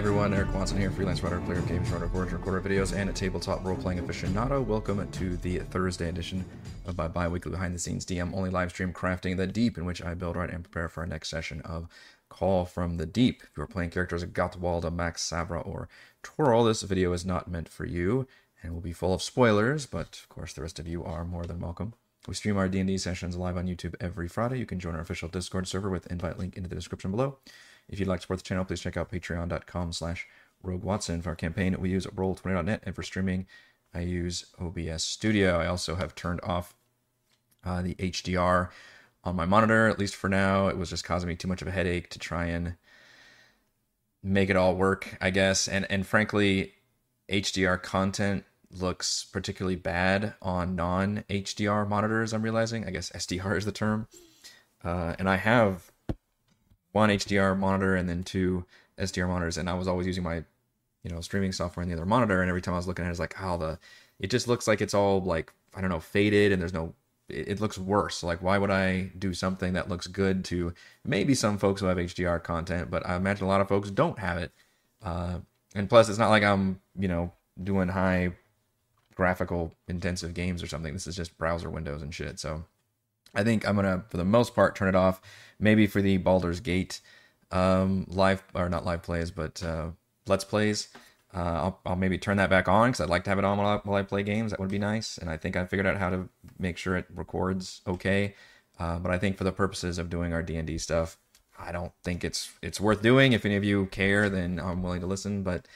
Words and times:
Everyone, 0.00 0.32
Eric 0.32 0.54
Watson 0.54 0.78
here, 0.78 0.90
freelance 0.90 1.22
writer, 1.22 1.42
player 1.42 1.58
of 1.58 1.68
games, 1.68 1.92
of 1.92 2.00
recorder 2.00 2.56
of 2.56 2.64
videos, 2.64 2.96
and 2.96 3.10
a 3.10 3.12
tabletop 3.12 3.62
role-playing 3.62 4.00
aficionado. 4.00 4.64
Welcome 4.64 5.06
to 5.10 5.36
the 5.36 5.58
Thursday 5.58 6.08
edition 6.08 6.42
of 6.86 6.96
my 6.96 7.06
bi-weekly 7.06 7.50
behind-the-scenes 7.50 8.06
DM 8.06 8.34
only 8.34 8.48
live 8.48 8.70
stream 8.70 8.94
Crafting 8.94 9.36
the 9.36 9.46
Deep, 9.46 9.76
in 9.76 9.84
which 9.84 10.02
I 10.02 10.14
build, 10.14 10.36
write, 10.36 10.48
and 10.48 10.64
prepare 10.64 10.88
for 10.88 11.02
our 11.02 11.06
next 11.06 11.28
session 11.28 11.60
of 11.66 11.86
Call 12.30 12.64
from 12.64 12.96
the 12.96 13.04
Deep. 13.04 13.42
If 13.42 13.50
you 13.58 13.62
are 13.62 13.66
playing 13.66 13.90
characters 13.90 14.22
of 14.22 14.30
Gottwald, 14.30 14.90
Max 14.90 15.20
Sabra, 15.20 15.60
or 15.60 15.90
Twirl, 16.22 16.64
this 16.64 16.80
video 16.80 17.12
is 17.12 17.26
not 17.26 17.50
meant 17.50 17.68
for 17.68 17.84
you 17.84 18.26
and 18.62 18.72
will 18.72 18.80
be 18.80 18.94
full 18.94 19.12
of 19.12 19.20
spoilers, 19.20 19.84
but 19.84 20.18
of 20.22 20.30
course 20.30 20.54
the 20.54 20.62
rest 20.62 20.78
of 20.78 20.88
you 20.88 21.04
are 21.04 21.26
more 21.26 21.44
than 21.44 21.60
welcome. 21.60 21.92
We 22.26 22.32
stream 22.32 22.56
our 22.56 22.70
D&D 22.70 22.96
sessions 22.96 23.36
live 23.36 23.58
on 23.58 23.66
YouTube 23.66 23.96
every 24.00 24.28
Friday. 24.28 24.60
You 24.60 24.66
can 24.66 24.80
join 24.80 24.94
our 24.94 25.02
official 25.02 25.28
Discord 25.28 25.68
server 25.68 25.90
with 25.90 26.10
invite 26.10 26.38
link 26.38 26.56
in 26.56 26.62
the 26.62 26.74
description 26.74 27.10
below. 27.10 27.36
If 27.90 27.98
you'd 27.98 28.08
like 28.08 28.20
to 28.20 28.22
support 28.22 28.38
the 28.38 28.44
channel, 28.44 28.64
please 28.64 28.80
check 28.80 28.96
out 28.96 29.10
patreon.com 29.10 29.92
slash 29.92 30.26
Rogue 30.62 30.84
Watson. 30.84 31.20
For 31.22 31.30
our 31.30 31.36
campaign, 31.36 31.78
we 31.80 31.90
use 31.90 32.06
Roll20.net, 32.06 32.82
and 32.84 32.94
for 32.94 33.02
streaming, 33.02 33.46
I 33.92 34.00
use 34.00 34.46
OBS 34.60 35.02
Studio. 35.02 35.58
I 35.58 35.66
also 35.66 35.96
have 35.96 36.14
turned 36.14 36.40
off 36.42 36.74
uh, 37.64 37.82
the 37.82 37.96
HDR 37.96 38.70
on 39.24 39.36
my 39.36 39.44
monitor, 39.44 39.88
at 39.88 39.98
least 39.98 40.14
for 40.14 40.28
now. 40.28 40.68
It 40.68 40.78
was 40.78 40.90
just 40.90 41.04
causing 41.04 41.28
me 41.28 41.36
too 41.36 41.48
much 41.48 41.62
of 41.62 41.68
a 41.68 41.72
headache 41.72 42.08
to 42.10 42.18
try 42.18 42.46
and 42.46 42.76
make 44.22 44.50
it 44.50 44.56
all 44.56 44.76
work, 44.76 45.16
I 45.20 45.30
guess. 45.30 45.66
And 45.66 45.86
and 45.90 46.06
frankly, 46.06 46.74
HDR 47.28 47.82
content 47.82 48.44
looks 48.70 49.24
particularly 49.24 49.76
bad 49.76 50.34
on 50.40 50.76
non 50.76 51.24
HDR 51.28 51.88
monitors. 51.88 52.32
I'm 52.32 52.42
realizing. 52.42 52.86
I 52.86 52.90
guess 52.90 53.10
SDR 53.10 53.58
is 53.58 53.64
the 53.64 53.72
term. 53.72 54.06
Uh, 54.82 55.14
and 55.18 55.28
I 55.28 55.36
have 55.36 55.89
one 56.92 57.10
HDR 57.10 57.58
monitor 57.58 57.96
and 57.96 58.08
then 58.08 58.22
two 58.22 58.64
SDR 58.98 59.28
monitors, 59.28 59.56
and 59.56 59.68
I 59.68 59.74
was 59.74 59.88
always 59.88 60.06
using 60.06 60.24
my, 60.24 60.44
you 61.02 61.10
know, 61.10 61.20
streaming 61.20 61.52
software 61.52 61.82
in 61.82 61.88
the 61.88 61.96
other 61.96 62.06
monitor, 62.06 62.40
and 62.40 62.48
every 62.48 62.60
time 62.60 62.74
I 62.74 62.78
was 62.78 62.86
looking 62.86 63.04
at 63.04 63.08
it, 63.08 63.12
it's 63.12 63.20
like, 63.20 63.34
how 63.34 63.54
oh, 63.54 63.58
the, 63.58 63.78
it 64.18 64.30
just 64.30 64.48
looks 64.48 64.68
like 64.68 64.80
it's 64.80 64.94
all 64.94 65.20
like 65.20 65.52
I 65.74 65.80
don't 65.80 65.90
know, 65.90 66.00
faded, 66.00 66.52
and 66.52 66.60
there's 66.60 66.72
no, 66.72 66.94
it, 67.28 67.48
it 67.48 67.60
looks 67.60 67.78
worse. 67.78 68.22
Like, 68.22 68.42
why 68.42 68.58
would 68.58 68.70
I 68.70 69.10
do 69.18 69.32
something 69.32 69.74
that 69.74 69.88
looks 69.88 70.06
good 70.06 70.44
to 70.46 70.74
maybe 71.04 71.34
some 71.34 71.58
folks 71.58 71.80
who 71.80 71.86
have 71.86 71.96
HDR 71.96 72.42
content, 72.42 72.90
but 72.90 73.06
I 73.08 73.16
imagine 73.16 73.44
a 73.44 73.48
lot 73.48 73.60
of 73.60 73.68
folks 73.68 73.90
don't 73.90 74.18
have 74.18 74.38
it. 74.38 74.52
Uh, 75.02 75.38
and 75.74 75.88
plus, 75.88 76.08
it's 76.08 76.18
not 76.18 76.30
like 76.30 76.42
I'm, 76.42 76.80
you 76.98 77.08
know, 77.08 77.32
doing 77.62 77.88
high 77.88 78.32
graphical 79.14 79.72
intensive 79.86 80.34
games 80.34 80.62
or 80.62 80.66
something. 80.66 80.92
This 80.92 81.06
is 81.06 81.16
just 81.16 81.38
browser 81.38 81.70
windows 81.70 82.02
and 82.02 82.12
shit. 82.14 82.38
So 82.40 82.64
I 83.34 83.44
think 83.44 83.66
I'm 83.66 83.76
gonna, 83.76 84.04
for 84.08 84.16
the 84.16 84.24
most 84.24 84.54
part, 84.54 84.76
turn 84.76 84.88
it 84.88 84.94
off. 84.94 85.20
Maybe 85.58 85.86
for 85.86 86.00
the 86.02 86.16
Baldur's 86.16 86.60
Gate 86.60 87.00
um, 87.50 88.06
live 88.08 88.42
or 88.54 88.68
not 88.68 88.84
live 88.84 89.02
plays, 89.02 89.30
but 89.30 89.62
uh, 89.62 89.90
let's 90.26 90.44
plays. 90.44 90.88
Uh, 91.32 91.38
I'll, 91.38 91.80
I'll, 91.86 91.96
maybe 91.96 92.18
turn 92.18 92.38
that 92.38 92.50
back 92.50 92.66
on 92.66 92.90
because 92.90 93.00
I'd 93.00 93.08
like 93.08 93.22
to 93.24 93.30
have 93.30 93.38
it 93.38 93.44
on 93.44 93.56
while 93.56 93.66
I, 93.68 93.76
while 93.84 94.00
I, 94.00 94.02
play 94.02 94.24
games. 94.24 94.50
That 94.50 94.58
would 94.58 94.70
be 94.70 94.80
nice. 94.80 95.16
And 95.16 95.30
I 95.30 95.36
think 95.36 95.56
I 95.56 95.64
figured 95.64 95.86
out 95.86 95.96
how 95.96 96.10
to 96.10 96.28
make 96.58 96.76
sure 96.76 96.96
it 96.96 97.06
records 97.14 97.82
okay. 97.86 98.34
Uh, 98.80 98.98
but 98.98 99.12
I 99.12 99.18
think 99.18 99.36
for 99.36 99.44
the 99.44 99.52
purposes 99.52 99.98
of 99.98 100.10
doing 100.10 100.32
our 100.32 100.42
D 100.42 100.56
and 100.56 100.66
D 100.66 100.76
stuff, 100.76 101.18
I 101.56 101.70
don't 101.70 101.92
think 102.02 102.24
it's 102.24 102.50
it's 102.62 102.80
worth 102.80 103.00
doing. 103.02 103.32
If 103.32 103.44
any 103.44 103.54
of 103.54 103.62
you 103.62 103.86
care, 103.86 104.28
then 104.28 104.58
I'm 104.58 104.82
willing 104.82 105.02
to 105.02 105.06
listen. 105.06 105.44
But 105.44 105.68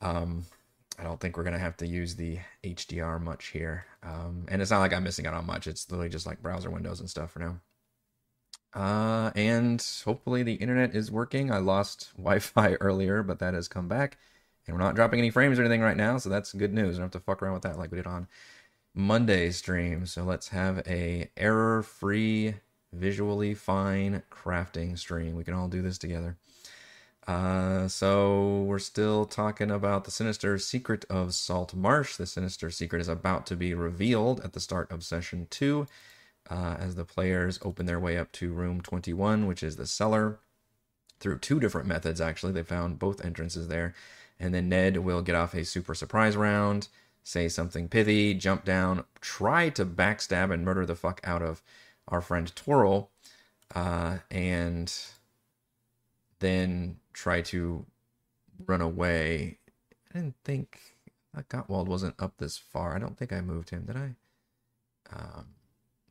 um, 0.00 0.46
I 0.98 1.02
don't 1.04 1.20
think 1.20 1.36
we're 1.36 1.44
gonna 1.44 1.58
have 1.58 1.76
to 1.78 1.86
use 1.86 2.16
the 2.16 2.38
HDR 2.64 3.20
much 3.20 3.46
here. 3.48 3.86
Um, 4.02 4.46
and 4.48 4.62
it's 4.62 4.70
not 4.70 4.80
like 4.80 4.92
I'm 4.92 5.04
missing 5.04 5.26
out 5.26 5.34
on 5.34 5.46
much. 5.46 5.66
It's 5.66 5.90
literally 5.90 6.08
just 6.08 6.26
like 6.26 6.42
browser 6.42 6.70
windows 6.70 7.00
and 7.00 7.10
stuff 7.10 7.32
for 7.32 7.40
now. 7.40 7.60
Uh, 8.74 9.30
and 9.34 9.84
hopefully 10.04 10.42
the 10.42 10.54
internet 10.54 10.94
is 10.94 11.10
working. 11.10 11.50
I 11.50 11.58
lost 11.58 12.12
Wi-Fi 12.16 12.74
earlier, 12.74 13.22
but 13.22 13.38
that 13.38 13.54
has 13.54 13.68
come 13.68 13.88
back, 13.88 14.18
and 14.66 14.76
we're 14.76 14.82
not 14.82 14.94
dropping 14.94 15.18
any 15.18 15.30
frames 15.30 15.58
or 15.58 15.62
anything 15.62 15.80
right 15.80 15.96
now, 15.96 16.18
so 16.18 16.28
that's 16.28 16.52
good 16.52 16.74
news. 16.74 16.96
I 16.96 16.98
don't 16.98 17.12
have 17.12 17.22
to 17.22 17.24
fuck 17.24 17.42
around 17.42 17.54
with 17.54 17.62
that 17.62 17.78
like 17.78 17.90
we 17.90 17.96
did 17.96 18.06
on 18.06 18.28
Monday 18.94 19.50
stream. 19.50 20.06
So 20.06 20.24
let's 20.24 20.48
have 20.48 20.86
a 20.86 21.30
error-free, 21.36 22.54
visually 22.92 23.54
fine 23.54 24.22
crafting 24.30 24.98
stream. 24.98 25.36
We 25.36 25.44
can 25.44 25.54
all 25.54 25.68
do 25.68 25.82
this 25.82 25.98
together. 25.98 26.36
Uh, 27.26 27.88
so 27.88 28.62
we're 28.62 28.78
still 28.78 29.24
talking 29.24 29.70
about 29.70 30.04
the 30.04 30.10
sinister 30.10 30.58
secret 30.58 31.04
of 31.10 31.34
Saltmarsh. 31.34 32.16
The 32.16 32.26
sinister 32.26 32.70
secret 32.70 33.00
is 33.00 33.08
about 33.08 33.46
to 33.46 33.56
be 33.56 33.74
revealed 33.74 34.40
at 34.44 34.52
the 34.52 34.60
start 34.60 34.90
of 34.92 35.02
session 35.02 35.48
two, 35.50 35.88
uh, 36.48 36.76
as 36.78 36.94
the 36.94 37.04
players 37.04 37.58
open 37.62 37.86
their 37.86 37.98
way 37.98 38.16
up 38.16 38.30
to 38.32 38.52
room 38.52 38.80
21, 38.80 39.46
which 39.46 39.64
is 39.64 39.76
the 39.76 39.86
cellar, 39.86 40.38
through 41.18 41.38
two 41.38 41.58
different 41.58 41.88
methods. 41.88 42.20
Actually, 42.20 42.52
they 42.52 42.62
found 42.62 42.98
both 42.98 43.24
entrances 43.24 43.66
there, 43.66 43.94
and 44.38 44.54
then 44.54 44.68
Ned 44.68 44.98
will 44.98 45.22
get 45.22 45.34
off 45.34 45.54
a 45.54 45.64
super 45.64 45.94
surprise 45.94 46.36
round, 46.36 46.88
say 47.24 47.48
something 47.48 47.88
pithy, 47.88 48.34
jump 48.34 48.64
down, 48.64 49.04
try 49.20 49.68
to 49.70 49.84
backstab 49.84 50.52
and 50.52 50.64
murder 50.64 50.86
the 50.86 50.94
fuck 50.94 51.20
out 51.24 51.42
of 51.42 51.60
our 52.06 52.20
friend 52.20 52.54
Twirl, 52.54 53.10
uh, 53.74 54.18
and 54.30 54.94
then 56.38 56.98
try 57.16 57.40
to 57.40 57.84
run 58.66 58.80
away. 58.80 59.58
I 60.14 60.18
didn't 60.18 60.36
think 60.44 60.78
Gottwald 61.48 61.86
wasn't 61.86 62.14
up 62.18 62.36
this 62.36 62.58
far. 62.58 62.94
I 62.94 62.98
don't 62.98 63.16
think 63.16 63.32
I 63.32 63.40
moved 63.40 63.70
him, 63.70 63.84
did 63.86 63.96
I? 63.96 64.14
Um, 65.12 65.46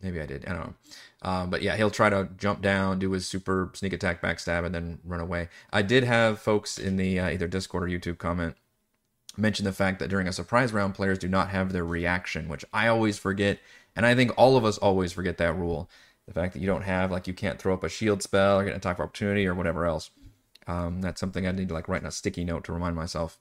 maybe 0.01 0.19
I 0.19 0.25
did. 0.25 0.45
I 0.45 0.53
don't 0.53 0.61
know. 0.61 0.73
Um, 1.21 1.49
but 1.49 1.61
yeah, 1.61 1.77
he'll 1.77 1.91
try 1.91 2.09
to 2.09 2.29
jump 2.37 2.61
down, 2.61 2.99
do 2.99 3.11
his 3.11 3.27
super 3.27 3.71
sneak 3.73 3.93
attack, 3.93 4.21
backstab, 4.21 4.65
and 4.65 4.73
then 4.73 4.99
run 5.03 5.19
away. 5.19 5.49
I 5.71 5.83
did 5.83 6.03
have 6.03 6.39
folks 6.39 6.77
in 6.77 6.97
the 6.97 7.19
uh, 7.19 7.29
either 7.29 7.47
Discord 7.47 7.83
or 7.83 7.87
YouTube 7.87 8.17
comment 8.17 8.55
mention 9.37 9.65
the 9.65 9.73
fact 9.73 9.99
that 9.99 10.09
during 10.09 10.27
a 10.27 10.33
surprise 10.33 10.73
round, 10.73 10.95
players 10.95 11.19
do 11.19 11.27
not 11.27 11.49
have 11.49 11.71
their 11.71 11.85
reaction, 11.85 12.47
which 12.47 12.65
I 12.73 12.87
always 12.87 13.19
forget, 13.19 13.59
and 13.95 14.05
I 14.05 14.15
think 14.15 14.31
all 14.37 14.57
of 14.57 14.65
us 14.65 14.77
always 14.77 15.11
forget 15.11 15.37
that 15.37 15.57
rule. 15.57 15.89
The 16.25 16.33
fact 16.33 16.53
that 16.53 16.59
you 16.59 16.67
don't 16.67 16.83
have 16.83 17.11
like 17.11 17.27
you 17.27 17.33
can't 17.33 17.59
throw 17.59 17.73
up 17.73 17.83
a 17.83 17.89
shield 17.89 18.23
spell 18.23 18.59
or 18.59 18.63
get 18.63 18.71
an 18.71 18.77
attack 18.77 18.97
of 18.97 19.03
opportunity 19.03 19.45
or 19.45 19.53
whatever 19.53 19.85
else. 19.85 20.09
Um, 20.67 21.01
that's 21.01 21.19
something 21.19 21.47
I 21.47 21.51
need 21.51 21.67
to 21.69 21.73
like 21.73 21.87
write 21.87 22.01
in 22.01 22.07
a 22.07 22.11
sticky 22.11 22.43
note 22.43 22.63
to 22.65 22.73
remind 22.73 22.95
myself. 22.95 23.37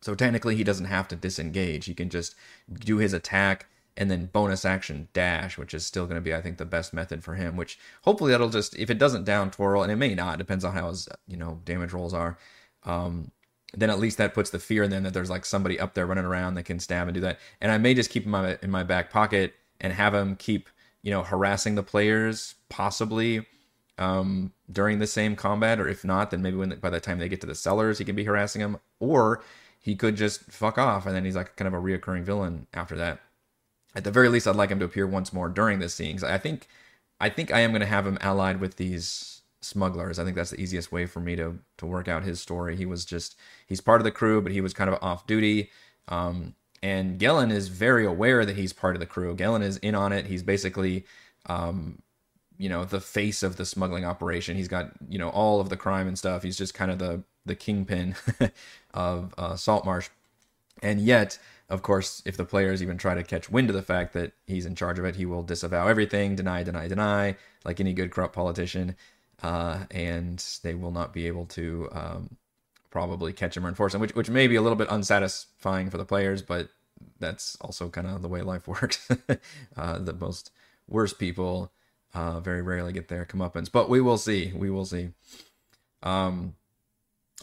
So 0.00 0.14
technically, 0.14 0.56
he 0.56 0.64
doesn't 0.64 0.86
have 0.86 1.08
to 1.08 1.16
disengage. 1.16 1.86
He 1.86 1.94
can 1.94 2.08
just 2.08 2.34
do 2.72 2.96
his 2.98 3.12
attack 3.12 3.66
and 3.96 4.10
then 4.10 4.26
bonus 4.26 4.64
action 4.64 5.08
dash, 5.12 5.58
which 5.58 5.74
is 5.74 5.84
still 5.84 6.06
going 6.06 6.16
to 6.16 6.22
be, 6.22 6.34
I 6.34 6.40
think, 6.40 6.56
the 6.56 6.64
best 6.64 6.94
method 6.94 7.22
for 7.22 7.34
him. 7.34 7.56
Which 7.56 7.78
hopefully 8.02 8.30
that'll 8.30 8.48
just, 8.48 8.76
if 8.76 8.88
it 8.88 8.98
doesn't 8.98 9.24
down 9.24 9.50
twirl, 9.50 9.82
and 9.82 9.92
it 9.92 9.96
may 9.96 10.14
not, 10.14 10.38
depends 10.38 10.64
on 10.64 10.72
how 10.72 10.88
his 10.88 11.08
you 11.26 11.36
know 11.36 11.60
damage 11.64 11.92
rolls 11.92 12.14
are. 12.14 12.38
Um, 12.84 13.30
then 13.74 13.90
at 13.90 14.00
least 14.00 14.18
that 14.18 14.34
puts 14.34 14.50
the 14.50 14.58
fear 14.58 14.82
in 14.82 14.90
them 14.90 15.04
that 15.04 15.14
there's 15.14 15.30
like 15.30 15.44
somebody 15.44 15.78
up 15.78 15.94
there 15.94 16.06
running 16.06 16.24
around 16.24 16.54
that 16.54 16.64
can 16.64 16.80
stab 16.80 17.06
and 17.06 17.14
do 17.14 17.20
that. 17.20 17.38
And 17.60 17.70
I 17.70 17.78
may 17.78 17.94
just 17.94 18.10
keep 18.10 18.24
him 18.24 18.34
in 18.34 18.42
my 18.42 18.58
in 18.62 18.70
my 18.70 18.82
back 18.82 19.10
pocket 19.10 19.54
and 19.80 19.92
have 19.92 20.14
him 20.14 20.36
keep 20.36 20.68
you 21.02 21.10
know 21.10 21.22
harassing 21.22 21.74
the 21.74 21.82
players 21.82 22.54
possibly 22.68 23.46
um, 24.00 24.52
during 24.72 24.98
the 24.98 25.06
same 25.06 25.36
combat, 25.36 25.78
or 25.78 25.86
if 25.86 26.04
not, 26.04 26.30
then 26.30 26.42
maybe 26.42 26.56
when 26.56 26.70
by 26.80 26.90
the 26.90 27.00
time 27.00 27.18
they 27.18 27.28
get 27.28 27.40
to 27.42 27.46
the 27.46 27.54
cellars, 27.54 27.98
he 27.98 28.04
can 28.04 28.16
be 28.16 28.24
harassing 28.24 28.62
them, 28.62 28.78
or 28.98 29.44
he 29.78 29.94
could 29.94 30.16
just 30.16 30.42
fuck 30.50 30.78
off, 30.78 31.06
and 31.06 31.14
then 31.14 31.24
he's 31.24 31.36
like 31.36 31.54
kind 31.56 31.68
of 31.68 31.74
a 31.74 31.82
reoccurring 31.82 32.22
villain 32.22 32.66
after 32.74 32.96
that. 32.96 33.20
At 33.94 34.04
the 34.04 34.10
very 34.10 34.28
least, 34.28 34.48
I'd 34.48 34.56
like 34.56 34.70
him 34.70 34.78
to 34.78 34.84
appear 34.86 35.06
once 35.06 35.32
more 35.32 35.48
during 35.48 35.78
this 35.78 35.94
scene. 35.94 36.18
I 36.24 36.38
think, 36.38 36.66
I 37.20 37.28
think 37.28 37.52
I 37.52 37.60
am 37.60 37.72
going 37.72 37.80
to 37.80 37.86
have 37.86 38.06
him 38.06 38.18
allied 38.20 38.60
with 38.60 38.76
these 38.76 39.42
smugglers. 39.60 40.18
I 40.18 40.24
think 40.24 40.36
that's 40.36 40.50
the 40.50 40.60
easiest 40.60 40.90
way 40.90 41.06
for 41.06 41.20
me 41.20 41.36
to 41.36 41.58
to 41.78 41.86
work 41.86 42.08
out 42.08 42.22
his 42.22 42.40
story. 42.40 42.76
He 42.76 42.86
was 42.86 43.04
just 43.04 43.36
he's 43.66 43.80
part 43.80 44.00
of 44.00 44.04
the 44.04 44.10
crew, 44.10 44.40
but 44.40 44.52
he 44.52 44.62
was 44.62 44.72
kind 44.72 44.88
of 44.88 44.98
off 45.02 45.26
duty. 45.26 45.70
Um, 46.08 46.54
and 46.82 47.20
Gellan 47.20 47.52
is 47.52 47.68
very 47.68 48.06
aware 48.06 48.46
that 48.46 48.56
he's 48.56 48.72
part 48.72 48.96
of 48.96 49.00
the 49.00 49.06
crew. 49.06 49.36
Gellan 49.36 49.62
is 49.62 49.76
in 49.78 49.94
on 49.94 50.12
it. 50.12 50.26
He's 50.26 50.42
basically 50.42 51.04
um, 51.46 52.00
you 52.60 52.68
know 52.68 52.84
the 52.84 53.00
face 53.00 53.42
of 53.42 53.56
the 53.56 53.64
smuggling 53.64 54.04
operation. 54.04 54.54
He's 54.54 54.68
got 54.68 54.90
you 55.08 55.18
know 55.18 55.30
all 55.30 55.60
of 55.60 55.70
the 55.70 55.78
crime 55.78 56.06
and 56.06 56.18
stuff. 56.18 56.42
He's 56.42 56.58
just 56.58 56.74
kind 56.74 56.90
of 56.90 56.98
the 56.98 57.22
the 57.46 57.54
kingpin 57.54 58.14
of 58.94 59.34
uh, 59.38 59.56
Saltmarsh. 59.56 60.10
And 60.82 61.00
yet, 61.00 61.38
of 61.70 61.80
course, 61.80 62.22
if 62.26 62.36
the 62.36 62.44
players 62.44 62.82
even 62.82 62.98
try 62.98 63.14
to 63.14 63.22
catch 63.22 63.50
wind 63.50 63.70
of 63.70 63.76
the 63.76 63.82
fact 63.82 64.12
that 64.12 64.32
he's 64.46 64.66
in 64.66 64.74
charge 64.74 64.98
of 64.98 65.06
it, 65.06 65.16
he 65.16 65.24
will 65.24 65.42
disavow 65.42 65.88
everything, 65.88 66.36
deny, 66.36 66.62
deny, 66.62 66.86
deny, 66.86 67.36
like 67.64 67.80
any 67.80 67.94
good 67.94 68.10
corrupt 68.10 68.34
politician, 68.34 68.94
uh, 69.42 69.84
and 69.90 70.44
they 70.62 70.74
will 70.74 70.90
not 70.90 71.14
be 71.14 71.26
able 71.26 71.46
to 71.46 71.88
um, 71.92 72.36
probably 72.90 73.32
catch 73.32 73.56
him 73.56 73.64
or 73.64 73.70
enforce 73.70 73.94
him, 73.94 74.02
which 74.02 74.14
which 74.14 74.28
may 74.28 74.46
be 74.46 74.56
a 74.56 74.62
little 74.62 74.76
bit 74.76 74.88
unsatisfying 74.90 75.88
for 75.88 75.96
the 75.96 76.04
players, 76.04 76.42
but 76.42 76.68
that's 77.18 77.56
also 77.62 77.88
kind 77.88 78.06
of 78.06 78.20
the 78.20 78.28
way 78.28 78.42
life 78.42 78.68
works. 78.82 79.08
uh, 79.78 79.98
the 79.98 80.12
most 80.12 80.50
worst 80.86 81.18
people 81.18 81.72
uh, 82.14 82.40
very 82.40 82.62
rarely 82.62 82.92
get 82.92 83.08
their 83.08 83.24
comeuppance, 83.24 83.70
but 83.70 83.88
we 83.88 84.00
will 84.00 84.18
see. 84.18 84.52
We 84.54 84.70
will 84.70 84.84
see. 84.84 85.10
Um, 86.02 86.54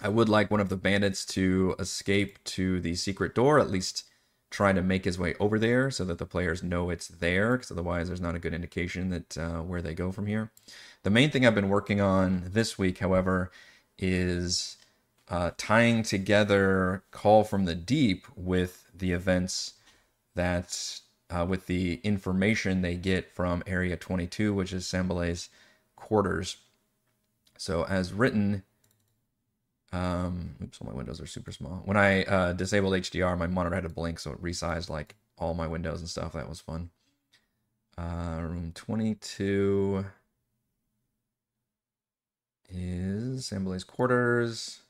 I 0.01 0.09
would 0.09 0.29
like 0.29 0.51
one 0.51 0.59
of 0.59 0.69
the 0.69 0.77
bandits 0.77 1.25
to 1.27 1.75
escape 1.79 2.43
to 2.45 2.79
the 2.79 2.95
secret 2.95 3.33
door, 3.33 3.59
at 3.59 3.71
least 3.71 4.03
try 4.49 4.71
to 4.71 4.81
make 4.81 5.05
his 5.05 5.19
way 5.19 5.35
over 5.39 5.59
there 5.59 5.91
so 5.91 6.05
that 6.05 6.19
the 6.19 6.25
players 6.25 6.63
know 6.63 6.89
it's 6.89 7.07
there, 7.07 7.57
because 7.57 7.71
otherwise 7.71 8.07
there's 8.07 8.21
not 8.21 8.35
a 8.35 8.39
good 8.39 8.53
indication 8.53 9.09
that 9.09 9.37
uh, 9.37 9.61
where 9.61 9.81
they 9.81 9.93
go 9.93 10.11
from 10.11 10.27
here. 10.27 10.51
The 11.03 11.09
main 11.09 11.31
thing 11.31 11.45
I've 11.45 11.55
been 11.55 11.69
working 11.69 11.99
on 11.99 12.43
this 12.47 12.77
week, 12.77 12.99
however, 12.99 13.51
is 13.97 14.77
uh, 15.29 15.51
tying 15.57 16.03
together 16.03 17.03
Call 17.11 17.43
from 17.43 17.65
the 17.65 17.75
Deep 17.75 18.25
with 18.35 18.85
the 18.95 19.11
events 19.11 19.73
that, 20.35 21.01
uh, 21.29 21.45
with 21.47 21.67
the 21.67 21.99
information 22.03 22.81
they 22.81 22.95
get 22.95 23.31
from 23.31 23.63
Area 23.67 23.97
22, 23.97 24.53
which 24.53 24.73
is 24.73 24.87
Sambale's 24.87 25.49
quarters. 25.95 26.57
So, 27.57 27.83
as 27.83 28.13
written, 28.13 28.63
um, 29.91 30.55
oops, 30.61 30.79
all 30.81 30.87
my 30.87 30.95
windows 30.95 31.19
are 31.19 31.25
super 31.25 31.51
small. 31.51 31.81
When 31.85 31.97
I 31.97 32.23
uh, 32.23 32.53
disabled 32.53 32.93
HDR, 32.93 33.37
my 33.37 33.47
monitor 33.47 33.75
had 33.75 33.83
to 33.83 33.89
blink, 33.89 34.19
so 34.19 34.31
it 34.31 34.41
resized 34.41 34.89
like 34.89 35.15
all 35.37 35.53
my 35.53 35.67
windows 35.67 35.99
and 35.99 36.09
stuff. 36.09 36.33
That 36.33 36.49
was 36.49 36.59
fun. 36.59 36.89
Uh, 37.97 38.39
room 38.41 38.71
22 38.75 40.05
is 42.69 43.45
Sambale's 43.45 43.83
quarters. 43.83 44.81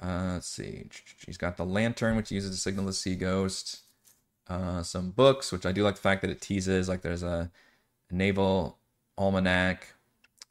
Uh, 0.00 0.32
let's 0.34 0.46
see. 0.46 0.84
She's 1.18 1.36
got 1.36 1.56
the 1.56 1.64
lantern, 1.64 2.16
which 2.16 2.30
uses 2.30 2.52
to 2.52 2.56
signal 2.56 2.86
the 2.86 2.92
sea 2.92 3.16
ghost. 3.16 3.80
Uh, 4.50 4.82
some 4.82 5.10
books, 5.10 5.52
which 5.52 5.64
I 5.64 5.72
do 5.72 5.84
like 5.84 5.94
the 5.94 6.00
fact 6.00 6.22
that 6.22 6.30
it 6.30 6.40
teases. 6.40 6.88
Like 6.88 7.02
there's 7.02 7.22
a 7.22 7.50
naval 8.10 8.78
almanac. 9.16 9.94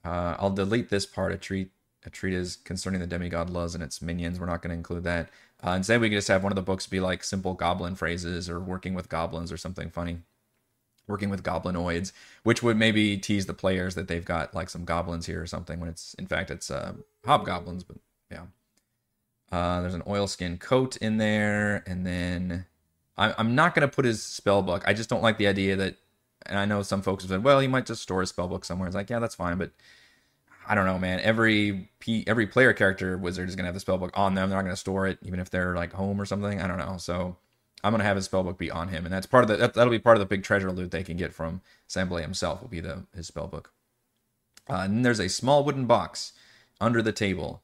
Uh, 0.05 0.35
I'll 0.39 0.49
delete 0.51 0.89
this 0.89 1.05
part. 1.05 1.33
A 1.33 1.37
treat, 1.37 1.71
a 2.05 2.09
treatise 2.09 2.55
concerning 2.55 3.01
the 3.01 3.07
demigod 3.07 3.49
Luz 3.49 3.75
and 3.75 3.83
its 3.83 4.01
minions. 4.01 4.39
We're 4.39 4.45
not 4.45 4.61
going 4.61 4.71
to 4.71 4.77
include 4.77 5.03
that. 5.03 5.29
Uh, 5.61 5.71
instead, 5.71 5.99
we 5.99 6.09
can 6.09 6.17
just 6.17 6.29
have 6.29 6.43
one 6.43 6.53
of 6.53 6.55
the 6.55 6.61
books 6.61 6.87
be 6.87 7.01
like 7.01 7.23
simple 7.25 7.53
goblin 7.53 7.95
phrases 7.95 8.49
or 8.49 8.59
working 8.61 8.93
with 8.93 9.09
goblins 9.09 9.51
or 9.51 9.57
something 9.57 9.89
funny 9.89 10.19
working 11.09 11.29
with 11.29 11.43
goblinoids, 11.43 12.13
which 12.43 12.63
would 12.63 12.77
maybe 12.77 13.17
tease 13.17 13.47
the 13.47 13.53
players 13.53 13.95
that 13.95 14.07
they've 14.07 14.23
got 14.23 14.53
like 14.53 14.69
some 14.69 14.85
goblins 14.85 15.25
here 15.25 15.41
or 15.41 15.47
something 15.47 15.79
when 15.79 15.89
it's 15.89 16.13
in 16.13 16.27
fact 16.27 16.51
it's 16.51 16.71
uh, 16.71 16.93
hobgoblins. 17.25 17.83
But 17.83 17.97
yeah, 18.31 18.43
uh, 19.51 19.81
there's 19.81 19.95
an 19.95 20.03
oilskin 20.07 20.59
coat 20.59 20.95
in 20.97 21.17
there, 21.17 21.83
and 21.85 22.05
then 22.05 22.65
I'm 23.19 23.56
not 23.56 23.75
gonna 23.75 23.88
put 23.88 24.06
his 24.06 24.24
spell 24.24 24.62
book. 24.62 24.83
I 24.86 24.94
just 24.94 25.10
don't 25.10 25.24
like 25.24 25.38
the 25.38 25.48
idea 25.48 25.75
that. 25.75 25.95
And 26.45 26.57
I 26.57 26.66
know 26.66 26.81
some 26.83 27.01
folks 27.01 27.24
have 27.24 27.30
said, 27.30 27.44
well, 27.44 27.60
he 27.60 27.68
might 27.68 27.86
just 27.86 28.01
store 28.01 28.21
his 28.21 28.30
spell 28.30 28.48
book 28.48 28.63
somewhere. 28.63 28.88
It's 28.88 28.95
like, 28.95 29.10
yeah, 29.10 29.19
that's 29.19 29.36
fine, 29.36 29.57
but 29.57 29.71
I 30.68 30.74
don't 30.74 30.86
know, 30.86 30.98
man. 30.98 31.19
Every 31.19 31.89
P, 32.00 32.24
every 32.27 32.48
player 32.48 32.71
character 32.74 33.18
wizard 33.18 33.50
is 33.50 33.56
gonna 33.56 33.68
have 33.68 33.74
the 33.74 33.81
spell 33.81 33.98
book 33.98 34.12
on 34.13 34.36
them. 34.36 34.50
They're 34.50 34.57
not 34.57 34.63
gonna 34.63 34.75
store 34.75 35.06
it, 35.06 35.19
even 35.21 35.39
if 35.39 35.50
they're 35.50 35.75
like 35.75 35.94
home 35.94 36.19
or 36.19 36.25
something. 36.25 36.62
I 36.62 36.68
don't 36.68 36.77
know. 36.77 36.95
So 36.98 37.36
I'm 37.83 37.92
gonna 37.92 38.04
have 38.04 38.16
his 38.16 38.27
spellbook 38.27 38.57
be 38.57 38.71
on 38.71 38.89
him, 38.89 39.06
and 39.06 39.13
that's 39.13 39.25
part 39.25 39.44
of 39.44 39.48
the 39.50 39.57
that, 39.57 39.75
will 39.75 39.89
be 39.89 40.00
part 40.00 40.18
of 40.18 40.19
the 40.19 40.25
big 40.25 40.44
treasure 40.44 40.71
loot 40.71 40.92
they 40.92 41.04
can 41.04 41.18
get 41.18 41.33
from 41.33 41.62
Sambale 41.88 42.21
himself. 42.21 42.62
Will 42.62 42.69
be 42.69 42.81
the 42.81 43.06
his 43.16 43.30
spellbook. 43.30 43.68
Uh, 44.69 44.81
and 44.83 45.06
there's 45.06 45.19
a 45.19 45.30
small 45.30 45.63
wooden 45.63 45.86
box 45.86 46.33
under 46.80 47.01
the 47.01 47.12
table, 47.12 47.63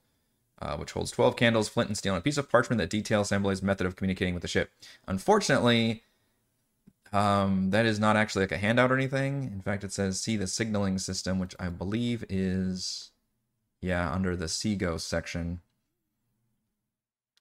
uh, 0.61 0.77
which 0.77 0.91
holds 0.91 1.11
12 1.11 1.35
candles, 1.35 1.69
flint 1.69 1.89
and 1.89 1.97
steel, 1.97 2.13
and 2.13 2.19
a 2.19 2.23
piece 2.23 2.37
of 2.37 2.49
parchment 2.49 2.79
that 2.79 2.89
details 2.89 3.29
Sambale's 3.29 3.61
method 3.61 3.85
of 3.85 3.95
communicating 3.95 4.33
with 4.33 4.41
the 4.41 4.47
ship. 4.47 4.71
Unfortunately, 5.07 6.03
um, 7.11 7.69
that 7.69 7.85
is 7.85 7.99
not 7.99 8.17
actually 8.17 8.43
like 8.43 8.51
a 8.51 8.57
handout 8.57 8.91
or 8.91 8.95
anything. 8.95 9.51
In 9.53 9.61
fact, 9.61 9.83
it 9.83 9.93
says 9.93 10.19
see 10.19 10.37
the 10.37 10.47
signaling 10.47 10.97
system, 10.97 11.39
which 11.39 11.55
I 11.59 11.69
believe 11.69 12.25
is 12.29 13.11
yeah 13.81 14.11
under 14.11 14.35
the 14.35 14.47
Sea 14.47 14.75
Ghost 14.75 15.07
section. 15.07 15.61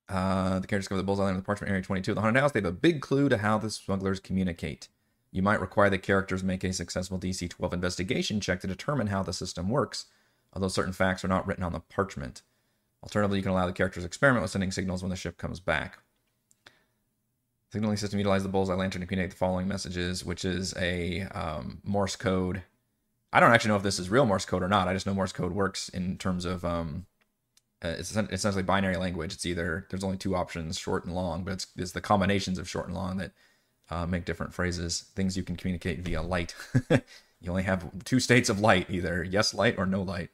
Uh, 0.09 0.59
the 0.59 0.67
characters 0.67 0.89
cover 0.89 1.01
the 1.01 1.05
bullseye 1.05 1.31
in 1.31 1.37
the 1.37 1.43
parchment 1.43 1.71
area 1.71 1.83
22 1.83 2.13
of 2.13 2.15
the 2.17 2.21
haunted 2.21 2.41
house. 2.41 2.53
They 2.53 2.61
have 2.61 2.67
a 2.67 2.73
big 2.73 3.01
clue 3.01 3.29
to 3.31 3.39
how 3.39 3.59
the 3.59 3.71
smugglers 3.71 4.21
communicate. 4.21 4.89
You 5.33 5.43
might 5.43 5.61
require 5.61 5.91
the 5.91 5.99
characters 5.99 6.45
make 6.45 6.63
a 6.63 6.73
successful 6.73 7.19
DC 7.19 7.49
12 7.49 7.73
investigation 7.73 8.39
check 8.41 8.61
to 8.61 8.67
determine 8.67 9.09
how 9.09 9.23
the 9.23 9.33
system 9.33 9.69
works, 9.69 10.07
although 10.53 10.69
certain 10.69 10.93
facts 10.93 11.25
are 11.25 11.29
not 11.29 11.47
written 11.47 11.65
on 11.65 11.73
the 11.73 11.81
parchment. 11.81 12.43
Alternatively, 13.05 13.39
you 13.39 13.43
can 13.43 13.53
allow 13.53 13.67
the 13.67 13.73
characters 13.73 14.05
experiment 14.05 14.43
with 14.43 14.51
sending 14.51 14.73
signals 14.73 15.03
when 15.03 15.11
the 15.11 15.17
ship 15.17 15.37
comes 15.37 15.61
back. 15.61 15.99
Signaling 17.71 17.99
system 17.99 18.19
utilizes 18.19 18.45
the 18.45 18.49
bullseye 18.49 18.75
lantern 18.75 19.03
to 19.03 19.06
communicate 19.06 19.33
the 19.33 19.37
following 19.37 19.69
messages, 19.69 20.25
which 20.25 20.45
is 20.45 20.75
a 20.79 21.23
um, 21.35 21.81
Morse 21.85 22.17
code. 22.17 22.62
I 23.31 23.41
don't 23.41 23.53
actually 23.53 23.71
know 23.71 23.77
if 23.77 23.83
this 23.83 23.99
is 23.99 24.09
real 24.09 24.25
Morse 24.25 24.47
code 24.47 24.62
or 24.62 24.69
not. 24.69 24.89
I 24.89 24.95
just 24.95 25.06
know 25.06 25.12
Morse 25.12 25.33
code 25.33 25.53
works 25.53 25.91
in 25.91 26.17
terms 26.17 26.47
of 26.47 26.65
um, 26.65 27.05
uh, 27.85 27.89
it's 27.99 28.17
essentially 28.17 28.62
binary 28.62 28.97
language. 28.97 29.35
It's 29.35 29.45
either 29.45 29.87
there's 29.91 30.05
only 30.05 30.17
two 30.17 30.35
options, 30.35 30.79
short 30.79 31.05
and 31.05 31.15
long, 31.15 31.45
but 31.45 31.53
it's, 31.53 31.67
it's 31.77 31.93
the 31.93 32.01
combinations 32.01 32.59
of 32.59 32.69
short 32.69 32.87
and 32.87 32.95
long 32.95 33.19
that 33.19 33.33
uh, 33.91 34.06
make 34.06 34.25
different 34.25 34.55
phrases. 34.55 35.05
Things 35.15 35.37
you 35.37 35.43
can 35.43 35.56
communicate 35.56 36.01
via 36.01 36.23
light. 36.23 36.55
you 37.41 37.51
only 37.51 37.65
have 37.65 38.05
two 38.05 38.21
states 38.21 38.49
of 38.49 38.61
light, 38.61 38.89
either 38.89 39.23
yes 39.23 39.53
light 39.53 39.75
or 39.77 39.85
no 39.85 40.01
light. 40.01 40.31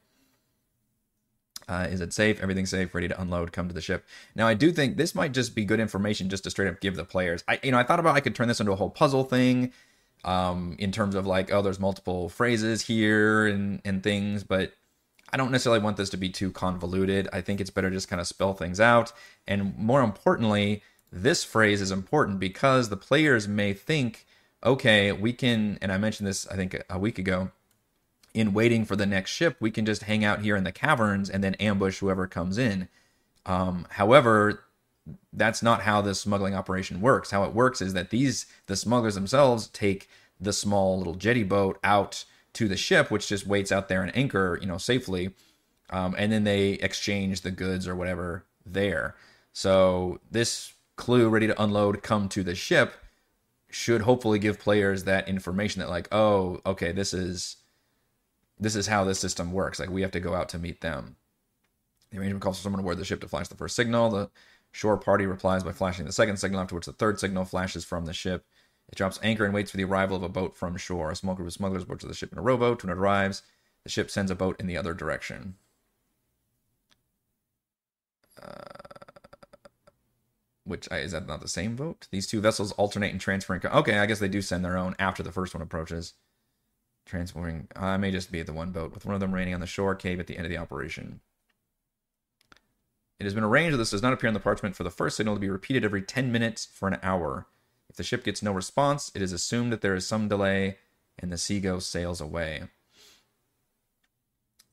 Uh, 1.71 1.87
is 1.89 2.01
it 2.01 2.13
safe? 2.13 2.43
Everything's 2.43 2.71
safe, 2.71 2.93
ready 2.95 3.07
to 3.07 3.21
unload. 3.21 3.53
Come 3.53 3.69
to 3.69 3.75
the 3.75 3.81
ship. 3.81 4.05
Now, 4.35 4.49
I 4.49 4.55
do 4.55 4.73
think 4.73 4.97
this 4.97 5.15
might 5.15 5.33
just 5.33 5.55
be 5.55 5.65
good 5.65 5.79
information, 5.79 6.29
just 6.29 6.43
to 6.45 6.51
straight 6.51 6.69
up 6.69 6.81
give 6.81 6.97
the 6.97 7.05
players. 7.05 7.45
I, 7.47 7.61
you 7.63 7.71
know, 7.71 7.79
I 7.79 7.85
thought 7.85 8.01
about 8.01 8.17
I 8.17 8.21
could 8.21 8.35
turn 8.35 8.49
this 8.49 8.59
into 8.59 8.73
a 8.73 8.77
whole 8.77 8.91
puzzle 8.91 9.23
thing, 9.23 9.73
um, 10.25 10.75
in 10.79 10.91
terms 10.91 11.15
of 11.15 11.27
like, 11.27 11.53
oh, 11.53 11.63
there's 11.63 11.79
multiple 11.79 12.29
phrases 12.29 12.83
here 12.83 13.47
and 13.47 13.81
and 13.85 14.03
things, 14.03 14.43
but 14.43 14.75
I 15.33 15.37
don't 15.37 15.53
necessarily 15.53 15.81
want 15.81 15.97
this 15.97 16.11
to 16.11 16.17
be 16.17 16.29
too 16.29 16.51
convoluted. 16.51 17.29
I 17.33 17.41
think 17.41 17.61
it's 17.61 17.71
better 17.71 17.91
just 17.91 18.09
kind 18.09 18.21
of 18.21 18.27
spell 18.27 18.53
things 18.53 18.81
out. 18.81 19.13
And 19.47 19.79
more 19.79 20.03
importantly, 20.03 20.83
this 21.13 21.45
phrase 21.45 21.81
is 21.81 21.93
important 21.93 22.41
because 22.41 22.89
the 22.89 22.97
players 22.97 23.47
may 23.47 23.73
think, 23.73 24.27
okay, 24.65 25.13
we 25.13 25.33
can, 25.33 25.79
and 25.81 25.93
I 25.93 25.99
mentioned 25.99 26.27
this, 26.27 26.49
I 26.49 26.57
think, 26.57 26.83
a 26.91 26.99
week 26.99 27.19
ago, 27.19 27.53
in 28.35 28.53
waiting 28.53 28.85
for 28.85 28.97
the 28.97 29.07
next 29.07 29.31
ship, 29.31 29.57
we 29.61 29.71
can 29.71 29.85
just 29.85 30.05
hang 30.05 30.25
out 30.25 30.43
here 30.43 30.57
in 30.57 30.65
the 30.65 30.73
caverns 30.73 31.29
and 31.29 31.43
then 31.43 31.55
ambush 31.55 31.99
whoever 31.99 32.27
comes 32.27 32.59
in. 32.59 32.89
Um, 33.47 33.87
however, 33.91 34.65
that's 35.33 35.63
not 35.63 35.83
how 35.83 36.01
this 36.01 36.21
smuggling 36.21 36.55
operation 36.55 37.01
works. 37.01 37.31
How 37.31 37.45
it 37.45 37.55
works 37.55 37.81
is 37.81 37.95
that 37.95 38.11
these, 38.11 38.47
the 38.67 38.77
smugglers 38.77 39.15
themselves, 39.15 39.69
take 39.69 40.09
the 40.41 40.53
small 40.53 40.99
little 40.99 41.15
jetty 41.15 41.43
boat 41.43 41.79
out 41.83 42.25
to 42.55 42.69
the 42.69 42.77
ship, 42.77 43.11
which 43.11 43.29
just 43.29 43.47
waits 43.47 43.73
out 43.73 43.89
there 43.89 44.03
and 44.03 44.17
anchor, 44.17 44.59
you 44.61 44.67
know, 44.67 44.79
safely. 44.79 45.31
Um, 45.91 46.15
and 46.17 46.31
then 46.31 46.45
they 46.45 46.73
exchange 46.75 47.41
the 47.41 47.51
goods 47.51 47.89
or 47.89 47.97
whatever 47.97 48.45
there. 48.65 49.17
So 49.53 50.21
this 50.31 50.73
clue 50.97 51.29
ready 51.29 51.47
to 51.47 51.63
unload 51.63 52.03
come 52.03 52.29
to 52.29 52.43
the 52.43 52.55
ship 52.55 52.95
should 53.71 54.03
hopefully 54.03 54.39
give 54.39 54.59
players 54.59 55.05
that 55.05 55.29
information 55.29 55.81
that 55.81 55.89
like, 55.89 56.09
oh, 56.13 56.61
okay, 56.67 56.93
this 56.93 57.15
is 57.15 57.57
this 58.61 58.77
is 58.77 58.87
how 58.87 59.05
this 59.05 59.19
system 59.19 59.53
works. 59.53 59.81
Like 59.81 59.91
we 59.91 60.03
have 60.03 60.11
to 60.13 60.21
go 60.21 60.35
out 60.35 60.49
to 60.51 60.59
meet 60.59 60.83
them. 60.83 61.17
The 62.11 62.19
arrangement 62.19 62.43
calls 62.43 62.59
for 62.59 62.63
someone 62.63 62.81
aboard 62.81 62.99
the 62.99 63.05
ship 63.05 63.21
to 63.23 63.29
flash 63.29 63.49
the 63.49 63.57
first 63.57 63.75
signal. 63.75 64.11
The 64.11 64.31
shore 64.73 64.99
party 64.99 65.27
replies 65.27 65.65
by 65.65 65.73
flashing 65.73 66.05
the 66.05 66.13
second 66.13 66.37
signal, 66.37 66.61
after 66.61 66.75
which 66.75 66.87
the 66.87 66.93
third 66.93 67.19
signal 67.19 67.45
flashes 67.45 67.85
from 67.85 68.05
the 68.05 68.13
ship. 68.13 68.45
It 68.89 68.97
drops 68.97 69.21
anchor 69.23 69.45
and 69.45 69.55
waits 69.55 69.71
for 69.71 69.77
the 69.77 69.85
arrival 69.85 70.17
of 70.17 70.23
a 70.23 70.29
boat 70.29 70.57
from 70.57 70.77
shore. 70.77 71.11
A 71.11 71.17
small 71.17 71.35
group 71.35 71.47
of 71.47 71.53
smugglers 71.53 71.85
boards 71.85 72.05
the 72.05 72.15
ship 72.15 72.33
in 72.33 72.39
a 72.39 72.43
rowboat. 72.43 72.83
When 72.83 72.91
it 72.91 72.99
arrives, 72.99 73.43
the 73.85 73.91
ship 73.91 74.11
sends 74.11 74.31
a 74.31 74.35
boat 74.35 74.59
in 74.61 74.67
the 74.67 74.77
other 74.77 74.93
direction. 74.93 75.55
Uh, 78.43 78.49
which 80.65 80.89
is 80.91 81.13
that 81.13 81.27
not 81.27 81.41
the 81.41 81.49
same 81.49 81.77
boat? 81.77 82.09
These 82.11 82.27
two 82.27 82.41
vessels 82.41 82.73
alternate 82.73 83.13
in 83.13 83.19
transferring. 83.19 83.65
Okay, 83.65 83.99
I 83.99 84.07
guess 84.07 84.19
they 84.19 84.29
do 84.29 84.43
send 84.43 84.65
their 84.65 84.77
own 84.77 84.97
after 84.99 85.23
the 85.23 85.33
first 85.33 85.55
one 85.55 85.63
approaches. 85.63 86.15
Transporting. 87.11 87.67
I 87.75 87.97
may 87.97 88.13
just 88.13 88.31
be 88.31 88.39
at 88.39 88.47
the 88.47 88.53
one 88.53 88.71
boat, 88.71 88.95
with 88.95 89.05
one 89.05 89.15
of 89.17 89.21
them 89.21 89.33
remaining 89.33 89.53
on 89.53 89.59
the 89.59 89.67
shore 89.67 89.97
cave 89.97 90.21
at 90.21 90.29
the 90.29 90.37
end 90.37 90.47
of 90.47 90.51
the 90.51 90.59
operation. 90.59 91.19
It 93.19 93.25
has 93.25 93.35
been 93.35 93.43
arranged 93.43 93.75
that 93.75 93.79
this 93.79 93.91
does 93.91 94.01
not 94.01 94.13
appear 94.13 94.29
on 94.29 94.35
the 94.35 94.39
parchment 94.39 94.77
for 94.77 94.85
the 94.85 94.93
first 94.93 95.17
signal 95.17 95.35
to 95.35 95.41
be 95.41 95.51
repeated 95.51 95.85
every 95.85 96.03
10 96.03 96.31
minutes 96.31 96.69
for 96.73 96.87
an 96.87 97.01
hour. 97.03 97.49
If 97.89 97.97
the 97.97 98.05
ship 98.05 98.23
gets 98.23 98.45
no 98.45 98.53
response, 98.53 99.11
it 99.13 99.23
is 99.23 99.33
assumed 99.33 99.73
that 99.73 99.81
there 99.81 99.97
is 99.97 100.07
some 100.07 100.29
delay 100.29 100.79
and 101.19 101.33
the 101.33 101.37
Sea 101.37 101.59
Ghost 101.59 101.91
sails 101.91 102.21
away. 102.21 102.63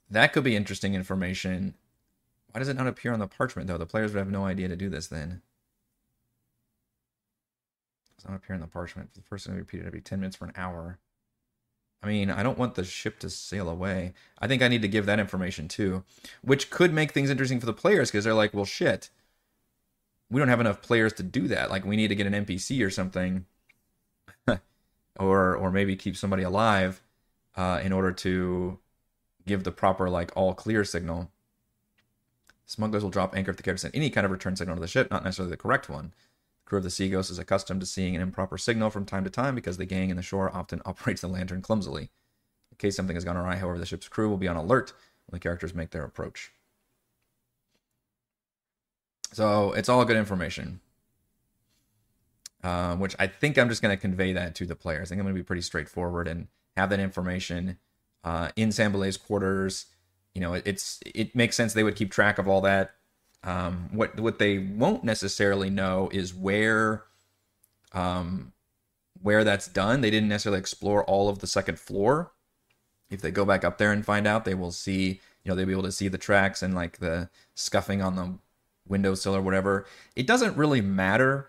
That 0.08 0.32
could 0.32 0.44
be 0.44 0.56
interesting 0.56 0.94
information. 0.94 1.74
Why 2.52 2.60
does 2.60 2.70
it 2.70 2.78
not 2.78 2.86
appear 2.86 3.14
on 3.14 3.20
the 3.20 3.26
parchment, 3.26 3.68
though? 3.68 3.80
The 3.80 3.88
players 3.88 4.14
would 4.14 4.20
have 4.20 4.30
no 4.30 4.46
idea 4.46 4.68
to 4.68 4.76
do 4.76 4.90
this 4.90 5.08
then. 5.08 5.42
It 8.12 8.22
does 8.22 8.30
not 8.30 8.38
appear 8.38 8.54
on 8.54 8.62
the 8.62 8.68
parchment. 8.68 9.10
For 9.12 9.18
the 9.18 9.26
first 9.26 9.48
time 9.48 9.56
repeated 9.56 9.88
every 9.88 10.02
10 10.02 10.20
minutes 10.20 10.36
for 10.36 10.46
an 10.46 10.54
hour. 10.56 11.00
I 12.04 12.08
mean, 12.08 12.30
I 12.30 12.44
don't 12.44 12.60
want 12.60 12.76
the 12.76 12.84
ship 12.84 13.20
to 13.20 13.30
sail 13.30 13.70
away. 13.70 14.14
I 14.40 14.48
think 14.48 14.62
I 14.62 14.68
need 14.68 14.84
to 14.84 14.88
give 14.88 15.06
that 15.08 15.20
information 15.20 15.68
too, 15.68 16.04
which 16.42 16.70
could 16.70 16.94
make 16.94 17.12
things 17.12 17.30
interesting 17.30 17.60
for 17.60 17.66
the 17.66 17.74
players 17.74 18.12
because 18.12 18.24
they're 18.24 18.34
like, 18.34 18.54
well, 18.54 18.66
shit 18.66 19.10
we 20.30 20.40
don't 20.40 20.50
have 20.50 20.60
enough 20.60 20.82
players 20.82 21.14
to 21.14 21.24
do 21.24 21.48
that. 21.48 21.70
Like 21.70 21.86
we 21.86 21.96
need 21.96 22.10
to 22.10 22.16
get 22.16 22.28
an 22.28 22.46
NPC 22.46 22.86
or 22.86 22.90
something, 22.90 23.46
or 25.20 25.56
or 25.56 25.72
maybe 25.72 25.96
keep 25.96 26.18
somebody 26.18 26.44
alive 26.44 27.02
uh, 27.56 27.80
in 27.84 27.94
order 27.94 28.12
to 28.12 28.80
give 29.46 29.64
the 29.64 29.72
proper 29.72 30.10
like 30.10 30.32
all 30.36 30.54
clear 30.54 30.84
signal. 30.84 31.32
Smugglers 32.66 33.02
will 33.02 33.10
drop 33.10 33.36
anchor 33.36 33.52
if 33.52 33.58
the 33.58 33.64
character 33.64 33.82
sent 33.82 33.96
any 33.96 34.10
kind 34.10 34.26
of 34.26 34.32
return 34.32 34.58
signal 34.58 34.76
to 34.76 34.82
the 34.82 34.88
ship, 34.88 35.10
not 35.10 35.24
necessarily 35.24 35.52
the 35.52 35.58
correct 35.58 35.88
one. 35.88 36.14
Crew 36.68 36.78
of 36.78 36.84
the 36.84 36.90
Sea 36.90 37.10
Ghost 37.10 37.32
is 37.32 37.40
accustomed 37.40 37.80
to 37.80 37.88
seeing 37.88 38.14
an 38.14 38.22
improper 38.22 38.58
signal 38.58 38.90
from 38.90 39.06
time 39.06 39.24
to 39.24 39.30
time 39.30 39.56
because 39.56 39.78
the 39.78 39.86
gang 39.86 40.10
in 40.10 40.18
the 40.18 40.22
shore 40.22 40.54
often 40.54 40.82
operates 40.86 41.22
the 41.22 41.28
lantern 41.28 41.62
clumsily. 41.62 42.10
In 42.72 42.78
case 42.78 42.96
something 42.96 43.16
has 43.16 43.24
gone 43.24 43.38
awry, 43.38 43.56
however, 43.56 43.80
the 43.80 43.86
ship's 43.86 44.10
crew 44.10 44.30
will 44.30 44.38
be 44.38 44.50
on 44.50 44.58
alert 44.58 44.92
when 45.26 45.38
the 45.38 45.42
characters 45.42 45.74
make 45.74 45.92
their 45.92 46.04
approach. 46.04 46.52
So 49.32 49.72
it's 49.72 49.90
all 49.90 50.04
good 50.04 50.18
information. 50.18 50.82
Um, 52.64 53.00
which 53.00 53.16
I 53.18 53.28
think 53.28 53.58
I'm 53.58 53.70
just 53.70 53.82
going 53.82 53.96
to 53.96 54.02
convey 54.02 54.34
that 54.34 54.56
to 54.56 54.66
the 54.66 54.76
players. 54.76 55.08
I 55.08 55.10
think 55.10 55.20
I'm 55.20 55.26
going 55.26 55.36
to 55.36 55.42
be 55.42 55.46
pretty 55.46 55.62
straightforward 55.62 56.28
and 56.28 56.48
have 56.76 56.90
that 56.90 57.00
information 57.00 57.78
uh, 58.26 58.50
in 58.58 58.70
Sambalay's 58.70 59.16
quarters. 59.16 59.86
You 60.36 60.42
know, 60.42 60.54
it, 60.54 60.64
it's 60.66 61.00
it 61.06 61.36
makes 61.36 61.56
sense 61.56 61.74
they 61.74 61.84
would 61.84 61.96
keep 61.96 62.12
track 62.12 62.40
of 62.40 62.48
all 62.48 62.60
that. 62.62 62.96
Um, 63.48 63.88
what 63.94 64.20
what 64.20 64.40
they 64.40 64.58
won't 64.58 65.06
necessarily 65.06 65.70
know 65.70 66.10
is 66.12 66.34
where 66.34 67.06
um, 67.94 68.52
where 69.22 69.46
that's 69.46 69.70
done. 69.70 70.02
They 70.02 70.12
didn't 70.12 70.28
necessarily 70.28 70.60
explore 70.60 71.06
all 71.06 71.30
of 71.30 71.40
the 71.40 71.48
second 71.48 71.80
floor. 71.80 72.34
If 73.10 73.22
they 73.22 73.32
go 73.32 73.46
back 73.46 73.64
up 73.64 73.78
there 73.78 73.94
and 73.94 74.06
find 74.06 74.28
out, 74.28 74.44
they 74.44 74.54
will 74.54 74.74
see, 74.74 75.22
you 75.44 75.50
know, 75.50 75.56
they'll 75.56 75.66
be 75.66 75.72
able 75.72 75.84
to 75.84 75.94
see 75.94 76.10
the 76.10 76.18
tracks 76.18 76.62
and 76.62 76.76
like 76.76 76.98
the 76.98 77.30
scuffing 77.56 78.02
on 78.02 78.18
the 78.18 78.38
windowsill 78.86 79.34
or 79.34 79.42
whatever. 79.42 79.86
It 80.14 80.28
doesn't 80.28 80.58
really 80.58 80.82
matter 80.82 81.48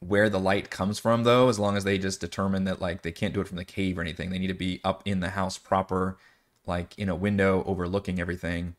where 0.00 0.28
the 0.28 0.40
light 0.40 0.70
comes 0.70 0.98
from 0.98 1.22
though, 1.22 1.48
as 1.48 1.60
long 1.60 1.76
as 1.76 1.84
they 1.84 1.98
just 1.98 2.20
determine 2.20 2.64
that 2.64 2.80
like 2.80 3.02
they 3.02 3.12
can't 3.12 3.32
do 3.32 3.40
it 3.40 3.46
from 3.46 3.58
the 3.58 3.64
cave 3.64 3.96
or 3.96 4.00
anything. 4.00 4.30
They 4.30 4.40
need 4.40 4.48
to 4.48 4.54
be 4.54 4.80
up 4.82 5.04
in 5.04 5.20
the 5.20 5.30
house 5.30 5.56
proper, 5.56 6.18
like 6.66 6.98
in 6.98 7.08
a 7.08 7.14
window 7.14 7.62
overlooking 7.64 8.18
everything. 8.18 8.74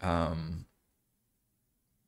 Um, 0.00 0.66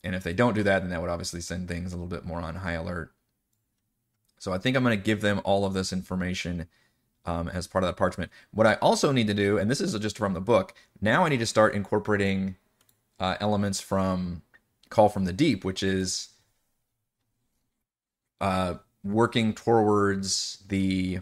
and 0.04 0.14
if 0.14 0.22
they 0.22 0.34
don't 0.34 0.54
do 0.54 0.62
that, 0.62 0.80
then 0.80 0.90
that 0.90 1.00
would 1.00 1.10
obviously 1.10 1.40
send 1.40 1.66
things 1.66 1.92
a 1.92 1.96
little 1.96 2.08
bit 2.08 2.24
more 2.24 2.40
on 2.40 2.56
high 2.56 2.72
alert. 2.72 3.12
So 4.38 4.52
I 4.52 4.58
think 4.58 4.76
I'm 4.76 4.84
going 4.84 4.96
to 4.96 5.02
give 5.02 5.22
them 5.22 5.40
all 5.44 5.64
of 5.64 5.72
this 5.72 5.92
information 5.92 6.68
um, 7.24 7.48
as 7.48 7.66
part 7.66 7.82
of 7.82 7.88
that 7.88 7.96
parchment. 7.96 8.30
What 8.52 8.66
I 8.66 8.74
also 8.74 9.10
need 9.10 9.26
to 9.28 9.34
do, 9.34 9.56
and 9.56 9.70
this 9.70 9.80
is 9.80 9.98
just 9.98 10.18
from 10.18 10.34
the 10.34 10.40
book, 10.40 10.74
now 11.00 11.24
I 11.24 11.30
need 11.30 11.38
to 11.40 11.46
start 11.46 11.74
incorporating 11.74 12.56
uh, 13.18 13.36
elements 13.40 13.80
from 13.80 14.42
Call 14.90 15.08
from 15.08 15.24
the 15.24 15.32
Deep, 15.32 15.64
which 15.64 15.82
is 15.82 16.28
uh, 18.40 18.74
working 19.02 19.54
towards 19.54 20.62
the 20.68 21.20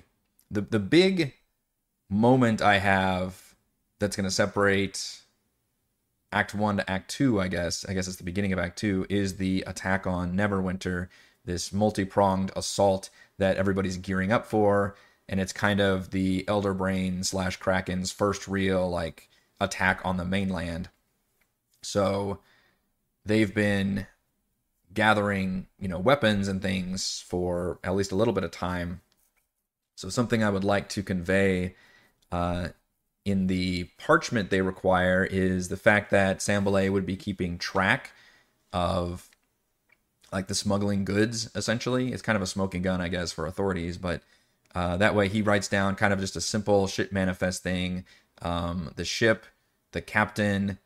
the 0.51 0.63
the 0.63 0.81
big 0.81 1.35
moment 2.11 2.61
I 2.61 2.79
have 2.79 3.55
that's 3.99 4.17
going 4.17 4.25
to 4.25 4.31
separate 4.31 5.22
Act 6.33 6.55
One 6.55 6.77
to 6.79 6.91
Act 6.91 7.11
Two. 7.11 7.41
I 7.41 7.49
guess 7.49 7.85
I 7.89 7.95
guess 7.95 8.09
it's 8.09 8.17
the 8.17 8.25
beginning 8.25 8.53
of 8.53 8.59
Act 8.59 8.79
Two 8.79 9.07
is 9.09 9.37
the 9.37 9.65
attack 9.67 10.07
on 10.07 10.35
Neverwinter 10.35 11.09
this 11.45 11.73
multi-pronged 11.73 12.53
assault 12.55 13.11
that 13.39 13.57
everybody's 13.57 13.97
gearing 13.97 14.33
up 14.33 14.47
for 14.47 14.95
and 15.29 15.41
it's 15.41 15.53
kind 15.53 15.81
of 15.81 16.11
the 16.11 16.45
elder 16.49 16.75
brain 16.75 17.25
slash 17.25 17.57
kraken's 17.57 18.13
first 18.13 18.47
real 18.47 18.89
like 18.89 19.29
attack 19.61 20.01
on 20.05 20.17
the 20.17 20.25
mainland 20.25 20.89
so 21.83 22.39
they've 23.25 23.55
been 23.55 24.07
gathering 24.95 25.67
you 25.79 25.89
know 25.89 25.99
weapons 25.99 26.49
and 26.49 26.63
things 26.63 27.25
for 27.27 27.79
at 27.83 27.95
least 27.95 28.13
a 28.13 28.17
little 28.17 28.35
bit 28.35 28.45
of 28.45 28.51
time 28.51 29.01
so 29.95 30.09
something 30.09 30.43
i 30.45 30.51
would 30.51 30.65
like 30.65 30.89
to 30.89 31.03
convey 31.03 31.75
uh, 32.31 32.69
in 33.25 33.47
the 33.47 33.85
parchment 33.99 34.51
they 34.51 34.63
require 34.63 35.25
is 35.25 35.69
the 35.69 35.77
fact 35.77 36.11
that 36.11 36.39
sambalay 36.39 36.91
would 36.91 37.07
be 37.07 37.17
keeping 37.17 37.59
track 37.59 38.13
of 38.73 39.29
like 40.33 40.49
the 40.49 40.55
smuggling 40.55 41.05
goods 41.05 41.51
essentially. 41.55 42.13
It's 42.13 42.23
kind 42.23 42.37
of 42.37 42.43
a 42.43 42.47
smoking 42.47 42.83
gun, 42.83 43.01
I 43.01 43.09
guess, 43.09 43.33
for 43.33 43.47
authorities, 43.47 43.99
but 43.99 44.23
uh, 44.75 44.97
that 44.97 45.15
way 45.15 45.29
he 45.29 45.43
writes 45.43 45.69
down 45.69 45.95
kind 45.95 46.13
of 46.13 46.21
just 46.21 46.37
a 46.37 46.41
simple 46.41 46.87
ship 46.87 47.13
manifest 47.13 47.63
thing, 47.63 48.05
um, 48.41 48.91
the 48.97 49.05
ship, 49.05 49.45
the 49.93 50.01
captain, 50.01 50.79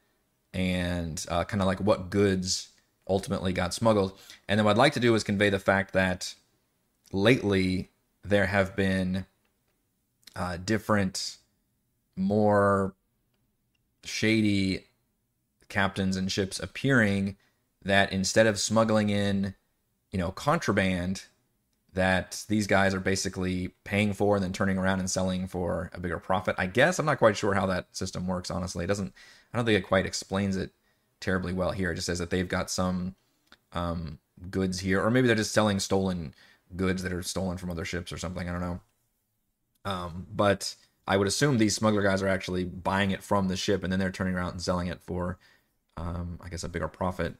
and 0.52 1.24
uh, 1.28 1.44
kind 1.44 1.62
of 1.62 1.66
like 1.66 1.80
what 1.80 2.10
goods 2.10 2.68
ultimately 3.08 3.52
got 3.52 3.72
smuggled. 3.72 4.18
And 4.48 4.58
then 4.58 4.64
what 4.64 4.72
I'd 4.72 4.78
like 4.78 4.94
to 4.94 5.00
do 5.00 5.14
is 5.14 5.22
convey 5.22 5.50
the 5.50 5.58
fact 5.58 5.92
that 5.92 6.34
lately 7.12 7.90
there 8.24 8.46
have 8.46 8.74
been 8.74 9.26
uh, 10.34 10.56
different, 10.56 11.36
more 12.16 12.94
shady 14.04 14.84
captains 15.68 16.16
and 16.16 16.30
ships 16.30 16.58
appearing 16.58 17.36
that 17.84 18.12
instead 18.12 18.46
of 18.46 18.58
smuggling 18.58 19.10
in, 19.10 19.54
you 20.10 20.18
know, 20.18 20.30
contraband 20.30 21.24
that 21.92 22.44
these 22.48 22.66
guys 22.66 22.94
are 22.94 23.00
basically 23.00 23.70
paying 23.84 24.12
for 24.12 24.36
and 24.36 24.44
then 24.44 24.52
turning 24.52 24.76
around 24.76 24.98
and 25.00 25.10
selling 25.10 25.46
for 25.46 25.90
a 25.94 26.00
bigger 26.00 26.18
profit. 26.18 26.54
I 26.58 26.66
guess 26.66 26.98
I'm 26.98 27.06
not 27.06 27.18
quite 27.18 27.36
sure 27.36 27.54
how 27.54 27.66
that 27.66 27.86
system 27.96 28.26
works. 28.26 28.50
Honestly, 28.50 28.84
it 28.84 28.88
doesn't. 28.88 29.12
I 29.52 29.56
don't 29.56 29.64
think 29.64 29.78
it 29.78 29.88
quite 29.88 30.04
explains 30.04 30.56
it 30.56 30.72
terribly 31.20 31.54
well 31.54 31.70
here. 31.70 31.92
It 31.92 31.94
just 31.94 32.06
says 32.06 32.18
that 32.18 32.28
they've 32.28 32.48
got 32.48 32.70
some 32.70 33.14
um, 33.72 34.18
goods 34.50 34.80
here, 34.80 35.02
or 35.02 35.10
maybe 35.10 35.26
they're 35.26 35.36
just 35.36 35.52
selling 35.52 35.80
stolen 35.80 36.34
goods 36.76 37.02
that 37.02 37.12
are 37.12 37.22
stolen 37.22 37.56
from 37.56 37.70
other 37.70 37.86
ships 37.86 38.12
or 38.12 38.18
something. 38.18 38.46
I 38.46 38.52
don't 38.52 38.60
know. 38.60 38.80
Um, 39.86 40.26
but 40.34 40.74
I 41.06 41.16
would 41.16 41.28
assume 41.28 41.58
these 41.58 41.76
smuggler 41.76 42.02
guys 42.02 42.22
are 42.22 42.28
actually 42.28 42.64
buying 42.64 43.10
it 43.12 43.22
from 43.22 43.48
the 43.48 43.56
ship 43.56 43.84
and 43.84 43.92
then 43.92 44.00
they're 44.00 44.10
turning 44.10 44.34
around 44.34 44.52
and 44.52 44.62
selling 44.62 44.88
it 44.88 45.00
for, 45.00 45.38
um, 45.96 46.38
I 46.42 46.48
guess, 46.48 46.64
a 46.64 46.68
bigger 46.68 46.88
profit. 46.88 47.36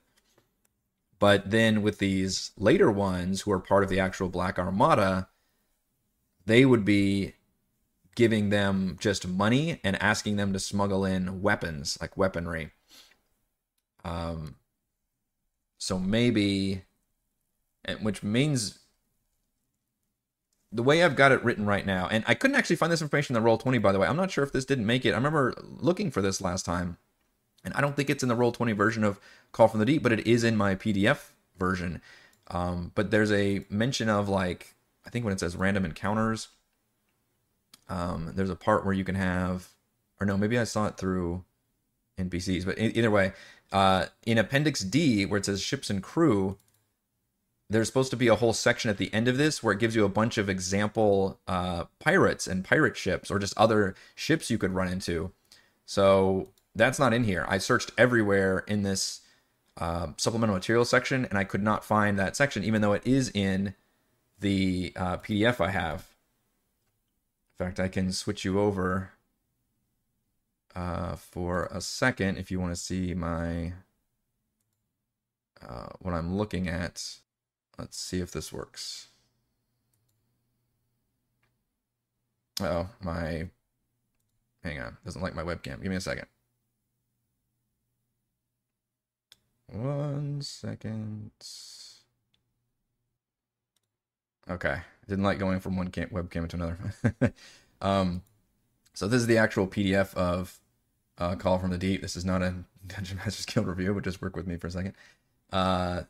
But 1.19 1.51
then 1.51 1.83
with 1.83 1.99
these 1.99 2.53
later 2.57 2.91
ones 2.91 3.41
who 3.41 3.53
are 3.53 3.59
part 3.59 3.83
of 3.83 3.89
the 3.89 4.01
actual 4.01 4.29
Black 4.29 4.59
Armada, 4.59 5.29
they 6.45 6.65
would 6.65 6.85
be 6.85 7.35
giving 8.15 8.51
them 8.51 8.97
just 9.01 9.27
money 9.27 9.81
and 9.83 10.01
asking 10.01 10.37
them 10.37 10.53
to 10.53 10.61
smuggle 10.61 11.05
in 11.05 11.43
weapons, 11.43 11.99
like 12.01 12.17
weaponry. 12.17 12.71
Um, 14.05 14.57
so 15.79 15.99
maybe, 15.99 16.83
which 18.01 18.23
means 18.23 18.79
the 20.73 20.83
way 20.83 21.03
I've 21.03 21.17
got 21.17 21.33
it 21.33 21.43
written 21.45 21.67
right 21.67 21.87
now, 21.87 22.09
and 22.09 22.25
I 22.27 22.35
couldn't 22.35 22.57
actually 22.57 22.77
find 22.77 22.93
this 22.93 23.03
information 23.03 23.35
in 23.37 23.43
the 23.43 23.45
roll 23.45 23.59
twenty. 23.59 23.79
By 23.79 23.93
the 23.93 23.99
way, 23.99 24.07
I'm 24.07 24.17
not 24.17 24.31
sure 24.31 24.45
if 24.45 24.53
this 24.53 24.65
didn't 24.65 24.87
make 24.87 25.05
it. 25.05 25.13
I 25.13 25.17
remember 25.17 25.55
looking 25.65 26.11
for 26.11 26.23
this 26.23 26.41
last 26.41 26.65
time 26.65 26.99
and 27.67 27.75
I 27.75 27.81
don't 27.81 27.97
think 27.97 28.09
it's 28.09 28.23
in 28.23 28.29
the 28.29 28.37
Roll20 28.37 28.75
version 28.77 29.03
of 29.03 29.21
Call 29.51 29.67
from 29.67 29.81
the 29.81 29.87
Deep, 29.87 30.03
but 30.03 30.13
it 30.13 30.25
is 30.25 30.45
in 30.45 30.57
my 30.57 30.77
PDF 30.77 31.31
version. 31.59 32.01
Um, 32.49 32.93
but 32.95 33.11
there's 33.11 33.33
a 33.33 33.67
mention 33.69 34.09
of 34.09 34.29
like 34.29 34.77
I 35.05 35.11
think 35.11 35.25
when 35.25 35.35
it 35.35 35.41
says 35.41 35.57
random 35.57 35.85
encounters, 35.85 36.49
um, 37.89 38.33
there's 38.37 38.51
a 38.51 38.57
part 38.57 38.85
where 38.85 38.95
you 38.95 39.05
can 39.05 39.17
have, 39.17 39.69
or 40.21 40.27
no, 40.27 40.37
maybe 40.37 40.59
I 40.59 40.65
saw 40.65 40.87
it 40.87 40.97
through 40.97 41.45
NPCs, 42.19 42.65
but 42.65 42.79
either 42.79 43.11
way, 43.11 43.33
uh, 43.73 44.07
in 44.25 44.39
Appendix 44.39 44.81
D 44.81 45.27
where 45.27 45.39
it 45.39 45.47
says 45.47 45.61
ships 45.61 45.91
and 45.91 46.03
crew, 46.03 46.59
there's 47.69 47.89
supposed 47.89 48.11
to 48.11 48.17
be 48.17 48.29
a 48.29 48.37
whole 48.37 48.53
section 48.53 48.91
at 48.91 48.99
the 48.99 49.13
end 49.13 49.27
of 49.27 49.39
this 49.39 49.63
where 49.63 49.73
it 49.73 49.81
gives 49.81 49.97
you 49.97 50.05
a 50.05 50.09
bunch 50.09 50.39
of 50.39 50.49
example 50.49 51.41
uh, 51.49 51.85
pirates 51.99 52.47
and 52.47 52.65
pirate 52.65 52.97
ships 52.97 53.31
or 53.31 53.39
just 53.39 53.57
other 53.57 53.95
ships 54.15 54.51
you 54.51 54.59
could 54.59 54.73
run 54.73 54.89
into. 54.89 55.33
So 55.85 56.49
that's 56.75 56.99
not 56.99 57.13
in 57.13 57.25
here. 57.25 57.45
I 57.49 57.59
searched 57.59 57.91
everywhere 57.99 58.61
in 58.69 58.83
this 58.83 59.21
uh, 59.79 60.09
supplemental 60.17 60.55
material 60.55 60.85
section, 60.85 61.25
and 61.27 61.39
I 61.39 61.45
could 61.45 61.63
not 61.63 61.85
find 61.85 62.19
that 62.19 62.37
section, 62.37 62.65
even 62.65 62.83
though 62.83 62.93
it 62.93 63.07
is 63.07 63.31
in 63.35 63.75
the 64.41 64.93
uh, 64.97 65.17
PDF 65.19 65.61
I 65.61 65.71
have. 65.71 66.15
In 67.59 67.67
fact, 67.67 67.81
I 67.81 67.89
can 67.89 68.13
switch 68.13 68.45
you 68.45 68.61
over 68.61 69.13
uh, 70.75 71.17
for 71.17 71.67
a 71.73 71.81
second 71.81 72.37
if 72.37 72.51
you 72.51 72.61
want 72.61 72.75
to 72.75 72.81
see 72.81 73.15
my 73.15 73.73
uh, 75.67 75.89
what 76.01 76.15
I'm 76.15 76.37
looking 76.37 76.69
at. 76.69 77.17
Let's 77.79 77.99
see 77.99 78.21
if 78.21 78.31
this 78.31 78.53
works. 78.53 79.09
Oh, 82.61 82.89
my. 83.03 83.49
Hang 84.63 84.81
on. 84.81 84.97
Doesn't 85.05 85.23
like 85.23 85.35
my 85.35 85.43
webcam. 85.43 85.83
Give 85.83 85.91
me 85.91 85.97
a 85.97 86.01
second. 86.01 86.27
One 89.69 90.41
second. 90.43 91.33
Okay. 94.49 94.79
Didn't 95.09 95.25
like 95.25 95.39
going 95.39 95.61
from 95.61 95.77
one 95.77 95.89
cam- 95.89 96.11
webcam 96.11 96.49
to 96.49 96.57
another. 96.57 97.33
um, 97.81 98.23
so 98.95 99.07
this 99.09 99.21
is 99.21 99.27
the 99.27 99.39
actual 99.39 99.67
PDF 99.67 100.15
of 100.15 100.59
uh, 101.19 101.35
Call 101.35 101.59
from 101.59 101.71
the 101.71 101.79
Deep. 101.79 102.01
This 102.01 102.17
is 102.17 102.25
not 102.25 102.43
a 102.43 102.55
Dungeon 102.87 103.19
Master's 103.19 103.47
Guild 103.47 103.67
review, 103.67 103.93
but 103.93 104.05
just 104.05 104.23
work 104.23 104.37
with 104.37 104.47
me 104.47 104.57
for 104.57 104.69
a 104.69 104.71
second. 104.71 104.95
Uh, 105.53 106.03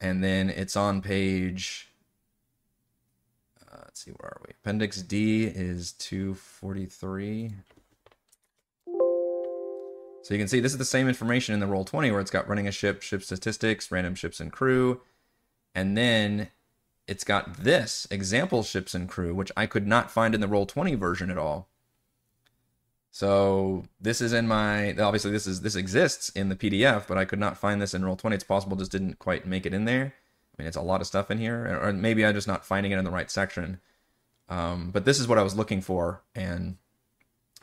and 0.00 0.22
then 0.22 0.50
it's 0.50 0.76
on 0.76 1.02
page. 1.02 1.88
Uh, 3.60 3.78
let's 3.84 4.04
see, 4.04 4.10
where 4.10 4.28
are 4.28 4.40
we? 4.46 4.52
Appendix 4.62 5.02
D 5.02 5.44
is 5.44 5.92
243. 5.92 7.52
So 10.22 10.34
you 10.34 10.38
can 10.38 10.48
see 10.48 10.58
this 10.58 10.72
is 10.72 10.78
the 10.78 10.84
same 10.84 11.06
information 11.06 11.54
in 11.54 11.60
the 11.60 11.68
roll 11.68 11.84
20 11.84 12.10
where 12.10 12.20
it's 12.20 12.32
got 12.32 12.48
running 12.48 12.66
a 12.66 12.72
ship, 12.72 13.00
ship 13.00 13.22
statistics, 13.22 13.92
random 13.92 14.16
ships 14.16 14.40
and 14.40 14.50
crew. 14.50 15.00
And 15.72 15.96
then 15.96 16.48
it's 17.06 17.22
got 17.22 17.58
this 17.58 18.08
example 18.10 18.64
ships 18.64 18.92
and 18.92 19.08
crew, 19.08 19.34
which 19.34 19.52
I 19.56 19.66
could 19.66 19.86
not 19.86 20.10
find 20.10 20.34
in 20.34 20.40
the 20.40 20.48
roll 20.48 20.66
20 20.66 20.96
version 20.96 21.30
at 21.30 21.38
all. 21.38 21.68
So 23.16 23.84
this 23.98 24.20
is 24.20 24.34
in 24.34 24.46
my 24.46 24.94
obviously 24.98 25.30
this 25.30 25.46
is 25.46 25.62
this 25.62 25.74
exists 25.74 26.28
in 26.28 26.50
the 26.50 26.54
PDF, 26.54 27.06
but 27.08 27.16
I 27.16 27.24
could 27.24 27.38
not 27.38 27.56
find 27.56 27.80
this 27.80 27.94
in 27.94 28.02
Roll20. 28.02 28.34
It's 28.34 28.44
possible 28.44 28.76
just 28.76 28.92
didn't 28.92 29.18
quite 29.18 29.46
make 29.46 29.64
it 29.64 29.72
in 29.72 29.86
there. 29.86 30.12
I 30.12 30.54
mean, 30.58 30.68
it's 30.68 30.76
a 30.76 30.82
lot 30.82 31.00
of 31.00 31.06
stuff 31.06 31.30
in 31.30 31.38
here, 31.38 31.80
or 31.82 31.94
maybe 31.94 32.26
I'm 32.26 32.34
just 32.34 32.46
not 32.46 32.66
finding 32.66 32.92
it 32.92 32.98
in 32.98 33.06
the 33.06 33.10
right 33.10 33.30
section. 33.30 33.80
Um, 34.50 34.90
but 34.90 35.06
this 35.06 35.18
is 35.18 35.26
what 35.26 35.38
I 35.38 35.42
was 35.42 35.56
looking 35.56 35.80
for, 35.80 36.20
and 36.34 36.76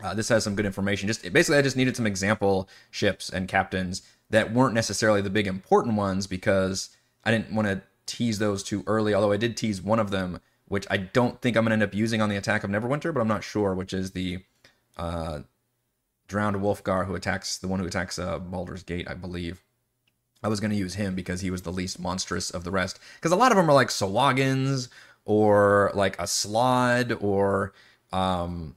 uh, 0.03 0.15
this 0.15 0.29
has 0.29 0.43
some 0.43 0.55
good 0.55 0.65
information. 0.65 1.07
Just 1.07 1.21
basically, 1.31 1.59
I 1.59 1.61
just 1.61 1.77
needed 1.77 1.95
some 1.95 2.07
example 2.07 2.67
ships 2.89 3.29
and 3.29 3.47
captains 3.47 4.01
that 4.31 4.53
weren't 4.53 4.73
necessarily 4.73 5.21
the 5.21 5.29
big 5.29 5.45
important 5.45 5.95
ones 5.95 6.25
because 6.25 6.89
I 7.25 7.29
didn't 7.29 7.53
want 7.53 7.67
to 7.67 7.83
tease 8.07 8.39
those 8.39 8.63
too 8.63 8.83
early. 8.87 9.13
Although 9.13 9.33
I 9.33 9.37
did 9.37 9.55
tease 9.55 9.83
one 9.83 9.99
of 9.99 10.09
them, 10.09 10.39
which 10.67 10.87
I 10.89 10.97
don't 10.97 11.39
think 11.43 11.55
I'm 11.55 11.63
going 11.63 11.69
to 11.69 11.73
end 11.73 11.83
up 11.83 11.93
using 11.93 12.23
on 12.23 12.29
the 12.29 12.37
attack 12.37 12.63
of 12.63 12.71
Neverwinter, 12.71 13.13
but 13.13 13.19
I'm 13.19 13.27
not 13.27 13.43
sure, 13.43 13.75
which 13.75 13.93
is 13.93 14.13
the 14.13 14.39
uh, 14.97 15.41
drowned 16.27 16.57
Wolfgar 16.57 17.05
who 17.05 17.15
attacks 17.15 17.57
the 17.57 17.67
one 17.67 17.79
who 17.79 17.85
attacks 17.85 18.17
uh, 18.17 18.39
Baldur's 18.39 18.83
Gate, 18.83 19.07
I 19.09 19.13
believe. 19.13 19.63
I 20.43 20.49
was 20.49 20.59
going 20.59 20.71
to 20.71 20.77
use 20.77 20.95
him 20.95 21.15
because 21.15 21.41
he 21.41 21.49
was 21.49 21.61
the 21.61 21.71
least 21.71 21.99
monstrous 21.99 22.49
of 22.49 22.65
the 22.65 22.71
rest. 22.71 22.99
Because 23.15 23.31
a 23.31 23.37
lot 23.37 23.51
of 23.51 23.57
them 23.57 23.69
are 23.69 23.73
like 23.73 23.87
Sahuagins 23.87 24.89
or 25.25 25.91
like 25.93 26.19
a 26.19 26.23
Slaad 26.23 27.17
or 27.21 27.73
um, 28.11 28.75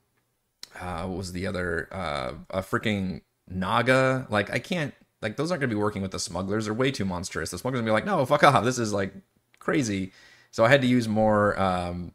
uh, 0.80 1.04
what 1.06 1.18
was 1.18 1.32
the 1.32 1.46
other 1.46 1.88
uh, 1.90 2.32
a 2.50 2.60
freaking 2.60 3.22
Naga. 3.48 4.26
Like 4.30 4.50
I 4.50 4.58
can't 4.58 4.94
like 5.22 5.36
those 5.36 5.50
aren't 5.50 5.60
going 5.60 5.70
to 5.70 5.76
be 5.76 5.80
working 5.80 6.02
with 6.02 6.12
the 6.12 6.20
smugglers. 6.20 6.66
They're 6.66 6.74
way 6.74 6.90
too 6.90 7.04
monstrous. 7.04 7.50
The 7.50 7.58
smugglers 7.58 7.80
going 7.80 7.86
to 7.86 7.90
be 7.90 7.94
like, 7.94 8.06
no, 8.06 8.24
fuck 8.26 8.44
off. 8.44 8.64
This 8.64 8.78
is 8.78 8.92
like 8.92 9.12
crazy. 9.58 10.12
So 10.52 10.64
I 10.64 10.68
had 10.68 10.82
to 10.82 10.86
use 10.86 11.08
more, 11.08 11.58
um, 11.58 12.12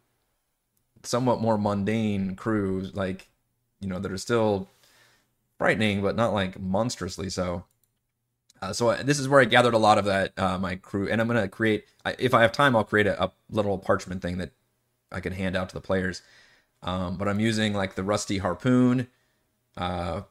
somewhat 1.03 1.41
more 1.41 1.57
mundane 1.57 2.35
crews, 2.35 2.95
like 2.95 3.27
you 3.81 3.87
know, 3.89 3.99
that 3.99 4.11
are 4.11 4.17
still 4.17 4.69
frightening, 5.57 6.01
but 6.01 6.15
not 6.15 6.33
like 6.33 6.59
monstrously 6.59 7.29
so. 7.29 7.65
Uh, 8.61 8.73
so 8.73 8.93
this 8.95 9.19
is 9.19 9.27
where 9.27 9.41
I 9.41 9.45
gathered 9.45 9.73
a 9.73 9.79
lot 9.79 9.97
of 9.97 10.05
that 10.05 10.33
uh, 10.37 10.57
my 10.57 10.75
crew, 10.75 11.09
and 11.09 11.19
I'm 11.19 11.27
gonna 11.27 11.47
create. 11.47 11.85
I, 12.05 12.15
If 12.19 12.33
I 12.33 12.41
have 12.41 12.51
time, 12.51 12.75
I'll 12.75 12.83
create 12.83 13.07
a, 13.07 13.23
a 13.25 13.31
little 13.49 13.77
parchment 13.77 14.21
thing 14.21 14.37
that 14.37 14.51
I 15.11 15.19
can 15.19 15.33
hand 15.33 15.55
out 15.55 15.69
to 15.69 15.75
the 15.75 15.81
players. 15.81 16.21
Um, 16.83 17.17
but 17.17 17.27
I'm 17.27 17.39
using 17.39 17.73
like 17.73 17.95
the 17.95 18.03
rusty 18.03 18.39
harpoon, 18.39 19.07
uh, 19.77 20.23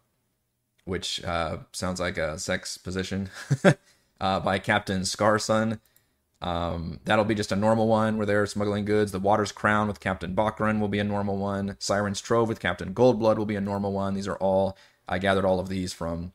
which 0.85 1.23
uh, 1.25 1.59
sounds 1.73 2.01
like 2.01 2.19
a 2.19 2.39
sex 2.39 2.79
position, 2.79 3.31
uh, 4.21 4.41
by 4.41 4.59
Captain 4.59 5.05
Scarson. 5.05 5.81
Um, 6.43 7.01
that'll 7.05 7.25
be 7.25 7.35
just 7.35 7.53
a 7.53 7.57
normal 7.57 7.87
one 7.87 8.17
where 8.17 8.27
they're 8.27 8.47
smuggling 8.47 8.85
goods. 8.85 9.13
The 9.13 9.19
Water's 9.19 9.53
Crown 9.53 9.89
with 9.89 10.01
Captain 10.01 10.35
Bakran 10.35 10.81
will 10.81 10.89
be 10.89 10.99
a 10.99 11.05
normal 11.05 11.37
one. 11.37 11.77
Siren's 11.79 12.21
Trove 12.21 12.49
with 12.49 12.61
Captain 12.61 12.95
Goldblood 12.95 13.37
will 13.37 13.47
be 13.47 13.57
a 13.57 13.61
normal 13.61 13.93
one. 13.93 14.15
These 14.15 14.29
are 14.29 14.37
all, 14.37 14.77
I 15.07 15.19
gathered 15.19 15.45
all 15.45 15.61
of 15.61 15.69
these 15.69 15.93
from 15.93 16.33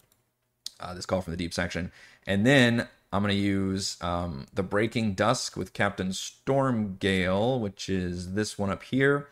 uh, 0.80 0.94
this 0.94 1.06
call 1.06 1.22
from 1.22 1.32
the 1.32 1.38
deep 1.38 1.54
section. 1.54 1.92
And 2.28 2.46
then 2.46 2.88
I'm 3.12 3.24
going 3.24 3.34
to 3.34 3.42
use 3.42 3.98
um, 4.02 4.46
the 4.54 4.64
Breaking 4.64 5.14
Dusk 5.14 5.58
with 5.58 5.74
Captain 5.74 6.10
Stormgale, 6.10 7.60
which 7.60 7.90
is 7.90 8.34
this 8.34 8.60
one 8.60 8.70
up 8.70 8.84
here. 8.84 9.28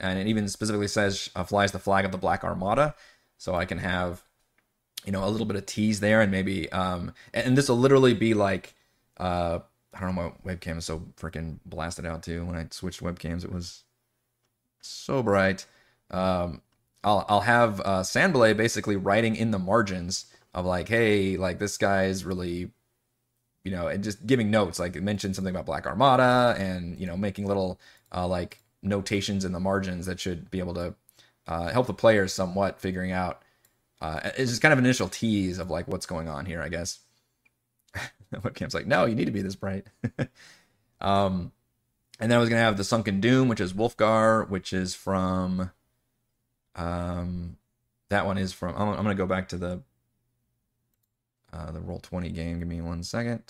And 0.00 0.18
it 0.18 0.26
even 0.26 0.48
specifically 0.48 0.88
says 0.88 1.30
uh, 1.36 1.44
flies 1.44 1.72
the 1.72 1.78
flag 1.78 2.04
of 2.04 2.12
the 2.12 2.18
Black 2.18 2.44
Armada. 2.44 2.94
So 3.36 3.54
I 3.54 3.66
can 3.66 3.78
have, 3.78 4.22
you 5.04 5.12
know, 5.12 5.24
a 5.24 5.28
little 5.28 5.46
bit 5.46 5.56
of 5.56 5.66
tease 5.66 6.00
there 6.00 6.22
and 6.22 6.30
maybe, 6.30 6.70
um, 6.72 7.12
and 7.34 7.58
this 7.58 7.68
will 7.68 7.78
literally 7.78 8.14
be 8.14 8.32
like, 8.32 8.74
uh, 9.18 9.58
I 9.94 10.00
don't 10.00 10.14
know 10.14 10.34
my 10.44 10.54
webcam 10.54 10.78
is 10.78 10.84
so 10.84 11.02
freaking 11.16 11.58
blasted 11.64 12.06
out 12.06 12.22
too. 12.22 12.44
When 12.44 12.56
I 12.56 12.66
switched 12.70 13.02
webcams, 13.02 13.44
it 13.44 13.52
was 13.52 13.84
so 14.80 15.22
bright. 15.22 15.66
Um, 16.10 16.60
I'll 17.02 17.24
I'll 17.28 17.40
have 17.40 17.80
uh, 17.80 18.02
basically 18.54 18.96
writing 18.96 19.36
in 19.36 19.50
the 19.50 19.58
margins 19.58 20.26
of 20.54 20.64
like, 20.64 20.88
hey, 20.88 21.36
like 21.36 21.58
this 21.58 21.76
guy's 21.76 22.24
really, 22.24 22.70
you 23.64 23.70
know, 23.70 23.88
and 23.88 24.02
just 24.04 24.26
giving 24.26 24.50
notes, 24.50 24.78
like 24.78 24.96
it 24.96 25.02
mentioned 25.02 25.34
something 25.36 25.54
about 25.54 25.66
Black 25.66 25.86
Armada 25.86 26.54
and 26.58 26.98
you 26.98 27.06
know 27.06 27.16
making 27.16 27.46
little 27.46 27.80
uh, 28.14 28.26
like 28.26 28.62
notations 28.82 29.44
in 29.44 29.52
the 29.52 29.60
margins 29.60 30.06
that 30.06 30.20
should 30.20 30.50
be 30.50 30.58
able 30.58 30.74
to 30.74 30.94
uh, 31.46 31.68
help 31.70 31.86
the 31.86 31.94
players 31.94 32.32
somewhat 32.32 32.80
figuring 32.80 33.12
out. 33.12 33.42
Uh, 34.00 34.20
it's 34.36 34.50
just 34.50 34.62
kind 34.62 34.72
of 34.72 34.78
an 34.78 34.84
initial 34.84 35.08
tease 35.08 35.58
of 35.58 35.70
like 35.70 35.88
what's 35.88 36.06
going 36.06 36.28
on 36.28 36.46
here, 36.46 36.62
I 36.62 36.68
guess. 36.68 37.00
Webcam's 38.42 38.74
like, 38.74 38.86
no, 38.86 39.04
you 39.04 39.14
need 39.14 39.26
to 39.26 39.30
be 39.30 39.42
this 39.42 39.56
bright. 39.56 39.86
um, 41.00 41.52
and 42.20 42.30
then 42.30 42.38
I 42.38 42.40
was 42.40 42.48
gonna 42.48 42.60
have 42.60 42.76
the 42.76 42.84
Sunken 42.84 43.20
Doom, 43.20 43.48
which 43.48 43.60
is 43.60 43.72
Wolfgar, 43.72 44.48
which 44.48 44.72
is 44.72 44.94
from. 44.94 45.70
Um, 46.76 47.56
that 48.08 48.26
one 48.26 48.38
is 48.38 48.52
from. 48.52 48.74
I'm, 48.76 48.88
I'm 48.88 48.96
gonna 48.96 49.14
go 49.14 49.26
back 49.26 49.48
to 49.48 49.56
the 49.56 49.82
uh, 51.52 51.70
the 51.70 51.80
roll 51.80 52.00
20 52.00 52.30
game. 52.30 52.58
Give 52.58 52.68
me 52.68 52.80
one 52.80 53.02
second. 53.02 53.42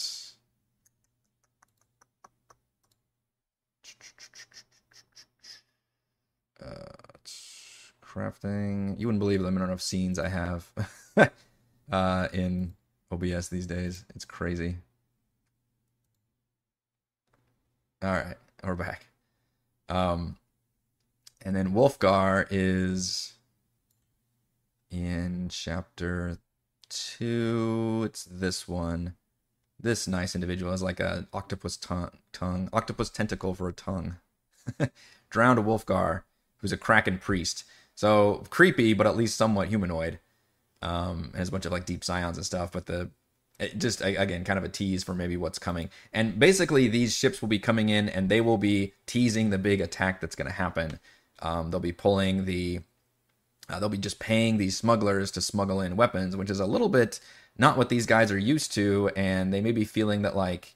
Uh, 6.62 6.84
crafting. 8.02 8.98
You 8.98 9.06
wouldn't 9.06 9.20
believe 9.20 9.42
the 9.42 9.48
amount 9.48 9.72
of 9.72 9.82
scenes 9.82 10.18
I 10.18 10.28
have 10.28 10.70
uh, 11.90 12.28
in 12.32 12.74
OBS 13.14 13.48
these 13.48 13.66
days. 13.66 14.04
It's 14.14 14.24
crazy. 14.24 14.76
All 18.02 18.12
right, 18.12 18.36
we're 18.62 18.74
back. 18.74 19.06
Um, 19.88 20.36
and 21.42 21.54
then 21.54 21.72
Wolfgar 21.72 22.46
is 22.50 23.34
in 24.90 25.48
chapter 25.50 26.38
two. 26.88 28.02
It's 28.04 28.24
this 28.24 28.68
one. 28.68 29.14
This 29.80 30.06
nice 30.06 30.34
individual 30.34 30.70
has 30.70 30.82
like 30.82 31.00
a 31.00 31.26
octopus 31.32 31.76
tongue, 31.76 32.10
tongue, 32.32 32.68
octopus 32.72 33.10
tentacle 33.10 33.54
for 33.54 33.68
a 33.68 33.72
tongue. 33.72 34.16
Drowned 35.30 35.58
a 35.58 35.62
Wolfgar, 35.62 36.22
who's 36.58 36.72
a 36.72 36.76
kraken 36.76 37.18
priest. 37.18 37.64
So 37.94 38.44
creepy, 38.50 38.92
but 38.92 39.06
at 39.06 39.16
least 39.16 39.36
somewhat 39.36 39.68
humanoid. 39.68 40.18
Um, 40.84 41.32
has 41.34 41.48
a 41.48 41.52
bunch 41.52 41.66
of 41.66 41.72
like 41.72 41.86
deep 41.86 42.04
scions 42.04 42.36
and 42.36 42.44
stuff. 42.46 42.72
But 42.72 42.86
the 42.86 43.10
just 43.78 44.00
again 44.00 44.44
kind 44.44 44.58
of 44.58 44.64
a 44.64 44.68
tease 44.68 45.04
for 45.04 45.14
maybe 45.14 45.36
what's 45.36 45.58
coming. 45.58 45.90
And 46.12 46.38
basically, 46.38 46.88
these 46.88 47.16
ships 47.16 47.40
will 47.40 47.48
be 47.48 47.58
coming 47.58 47.88
in, 47.88 48.08
and 48.08 48.28
they 48.28 48.40
will 48.40 48.58
be 48.58 48.92
teasing 49.06 49.50
the 49.50 49.58
big 49.58 49.80
attack 49.80 50.20
that's 50.20 50.36
going 50.36 50.48
to 50.48 50.54
happen. 50.54 50.98
Um, 51.40 51.70
they'll 51.70 51.80
be 51.80 51.92
pulling 51.92 52.44
the 52.44 52.80
uh, 53.68 53.80
they'll 53.80 53.88
be 53.88 53.98
just 53.98 54.18
paying 54.18 54.58
these 54.58 54.76
smugglers 54.76 55.30
to 55.32 55.40
smuggle 55.40 55.80
in 55.80 55.96
weapons, 55.96 56.36
which 56.36 56.50
is 56.50 56.60
a 56.60 56.66
little 56.66 56.88
bit 56.88 57.20
not 57.56 57.78
what 57.78 57.88
these 57.88 58.06
guys 58.06 58.32
are 58.32 58.38
used 58.38 58.72
to, 58.72 59.10
and 59.16 59.52
they 59.52 59.60
may 59.60 59.72
be 59.72 59.84
feeling 59.84 60.22
that 60.22 60.36
like, 60.36 60.74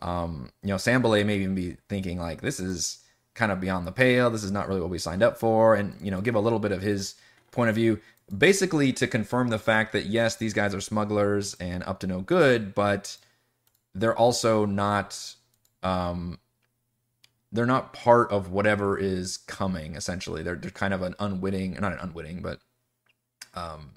um, 0.00 0.50
you 0.62 0.68
know, 0.68 0.76
Sambale 0.76 1.24
may 1.26 1.36
even 1.36 1.54
be 1.54 1.76
thinking 1.88 2.18
like 2.18 2.40
this 2.40 2.58
is 2.58 2.98
kind 3.34 3.52
of 3.52 3.60
beyond 3.60 3.86
the 3.86 3.92
pale. 3.92 4.30
This 4.30 4.42
is 4.42 4.50
not 4.50 4.68
really 4.68 4.80
what 4.80 4.90
we 4.90 4.98
signed 4.98 5.22
up 5.22 5.38
for, 5.38 5.74
and 5.74 5.94
you 6.00 6.10
know, 6.10 6.20
give 6.20 6.34
a 6.34 6.40
little 6.40 6.58
bit 6.58 6.72
of 6.72 6.82
his 6.82 7.14
point 7.50 7.68
of 7.70 7.76
view, 7.76 8.00
basically 8.34 8.92
to 8.94 9.06
confirm 9.06 9.48
the 9.48 9.58
fact 9.58 9.92
that 9.92 10.06
yes, 10.06 10.36
these 10.36 10.54
guys 10.54 10.74
are 10.74 10.80
smugglers 10.80 11.54
and 11.54 11.82
up 11.84 12.00
to 12.00 12.06
no 12.06 12.20
good, 12.20 12.74
but 12.74 13.16
they're 13.94 14.16
also 14.16 14.64
not 14.66 15.34
um, 15.82 16.38
they're 17.52 17.66
not 17.66 17.92
part 17.92 18.30
of 18.30 18.50
whatever 18.50 18.98
is 18.98 19.36
coming 19.36 19.94
essentially. 19.94 20.42
They're, 20.42 20.56
they're 20.56 20.70
kind 20.70 20.94
of 20.94 21.02
an 21.02 21.14
unwitting 21.18 21.72
not 21.80 21.92
an 21.92 21.98
unwitting 22.00 22.42
but 22.42 22.60
um 23.54 23.92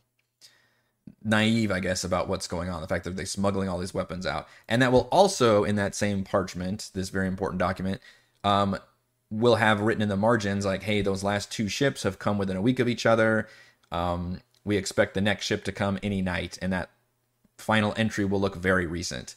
naive 1.23 1.71
i 1.71 1.79
guess 1.79 2.03
about 2.03 2.29
what's 2.29 2.47
going 2.47 2.69
on 2.69 2.81
the 2.81 2.87
fact 2.87 3.03
that 3.03 3.15
they're 3.15 3.25
smuggling 3.25 3.67
all 3.67 3.79
these 3.79 3.93
weapons 3.93 4.25
out. 4.25 4.47
And 4.67 4.81
that 4.81 4.91
will 4.91 5.09
also 5.11 5.63
in 5.63 5.75
that 5.75 5.95
same 5.95 6.23
parchment 6.23 6.91
this 6.93 7.09
very 7.09 7.27
important 7.27 7.59
document 7.59 8.01
um 8.43 8.77
will 9.31 9.55
have 9.55 9.81
written 9.81 10.01
in 10.01 10.09
the 10.09 10.15
margins 10.15 10.65
like 10.65 10.83
hey 10.83 11.01
those 11.01 11.23
last 11.23 11.51
two 11.51 11.67
ships 11.67 12.03
have 12.03 12.19
come 12.19 12.37
within 12.37 12.57
a 12.57 12.61
week 12.61 12.79
of 12.79 12.87
each 12.87 13.05
other 13.05 13.47
um 13.91 14.39
we 14.63 14.77
expect 14.77 15.13
the 15.13 15.21
next 15.21 15.45
ship 15.45 15.63
to 15.63 15.71
come 15.71 15.97
any 16.03 16.21
night 16.21 16.57
and 16.61 16.73
that 16.73 16.89
final 17.57 17.93
entry 17.97 18.25
will 18.25 18.39
look 18.39 18.55
very 18.55 18.85
recent 18.85 19.35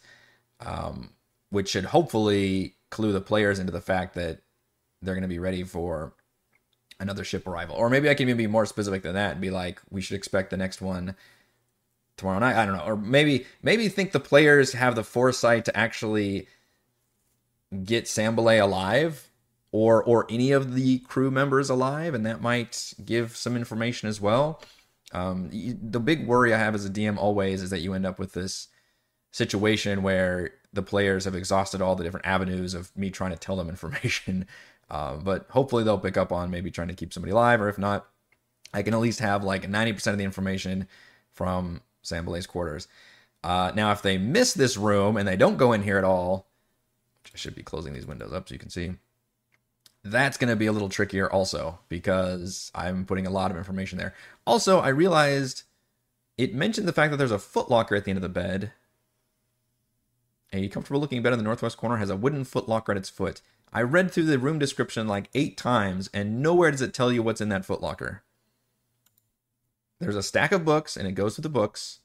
um 0.61 1.11
which 1.51 1.69
should 1.69 1.87
hopefully 1.87 2.75
clue 2.91 3.13
the 3.13 3.21
players 3.21 3.59
into 3.59 3.73
the 3.73 3.81
fact 3.81 4.15
that 4.15 4.41
they're 5.03 5.15
going 5.15 5.23
to 5.23 5.29
be 5.29 5.39
ready 5.39 5.65
for 5.65 6.15
another 7.01 7.25
ship 7.25 7.47
arrival. 7.47 7.77
Or 7.77 7.91
maybe 7.91 8.09
I 8.09 8.15
can 8.15 8.29
even 8.29 8.39
be 8.39 8.47
more 8.47 8.65
specific 8.67 9.03
than 9.03 9.15
that 9.15 9.33
and 9.33 9.41
be 9.41 9.51
like, 9.51 9.81
we 9.91 10.01
should 10.01 10.17
expect 10.17 10.51
the 10.51 10.57
next 10.57 10.81
one 10.81 11.17
tomorrow 12.17 12.39
night. 12.39 12.57
I 12.57 12.65
don't 12.65 12.77
know. 12.77 12.85
Or 12.85 12.97
maybe 12.97 13.47
maybe 13.63 13.89
think 13.89 14.13
the 14.13 14.21
players 14.21 14.73
have 14.73 14.95
the 14.95 15.03
foresight 15.03 15.65
to 15.67 15.77
actually 15.77 16.47
get 17.85 18.05
Sambale 18.05 18.63
alive 18.63 19.29
or 19.73 20.05
or 20.05 20.27
any 20.31 20.53
of 20.53 20.75
the 20.75 20.99
crew 21.01 21.31
members 21.31 21.71
alive, 21.71 22.15
and 22.15 22.25
that 22.25 22.41
might 22.41 22.95
give 23.05 23.37
some 23.37 23.57
information 23.57 24.09
as 24.09 24.21
well. 24.21 24.63
Um, 25.13 25.51
the 25.51 26.01
big 26.01 26.27
worry 26.27 26.55
I 26.55 26.59
have 26.59 26.75
as 26.75 26.87
a 26.87 26.91
DM 26.91 27.19
always 27.19 27.63
is 27.63 27.71
that 27.71 27.81
you 27.81 27.93
end 27.93 28.07
up 28.07 28.19
with 28.19 28.33
this 28.33 28.69
situation 29.31 30.03
where 30.03 30.53
the 30.73 30.83
players 30.83 31.25
have 31.25 31.35
exhausted 31.35 31.83
all 31.83 31.97
the 31.97 32.05
different 32.05 32.27
avenues 32.27 32.75
of 32.75 32.97
me 32.97 33.11
trying 33.11 33.33
to 33.33 33.37
tell 33.37 33.57
them 33.57 33.69
information. 33.71 34.47
Uh, 34.91 35.17
but 35.17 35.47
hopefully 35.51 35.85
they'll 35.85 35.99
pick 35.99 36.17
up 36.17 36.33
on 36.33 36.51
maybe 36.51 36.71
trying 36.71 36.89
to 36.89 36.95
keep 36.95 37.13
somebody 37.13 37.33
alive, 37.33 37.61
or 37.61 37.69
if 37.69 37.79
not, 37.79 38.07
I 38.75 38.83
can 38.83 38.95
at 38.95 39.01
least 39.01 39.21
have 39.21 39.43
like 39.43 39.63
90% 39.69 40.07
of 40.09 40.19
the 40.19 40.25
information 40.25 40.87
from 41.33 41.81
Sambalay's 42.05 42.47
quarters. 42.47 42.89
Uh, 43.45 43.73
now, 43.75 43.93
if 43.93 44.03
they 44.03 44.19
miss 44.19 44.55
this 44.55 44.77
room 44.77 45.17
and 45.17 45.27
they 45.27 45.37
don't 45.37 45.57
go 45.57 45.73
in 45.73 45.83
here 45.83 45.99
at 45.99 46.05
all, 46.05 46.47
I 47.27 47.37
should 47.37 47.55
be 47.55 47.63
closing 47.63 47.93
these 47.93 48.07
windows 48.07 48.33
up 48.33 48.49
so 48.49 48.55
you 48.55 48.59
can 48.59 48.71
see, 48.71 48.93
that's 50.05 50.37
going 50.37 50.51
to 50.51 50.57
be 50.57 50.67
a 50.67 50.73
little 50.73 50.89
trickier 50.89 51.31
also 51.31 51.79
because 51.89 52.71
I'm 52.75 53.05
putting 53.05 53.27
a 53.27 53.31
lot 53.31 53.51
of 53.51 53.57
information 53.57 53.99
there. 53.99 54.15
Also, 54.47 54.81
I 54.81 54.89
realized 54.89 55.63
it 56.37 56.55
mentioned 56.55 56.89
the 56.89 56.93
fact 56.93 57.11
that 57.11 57.19
there's 57.19 57.31
a 57.31 57.37
footlocker 57.37 57.97
at 57.97 58.05
the 58.05 58.11
end 58.11 58.19
of 58.19 58.23
the 58.23 58.29
bed. 58.29 58.73
A 60.53 60.69
comfortable 60.69 61.01
looking 61.01 61.23
bed 61.23 61.33
in 61.33 61.39
the 61.39 61.45
northwest 61.45 61.77
corner 61.77 61.97
has 61.97 62.11
a 62.11 62.17
wooden 62.17 62.45
footlocker 62.45 62.91
at 62.91 62.97
its 62.97 63.09
foot. 63.09 63.41
I 63.73 63.81
read 63.83 64.11
through 64.11 64.25
the 64.25 64.39
room 64.39 64.59
description 64.59 65.09
like 65.09 65.31
eight 65.35 65.57
times, 65.57 66.11
and 66.13 66.43
nowhere 66.43 66.71
does 66.71 66.83
it 66.83 66.93
tell 66.93 67.11
you 67.11 67.23
what's 67.23 67.41
in 67.41 67.49
that 67.49 67.67
footlocker. 67.67 68.21
There's 69.99 70.17
a 70.17 70.23
stack 70.23 70.53
of 70.53 70.65
books, 70.65 70.97
and 70.97 71.07
it 71.07 71.13
goes 71.13 71.37
through 71.37 71.43
the 71.43 71.49
books. 71.49 72.01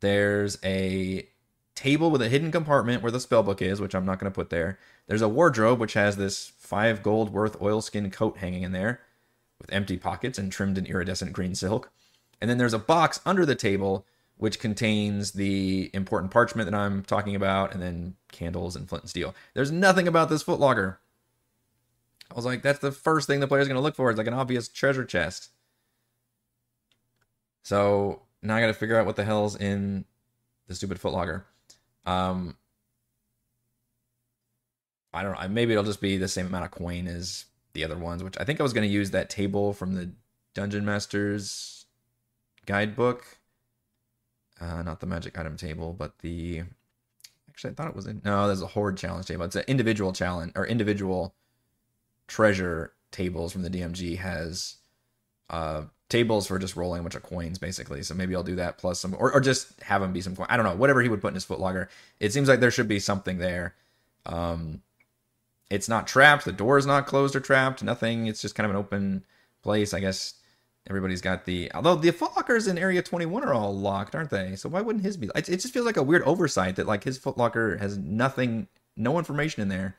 There's 0.00 0.58
a 0.64 1.28
table 1.74 2.10
with 2.10 2.22
a 2.22 2.28
hidden 2.28 2.50
compartment 2.52 3.02
where 3.02 3.12
the 3.12 3.20
spell 3.20 3.42
book 3.42 3.60
is, 3.60 3.80
which 3.80 3.94
I'm 3.94 4.06
not 4.06 4.18
going 4.18 4.30
to 4.30 4.34
put 4.34 4.50
there. 4.50 4.78
There's 5.06 5.22
a 5.22 5.28
wardrobe, 5.28 5.80
which 5.80 5.94
has 5.94 6.16
this 6.16 6.52
five 6.72 7.02
gold 7.02 7.34
worth 7.34 7.60
oilskin 7.60 8.10
coat 8.10 8.38
hanging 8.38 8.62
in 8.62 8.72
there 8.72 8.98
with 9.58 9.70
empty 9.70 9.98
pockets 9.98 10.38
and 10.38 10.50
trimmed 10.50 10.78
in 10.78 10.86
iridescent 10.86 11.30
green 11.34 11.54
silk. 11.54 11.92
And 12.40 12.48
then 12.48 12.56
there's 12.56 12.72
a 12.72 12.78
box 12.78 13.20
under 13.26 13.44
the 13.44 13.54
table 13.54 14.06
which 14.38 14.58
contains 14.58 15.32
the 15.32 15.90
important 15.92 16.32
parchment 16.32 16.70
that 16.70 16.74
I'm 16.74 17.02
talking 17.02 17.36
about, 17.36 17.74
and 17.74 17.82
then 17.82 18.16
candles 18.32 18.74
and 18.74 18.88
flint 18.88 19.04
and 19.04 19.10
steel. 19.10 19.34
There's 19.52 19.70
nothing 19.70 20.08
about 20.08 20.30
this 20.30 20.42
footlocker. 20.42 20.96
I 22.30 22.34
was 22.34 22.46
like, 22.46 22.62
that's 22.62 22.78
the 22.78 22.90
first 22.90 23.26
thing 23.26 23.40
the 23.40 23.46
player's 23.46 23.68
going 23.68 23.76
to 23.76 23.82
look 23.82 23.94
for. 23.94 24.08
It's 24.08 24.16
like 24.16 24.26
an 24.26 24.32
obvious 24.32 24.66
treasure 24.66 25.04
chest. 25.04 25.50
So 27.62 28.22
now 28.40 28.56
I 28.56 28.62
got 28.62 28.68
to 28.68 28.74
figure 28.74 28.98
out 28.98 29.04
what 29.04 29.16
the 29.16 29.24
hell's 29.24 29.56
in 29.56 30.06
the 30.68 30.74
stupid 30.74 30.98
footlocker. 30.98 31.42
Um, 32.06 32.56
I 35.12 35.22
don't 35.22 35.38
know. 35.38 35.48
Maybe 35.48 35.72
it'll 35.72 35.84
just 35.84 36.00
be 36.00 36.16
the 36.16 36.28
same 36.28 36.46
amount 36.46 36.64
of 36.64 36.70
coin 36.70 37.06
as 37.06 37.44
the 37.74 37.84
other 37.84 37.98
ones, 37.98 38.22
which 38.22 38.38
I 38.38 38.44
think 38.44 38.60
I 38.60 38.62
was 38.62 38.72
going 38.72 38.86
to 38.86 38.92
use 38.92 39.10
that 39.10 39.30
table 39.30 39.72
from 39.72 39.94
the 39.94 40.10
Dungeon 40.54 40.84
Master's 40.84 41.86
guidebook 42.66 43.24
uh, 44.62 44.82
not 44.82 45.00
the 45.00 45.06
magic 45.06 45.38
item 45.38 45.56
table, 45.56 45.92
but 45.92 46.18
the 46.20 46.62
actually 47.48 47.70
I 47.70 47.74
thought 47.74 47.88
it 47.88 47.96
was 47.96 48.06
in 48.06 48.22
no, 48.24 48.46
there's 48.46 48.62
a 48.62 48.66
horde 48.66 48.96
challenge 48.96 49.26
table. 49.26 49.44
It's 49.44 49.56
an 49.56 49.64
individual 49.66 50.12
challenge 50.12 50.52
or 50.54 50.66
individual 50.66 51.34
treasure 52.28 52.92
tables 53.10 53.52
from 53.52 53.62
the 53.62 53.70
DMG 53.70 54.18
has 54.18 54.76
uh 55.50 55.82
tables 56.08 56.46
for 56.46 56.58
just 56.58 56.76
rolling 56.76 57.00
a 57.00 57.02
bunch 57.02 57.14
of 57.14 57.22
coins 57.22 57.58
basically. 57.58 58.02
So 58.02 58.14
maybe 58.14 58.36
I'll 58.36 58.42
do 58.42 58.56
that 58.56 58.78
plus 58.78 59.00
some 59.00 59.14
or, 59.18 59.32
or 59.32 59.40
just 59.40 59.80
have 59.82 60.00
them 60.00 60.12
be 60.12 60.20
some 60.20 60.36
coin. 60.36 60.46
I 60.48 60.56
don't 60.56 60.66
know, 60.66 60.76
whatever 60.76 61.02
he 61.02 61.08
would 61.08 61.20
put 61.20 61.28
in 61.28 61.34
his 61.34 61.46
footlocker. 61.46 61.88
It 62.20 62.32
seems 62.32 62.48
like 62.48 62.60
there 62.60 62.70
should 62.70 62.88
be 62.88 63.00
something 63.00 63.38
there. 63.38 63.74
Um 64.26 64.82
it's 65.72 65.88
not 65.88 66.06
trapped, 66.06 66.44
the 66.44 66.52
door 66.52 66.78
is 66.78 66.86
not 66.86 67.06
closed 67.06 67.34
or 67.34 67.40
trapped, 67.40 67.82
nothing. 67.82 68.26
It's 68.26 68.42
just 68.42 68.54
kind 68.54 68.64
of 68.64 68.70
an 68.70 68.76
open 68.76 69.24
place. 69.62 69.94
I 69.94 70.00
guess 70.00 70.34
Everybody's 70.88 71.20
got 71.20 71.44
the 71.44 71.70
although 71.74 71.94
the 71.94 72.10
footlockers 72.10 72.68
in 72.68 72.76
Area 72.76 73.02
21 73.02 73.44
are 73.44 73.54
all 73.54 73.76
locked, 73.76 74.16
aren't 74.16 74.30
they? 74.30 74.56
So 74.56 74.68
why 74.68 74.80
wouldn't 74.80 75.04
his 75.04 75.16
be? 75.16 75.28
It, 75.34 75.48
it 75.48 75.60
just 75.60 75.72
feels 75.72 75.86
like 75.86 75.96
a 75.96 76.02
weird 76.02 76.22
oversight 76.22 76.74
that 76.76 76.88
like 76.88 77.04
his 77.04 77.20
footlocker 77.20 77.78
has 77.78 77.96
nothing, 77.96 78.66
no 78.96 79.16
information 79.16 79.62
in 79.62 79.68
there. 79.68 79.96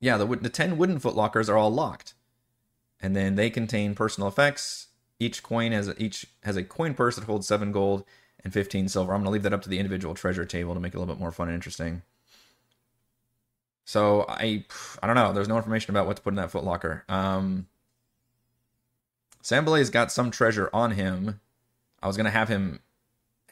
Yeah, 0.00 0.16
the 0.16 0.24
the 0.24 0.48
10 0.48 0.78
wooden 0.78 0.98
footlockers 0.98 1.50
are 1.50 1.58
all 1.58 1.70
locked, 1.70 2.14
and 3.02 3.14
then 3.14 3.34
they 3.34 3.50
contain 3.50 3.94
personal 3.94 4.28
effects. 4.28 4.86
Each 5.20 5.42
coin 5.42 5.72
has 5.72 5.88
a, 5.88 6.02
each 6.02 6.26
has 6.44 6.56
a 6.56 6.62
coin 6.64 6.94
purse 6.94 7.16
that 7.16 7.24
holds 7.24 7.46
seven 7.46 7.70
gold 7.70 8.04
and 8.42 8.52
15 8.52 8.88
silver. 8.88 9.12
I'm 9.12 9.20
gonna 9.20 9.30
leave 9.30 9.42
that 9.42 9.52
up 9.52 9.62
to 9.62 9.68
the 9.68 9.78
individual 9.78 10.14
treasure 10.14 10.46
table 10.46 10.72
to 10.72 10.80
make 10.80 10.94
it 10.94 10.96
a 10.96 11.00
little 11.00 11.14
bit 11.14 11.20
more 11.20 11.32
fun 11.32 11.48
and 11.48 11.54
interesting. 11.54 12.00
So 13.88 14.26
I 14.28 14.66
I 15.02 15.06
don't 15.06 15.16
know. 15.16 15.32
There's 15.32 15.48
no 15.48 15.56
information 15.56 15.92
about 15.92 16.06
what 16.06 16.16
to 16.16 16.22
put 16.22 16.34
in 16.34 16.36
that 16.36 16.52
footlocker. 16.52 17.08
Um, 17.08 17.68
Sambalay's 19.42 19.88
got 19.88 20.12
some 20.12 20.30
treasure 20.30 20.68
on 20.74 20.90
him. 20.90 21.40
I 22.02 22.06
was 22.06 22.18
gonna 22.18 22.28
have 22.28 22.50
him 22.50 22.80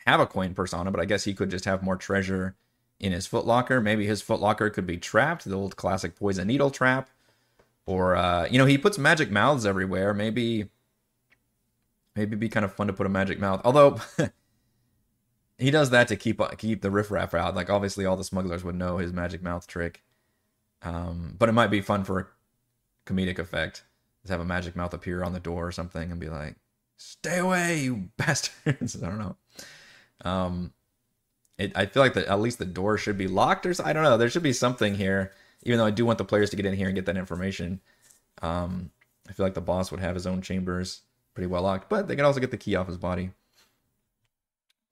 have 0.06 0.20
a 0.20 0.26
coin 0.26 0.52
persona, 0.52 0.90
but 0.90 1.00
I 1.00 1.06
guess 1.06 1.24
he 1.24 1.32
could 1.32 1.50
just 1.50 1.64
have 1.64 1.82
more 1.82 1.96
treasure 1.96 2.54
in 3.00 3.12
his 3.12 3.26
footlocker. 3.26 3.82
Maybe 3.82 4.04
his 4.04 4.22
footlocker 4.22 4.70
could 4.70 4.86
be 4.86 4.98
trapped, 4.98 5.46
the 5.46 5.54
old 5.54 5.76
classic 5.76 6.16
poison 6.16 6.48
needle 6.48 6.70
trap. 6.70 7.08
Or 7.86 8.14
uh, 8.14 8.46
you 8.50 8.58
know, 8.58 8.66
he 8.66 8.76
puts 8.76 8.98
magic 8.98 9.30
mouths 9.30 9.64
everywhere. 9.64 10.12
Maybe 10.12 10.68
maybe 12.14 12.28
it'd 12.32 12.40
be 12.40 12.50
kind 12.50 12.66
of 12.66 12.74
fun 12.74 12.88
to 12.88 12.92
put 12.92 13.06
a 13.06 13.08
magic 13.08 13.40
mouth. 13.40 13.62
Although 13.64 14.02
he 15.58 15.70
does 15.70 15.88
that 15.88 16.08
to 16.08 16.16
keep 16.16 16.42
keep 16.58 16.82
the 16.82 16.90
riffraff 16.90 17.32
out. 17.32 17.56
Like 17.56 17.70
obviously 17.70 18.04
all 18.04 18.18
the 18.18 18.22
smugglers 18.22 18.62
would 18.64 18.74
know 18.74 18.98
his 18.98 19.14
magic 19.14 19.42
mouth 19.42 19.66
trick. 19.66 20.02
Um, 20.82 21.36
but 21.38 21.48
it 21.48 21.52
might 21.52 21.70
be 21.70 21.80
fun 21.80 22.04
for 22.04 22.18
a 22.18 22.26
comedic 23.10 23.38
effect. 23.38 23.84
to 24.24 24.32
have 24.32 24.40
a 24.40 24.44
magic 24.44 24.76
mouth 24.76 24.92
appear 24.92 25.22
on 25.22 25.32
the 25.32 25.40
door 25.40 25.66
or 25.66 25.72
something 25.72 26.10
and 26.10 26.20
be 26.20 26.28
like, 26.28 26.56
"Stay 26.96 27.38
away, 27.38 27.80
you 27.80 28.10
bastards!" 28.16 29.02
I 29.02 29.06
don't 29.08 29.18
know. 29.18 29.36
Um, 30.24 30.72
it, 31.58 31.72
I 31.74 31.86
feel 31.86 32.02
like 32.02 32.14
the, 32.14 32.28
at 32.28 32.40
least 32.40 32.58
the 32.58 32.64
door 32.64 32.98
should 32.98 33.16
be 33.18 33.28
locked, 33.28 33.66
or 33.66 33.74
I 33.84 33.92
don't 33.92 34.02
know. 34.02 34.16
There 34.16 34.28
should 34.30 34.42
be 34.42 34.52
something 34.52 34.94
here. 34.94 35.32
Even 35.62 35.78
though 35.78 35.86
I 35.86 35.90
do 35.90 36.04
want 36.04 36.18
the 36.18 36.24
players 36.24 36.50
to 36.50 36.56
get 36.56 36.66
in 36.66 36.74
here 36.74 36.86
and 36.86 36.94
get 36.94 37.06
that 37.06 37.16
information. 37.16 37.80
Um, 38.42 38.90
I 39.28 39.32
feel 39.32 39.46
like 39.46 39.54
the 39.54 39.60
boss 39.60 39.90
would 39.90 40.00
have 40.00 40.14
his 40.14 40.26
own 40.26 40.42
chambers 40.42 41.02
pretty 41.34 41.46
well 41.46 41.62
locked, 41.62 41.88
but 41.88 42.06
they 42.08 42.14
can 42.16 42.24
also 42.24 42.40
get 42.40 42.50
the 42.50 42.56
key 42.56 42.76
off 42.76 42.86
his 42.86 42.98
body. 42.98 43.30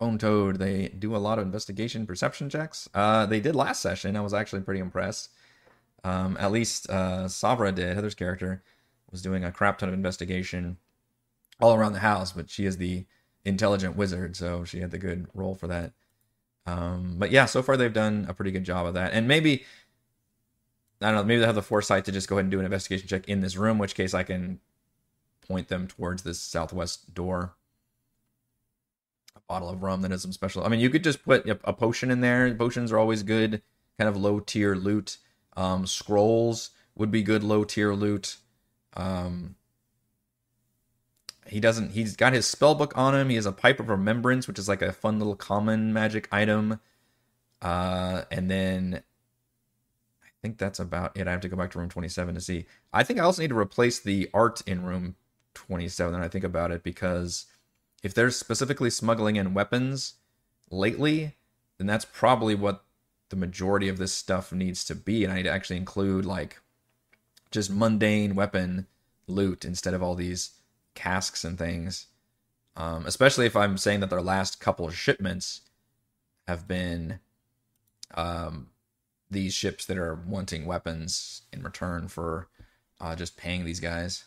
Bone 0.01 0.19
Toad, 0.19 0.59
they 0.59 0.89
do 0.89 1.15
a 1.15 1.19
lot 1.19 1.39
of 1.39 1.45
investigation 1.45 2.07
perception 2.07 2.51
checks. 2.51 2.89
Uh, 2.95 3.27
they 3.27 3.41
did 3.41 3.55
last 3.55 3.81
session. 3.81 4.17
I 4.17 4.23
was 4.23 4.35
actually 4.35 4.63
pretty 4.63 4.81
impressed. 4.81 5.31
Um, 6.05 6.37
at 6.39 6.53
least 6.53 6.89
uh, 6.91 7.25
Savra 7.25 7.75
did. 7.75 7.95
Heather's 7.95 8.15
character 8.15 8.63
was 9.11 9.23
doing 9.23 9.43
a 9.43 9.51
crap 9.51 9.79
ton 9.79 9.89
of 9.89 9.95
investigation 9.95 10.77
all 11.61 11.75
around 11.75 11.95
the 11.95 12.01
house, 12.01 12.33
but 12.33 12.51
she 12.51 12.67
is 12.67 12.77
the 12.77 13.07
intelligent 13.45 13.97
wizard, 13.97 14.37
so 14.37 14.65
she 14.65 14.81
had 14.81 14.91
the 14.91 14.99
good 14.99 15.27
role 15.35 15.55
for 15.55 15.67
that. 15.67 15.93
Um, 16.67 17.17
but 17.19 17.31
yeah, 17.31 17.47
so 17.47 17.63
far 17.63 17.77
they've 17.77 17.93
done 17.93 18.27
a 18.29 18.35
pretty 18.35 18.51
good 18.51 18.65
job 18.65 18.87
of 18.87 18.95
that, 18.95 19.13
and 19.13 19.27
maybe 19.27 19.65
I 21.01 21.07
don't 21.07 21.17
know, 21.17 21.25
maybe 21.25 21.41
they 21.41 21.47
have 21.47 21.55
the 21.55 21.63
foresight 21.63 22.05
to 22.07 22.13
just 22.13 22.29
go 22.29 22.37
ahead 22.37 22.45
and 22.45 22.51
do 22.51 22.59
an 22.59 22.65
investigation 22.65 23.09
check 23.09 23.29
in 23.29 23.41
this 23.41 23.57
room, 23.57 23.79
which 23.79 23.95
case 23.95 24.15
I 24.15 24.23
can 24.23 24.61
point 25.47 25.69
them 25.69 25.87
towards 25.87 26.23
this 26.23 26.41
southwest 26.41 27.15
door. 27.15 27.55
A 29.37 29.41
bottle 29.49 29.69
of 29.69 29.83
rum 29.83 30.03
that 30.03 30.11
has 30.11 30.23
some 30.23 30.33
special. 30.33 30.65
I 30.65 30.69
mean, 30.69 30.81
you 30.81 30.91
could 30.91 31.05
just 31.05 31.25
put 31.25 31.47
a, 31.47 31.59
a 31.65 31.73
potion 31.73 32.11
in 32.11 32.21
there. 32.21 32.55
Potions 32.55 32.93
are 32.93 32.99
always 32.99 33.23
good, 33.23 33.63
kind 33.99 34.09
of 34.09 34.17
low 34.17 34.41
tier 34.41 34.75
loot. 34.75 35.19
Um, 35.57 35.87
scrolls 35.87 36.71
would 36.97 37.11
be 37.11 37.23
good 37.23 37.43
low 37.43 37.65
tier 37.65 37.95
loot. 37.95 38.37
Um, 38.95 39.57
he 41.47 41.61
doesn't. 41.61 41.93
He's 41.93 42.17
got 42.17 42.33
his 42.33 42.47
spell 42.47 42.75
book 42.75 42.97
on 42.97 43.15
him. 43.15 43.29
He 43.29 43.37
has 43.37 43.47
a 43.47 43.53
pipe 43.53 43.81
of 43.81 43.89
remembrance, 43.89 44.49
which 44.49 44.59
is 44.59 44.69
like 44.69 44.83
a 44.83 44.93
fun 44.93 45.19
little 45.19 45.37
common 45.37 45.93
magic 45.93 46.29
item. 46.33 46.81
Uh, 47.61 48.23
and 48.31 48.51
then 48.51 49.03
I 50.23 50.29
think 50.43 50.59
that's 50.59 50.79
about 50.79 51.17
it. 51.17 51.29
I 51.29 51.33
have 51.33 51.41
to 51.41 51.49
go 51.49 51.57
back 51.57 51.71
to 51.73 51.79
room 51.79 51.89
27 51.89 52.35
to 52.35 52.41
see. 52.41 52.67
I 52.93 53.03
think 53.03 53.19
I 53.19 53.23
also 53.23 53.43
need 53.43 53.49
to 53.49 53.59
replace 53.59 54.01
the 54.01 54.29
art 54.33 54.63
in 54.67 54.85
room 54.85 55.17
27. 55.55 56.15
And 56.15 56.25
I 56.25 56.29
think 56.29 56.45
about 56.45 56.71
it 56.71 56.83
because 56.83 57.47
if 58.03 58.15
they're 58.15 58.31
specifically 58.31 58.91
smuggling 58.91 59.37
in 59.37 59.55
weapons 59.55 60.15
lately, 60.71 61.37
then 61.79 61.87
that's 61.87 62.05
probably 62.05 62.55
what 62.55 62.85
the 63.35 63.41
majority 63.41 63.89
of 63.89 63.99
this 63.99 64.13
stuff 64.13 64.53
needs 64.53 64.85
to 64.85 64.95
be. 64.95 65.25
And 65.25 65.33
I 65.33 65.37
need 65.37 65.43
to 65.43 65.51
actually 65.51 65.79
include 65.79 66.25
like 66.25 66.61
just 67.51 67.69
mundane 67.69 68.37
weapon 68.37 68.87
loot 69.27 69.65
instead 69.65 69.93
of 69.93 70.03
all 70.05 70.15
these 70.15 70.53
casks 70.95 71.43
and 71.43 71.59
things. 71.59 72.07
Um, 72.77 73.07
especially 73.07 73.47
if 73.47 73.57
I'm 73.57 73.77
saying 73.77 74.01
that 74.01 74.11
their 74.11 74.23
last 74.23 74.61
couple 74.61 74.87
of 74.87 74.97
shipments 74.97 75.63
have 76.47 76.69
been 76.69 77.19
um, 78.15 78.69
these 79.29 79.53
ships 79.53 79.85
that 79.87 79.99
are 79.99 80.15
wanting 80.15 80.65
weapons 80.65 81.43
in 81.53 81.63
return 81.65 82.07
for 82.07 82.49
uh, 83.01 83.17
just 83.17 83.37
paying 83.37 83.65
these 83.65 83.81
guys. 83.81 84.25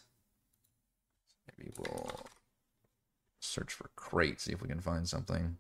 Maybe 1.58 1.72
we'll 1.78 2.26
search 3.39 3.72
for 3.74 3.89
crates, 3.96 4.43
see 4.43 4.52
if 4.52 4.62
we 4.62 4.67
can 4.67 4.82
find 4.82 5.08
something. 5.08 5.58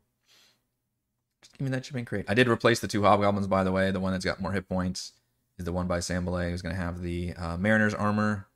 Give 1.57 1.71
that 1.71 1.85
shipping 1.85 2.05
crate. 2.05 2.25
I 2.27 2.35
did 2.35 2.47
replace 2.47 2.79
the 2.79 2.87
two 2.87 3.01
hobgoblins, 3.01 3.47
by 3.47 3.63
the 3.63 3.71
way. 3.71 3.89
The 3.91 3.99
one 3.99 4.11
that's 4.11 4.25
got 4.25 4.39
more 4.41 4.51
hit 4.51 4.69
points 4.69 5.13
is 5.57 5.65
the 5.65 5.73
one 5.73 5.87
by 5.87 5.99
Sambalay, 5.99 6.51
who's 6.51 6.61
going 6.61 6.75
to 6.75 6.81
have 6.81 7.01
the 7.01 7.33
uh, 7.35 7.57
Mariner's 7.57 7.95
armor. 7.95 8.47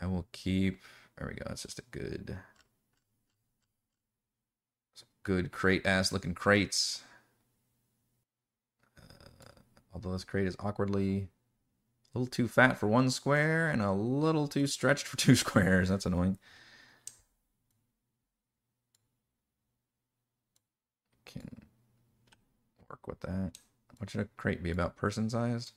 I 0.00 0.06
will 0.06 0.26
keep. 0.32 0.80
There 1.18 1.28
we 1.28 1.34
go. 1.34 1.46
It's 1.50 1.62
just 1.62 1.78
a 1.78 1.84
good, 1.90 2.38
good 5.22 5.52
crate 5.52 5.84
ass 5.86 6.12
looking 6.12 6.34
crates. 6.34 7.02
Uh, 8.98 9.50
although 9.92 10.12
this 10.12 10.24
crate 10.24 10.46
is 10.46 10.56
awkwardly 10.60 11.28
A 12.14 12.18
little 12.18 12.30
too 12.30 12.48
fat 12.48 12.78
for 12.78 12.86
one 12.88 13.10
square 13.10 13.70
and 13.70 13.82
a 13.82 13.92
little 13.92 14.48
too 14.48 14.66
stretched 14.66 15.06
for 15.06 15.16
two 15.16 15.34
squares. 15.36 15.88
That's 15.88 16.06
annoying. 16.06 16.38
Can 21.32 21.48
work 22.88 23.06
with 23.06 23.20
that. 23.20 23.52
What 23.98 24.10
should 24.10 24.22
a 24.22 24.28
crate 24.36 24.62
be 24.62 24.70
about? 24.70 24.96
Person 24.96 25.28
sized? 25.30 25.72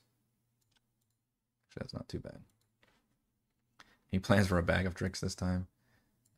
Actually, 1.68 1.82
that's 1.82 1.94
not 1.94 2.08
too 2.08 2.20
bad. 2.20 2.40
He 4.08 4.20
plans 4.20 4.48
for 4.48 4.58
a 4.58 4.64
bag 4.64 4.86
of 4.86 4.96
tricks 4.96 5.20
this 5.20 5.36
time. 5.36 5.68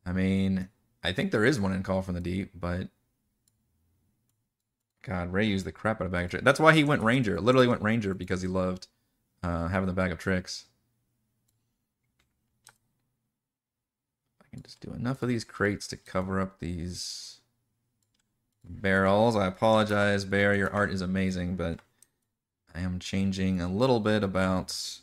I 0.04 0.12
mean, 0.12 0.68
I 1.02 1.12
think 1.12 1.30
there 1.30 1.44
is 1.44 1.60
one 1.60 1.72
in 1.72 1.82
Call 1.82 2.02
from 2.02 2.14
the 2.14 2.20
Deep, 2.20 2.50
but 2.54 2.88
God, 5.02 5.32
Ray 5.32 5.46
used 5.46 5.64
the 5.64 5.72
crap 5.72 6.00
out 6.00 6.06
of 6.06 6.12
bag 6.12 6.24
of 6.24 6.30
tricks. 6.30 6.44
That's 6.44 6.60
why 6.60 6.72
he 6.72 6.84
went 6.84 7.02
Ranger. 7.02 7.40
Literally 7.40 7.68
went 7.68 7.82
Ranger 7.82 8.14
because 8.14 8.42
he 8.42 8.48
loved 8.48 8.88
uh, 9.42 9.68
having 9.68 9.86
the 9.86 9.92
bag 9.92 10.10
of 10.10 10.18
tricks. 10.18 10.66
I 14.42 14.44
can 14.52 14.62
just 14.62 14.80
do 14.80 14.92
enough 14.92 15.22
of 15.22 15.28
these 15.28 15.44
crates 15.44 15.86
to 15.88 15.96
cover 15.96 16.40
up 16.40 16.58
these 16.58 17.40
barrels. 18.68 19.36
I 19.36 19.46
apologize, 19.46 20.24
Bear. 20.24 20.54
Your 20.54 20.72
art 20.72 20.90
is 20.90 21.00
amazing, 21.00 21.56
but 21.56 21.80
I 22.74 22.80
am 22.80 22.98
changing 22.98 23.60
a 23.60 23.68
little 23.68 24.00
bit 24.00 24.22
about 24.22 24.98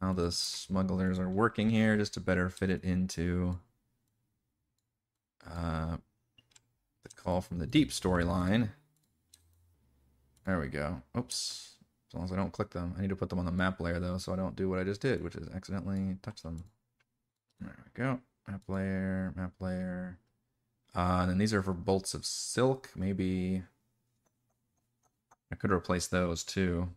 how 0.00 0.12
the 0.12 0.30
smugglers 0.30 1.18
are 1.18 1.28
working 1.28 1.70
here 1.70 1.96
just 1.96 2.14
to 2.14 2.20
better 2.20 2.48
fit 2.48 2.70
it 2.70 2.84
into 2.84 3.58
uh, 5.50 5.96
the 7.02 7.08
call 7.16 7.40
from 7.40 7.58
the 7.58 7.66
deep 7.66 7.90
storyline. 7.90 8.70
There 10.46 10.60
we 10.60 10.68
go. 10.68 11.02
Oops. 11.16 11.74
As 12.08 12.14
long 12.14 12.24
as 12.24 12.32
I 12.32 12.36
don't 12.36 12.52
click 12.52 12.70
them. 12.70 12.94
I 12.96 13.02
need 13.02 13.10
to 13.10 13.16
put 13.16 13.28
them 13.28 13.38
on 13.38 13.44
the 13.44 13.52
map 13.52 13.80
layer 13.80 14.00
though, 14.00 14.18
so 14.18 14.32
I 14.32 14.36
don't 14.36 14.56
do 14.56 14.68
what 14.68 14.78
I 14.78 14.84
just 14.84 15.00
did, 15.00 15.22
which 15.22 15.34
is 15.34 15.48
accidentally 15.54 16.16
touch 16.22 16.42
them. 16.42 16.64
There 17.60 17.76
we 17.84 18.02
go. 18.02 18.20
Map 18.46 18.62
layer, 18.68 19.32
map 19.36 19.52
layer. 19.60 20.18
Uh, 20.98 21.18
and 21.20 21.30
then 21.30 21.38
these 21.38 21.54
are 21.54 21.62
for 21.62 21.72
bolts 21.72 22.12
of 22.12 22.26
silk. 22.26 22.90
Maybe 22.96 23.62
I 25.52 25.54
could 25.54 25.70
replace 25.70 26.08
those 26.08 26.42
too. 26.42 26.88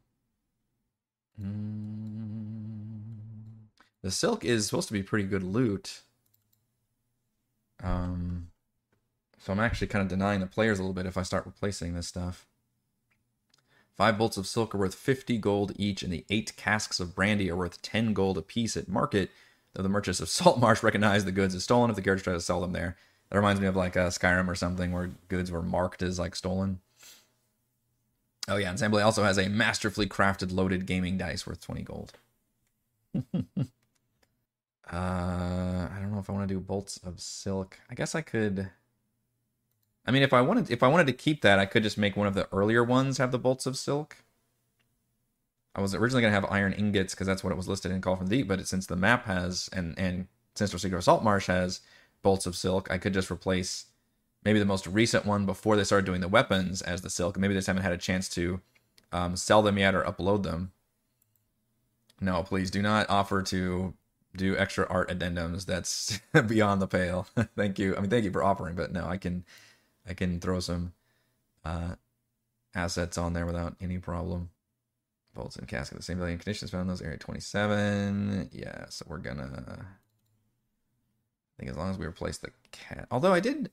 Mm. 1.39 3.01
The 4.01 4.09
silk 4.09 4.43
is 4.43 4.65
supposed 4.65 4.87
to 4.87 4.93
be 4.93 5.03
pretty 5.03 5.25
good 5.25 5.43
loot. 5.43 6.01
Um, 7.83 8.47
so 9.37 9.53
I'm 9.53 9.59
actually 9.59 9.85
kind 9.85 10.01
of 10.01 10.07
denying 10.07 10.39
the 10.39 10.47
players 10.47 10.79
a 10.79 10.81
little 10.81 10.95
bit 10.95 11.05
if 11.05 11.15
I 11.15 11.21
start 11.21 11.45
replacing 11.45 11.93
this 11.93 12.07
stuff. 12.07 12.47
Five 13.95 14.17
bolts 14.17 14.35
of 14.35 14.47
silk 14.47 14.73
are 14.73 14.79
worth 14.79 14.95
50 14.95 15.37
gold 15.37 15.73
each, 15.75 16.01
and 16.01 16.11
the 16.11 16.25
eight 16.31 16.55
casks 16.57 16.99
of 16.99 17.13
brandy 17.13 17.51
are 17.51 17.55
worth 17.55 17.83
10 17.83 18.13
gold 18.13 18.39
apiece 18.39 18.75
at 18.75 18.87
market, 18.87 19.29
though 19.73 19.83
the 19.83 19.89
merchants 19.89 20.19
of 20.19 20.29
Saltmarsh 20.29 20.81
recognize 20.81 21.23
the 21.23 21.31
goods 21.31 21.53
as 21.53 21.65
stolen 21.65 21.91
if 21.91 21.95
the 21.95 22.01
characters 22.01 22.23
try 22.23 22.33
to 22.33 22.41
sell 22.41 22.61
them 22.61 22.73
there. 22.73 22.97
That 23.31 23.37
reminds 23.37 23.61
me 23.61 23.67
of 23.67 23.77
like 23.77 23.95
a 23.95 24.03
uh, 24.03 24.09
Skyrim 24.09 24.49
or 24.49 24.55
something 24.55 24.91
where 24.91 25.11
goods 25.29 25.51
were 25.51 25.61
marked 25.61 26.01
as 26.01 26.19
like 26.19 26.35
stolen. 26.35 26.81
Oh 28.49 28.57
yeah, 28.57 28.73
Zamblay 28.73 29.05
also 29.05 29.23
has 29.23 29.37
a 29.37 29.47
masterfully 29.47 30.07
crafted 30.07 30.51
loaded 30.51 30.85
gaming 30.85 31.17
dice 31.17 31.47
worth 31.47 31.61
20 31.61 31.81
gold. 31.83 32.13
uh, 33.15 33.37
I 34.91 35.97
don't 35.99 36.11
know 36.11 36.19
if 36.19 36.29
I 36.29 36.33
want 36.33 36.49
to 36.49 36.53
do 36.53 36.59
bolts 36.59 36.99
of 37.05 37.21
silk. 37.21 37.79
I 37.89 37.95
guess 37.95 38.15
I 38.15 38.21
could. 38.21 38.69
I 40.05 40.11
mean, 40.11 40.23
if 40.23 40.33
I 40.33 40.41
wanted, 40.41 40.69
if 40.69 40.83
I 40.83 40.89
wanted 40.89 41.07
to 41.07 41.13
keep 41.13 41.41
that, 41.41 41.57
I 41.57 41.65
could 41.65 41.83
just 41.83 41.97
make 41.97 42.17
one 42.17 42.27
of 42.27 42.33
the 42.33 42.49
earlier 42.51 42.83
ones 42.83 43.17
have 43.17 43.31
the 43.31 43.39
bolts 43.39 43.65
of 43.65 43.77
silk. 43.77 44.17
I 45.73 45.79
was 45.79 45.95
originally 45.95 46.21
gonna 46.21 46.33
have 46.33 46.45
iron 46.51 46.73
ingots 46.73 47.13
because 47.13 47.27
that's 47.27 47.45
what 47.45 47.53
it 47.53 47.57
was 47.57 47.69
listed 47.69 47.91
in 47.93 48.01
Call 48.01 48.17
from 48.17 48.27
the 48.27 48.37
Deep, 48.39 48.49
but 48.49 48.67
since 48.67 48.87
the 48.87 48.97
map 48.97 49.25
has 49.25 49.69
and 49.71 49.97
and 49.97 50.27
since 50.55 50.73
Secret 50.73 51.01
Saltmarsh 51.01 51.47
has 51.47 51.79
bolts 52.21 52.45
of 52.45 52.55
silk, 52.55 52.89
I 52.91 52.97
could 52.97 53.13
just 53.13 53.31
replace 53.31 53.85
maybe 54.43 54.59
the 54.59 54.65
most 54.65 54.87
recent 54.87 55.25
one 55.25 55.45
before 55.45 55.75
they 55.75 55.83
started 55.83 56.05
doing 56.05 56.21
the 56.21 56.27
weapons 56.27 56.81
as 56.81 57.01
the 57.01 57.09
silk. 57.09 57.37
Maybe 57.37 57.53
they 57.53 57.59
just 57.59 57.67
haven't 57.67 57.83
had 57.83 57.91
a 57.91 57.97
chance 57.97 58.27
to 58.29 58.61
um, 59.11 59.35
sell 59.35 59.61
them 59.61 59.77
yet 59.77 59.95
or 59.95 60.03
upload 60.03 60.43
them. 60.43 60.71
No, 62.19 62.43
please 62.43 62.69
do 62.69 62.81
not 62.81 63.09
offer 63.09 63.41
to 63.43 63.93
do 64.35 64.55
extra 64.57 64.87
art 64.89 65.09
addendums. 65.09 65.65
That's 65.65 66.19
beyond 66.47 66.81
the 66.81 66.87
pale. 66.87 67.27
thank 67.55 67.79
you. 67.79 67.95
I 67.95 68.01
mean, 68.01 68.09
thank 68.09 68.23
you 68.23 68.31
for 68.31 68.43
offering, 68.43 68.75
but 68.75 68.91
no, 68.91 69.05
I 69.07 69.17
can, 69.17 69.43
I 70.07 70.13
can 70.13 70.39
throw 70.39 70.59
some 70.59 70.93
uh, 71.65 71.95
assets 72.75 73.17
on 73.17 73.33
there 73.33 73.45
without 73.45 73.75
any 73.81 73.97
problem. 73.97 74.49
Bolts 75.33 75.55
and 75.55 75.67
casket, 75.67 75.97
the 75.97 76.03
same 76.03 76.19
value 76.19 76.37
conditions 76.37 76.71
found 76.71 76.81
in 76.81 76.87
those 76.89 77.01
area 77.01 77.17
27. 77.17 78.49
Yeah, 78.51 78.85
so 78.89 79.05
we're 79.07 79.17
gonna. 79.17 79.85
Think 81.61 81.69
as 81.69 81.77
long 81.77 81.91
as 81.91 81.99
we 81.99 82.07
replace 82.07 82.39
the 82.39 82.49
cat. 82.71 83.05
Although 83.11 83.33
I 83.33 83.39
did 83.39 83.69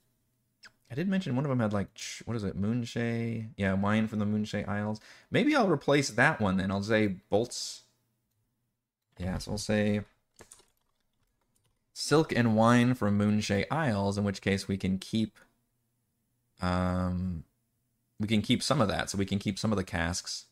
I 0.91 0.95
did 0.95 1.09
mention 1.09 1.35
one 1.35 1.47
of 1.47 1.49
them 1.49 1.61
had 1.61 1.73
like 1.73 1.89
what 2.27 2.37
is 2.37 2.45
it, 2.45 2.61
Moonshae? 2.61 3.49
Yeah, 3.57 3.73
wine 3.73 4.09
from 4.09 4.19
the 4.19 4.27
Moonshae 4.27 4.69
Isles. 4.69 5.01
Maybe 5.31 5.57
I'll 5.57 5.71
replace 5.71 6.11
that 6.11 6.39
one 6.39 6.59
then. 6.59 6.71
I'll 6.71 6.83
say 6.83 7.17
bolts. 7.31 7.85
Yeah, 9.17 9.39
so 9.39 9.53
I'll 9.53 9.59
say 9.59 10.03
silk 11.95 12.31
and 12.37 12.55
wine 12.55 12.93
from 12.93 13.19
Moonshae 13.19 13.65
Isles. 13.71 14.19
In 14.19 14.25
which 14.25 14.43
case 14.43 14.69
we 14.69 14.77
can 14.77 14.99
keep, 14.99 15.39
um, 16.61 17.45
we 18.21 18.29
can 18.29 18.43
keep 18.43 18.63
some 18.63 18.83
of 18.83 18.89
that. 18.89 19.09
So 19.09 19.17
we 19.17 19.25
can 19.25 19.39
keep 19.39 19.59
some 19.59 19.73
of 19.73 19.79
the 19.79 19.85
casks. 19.85 20.45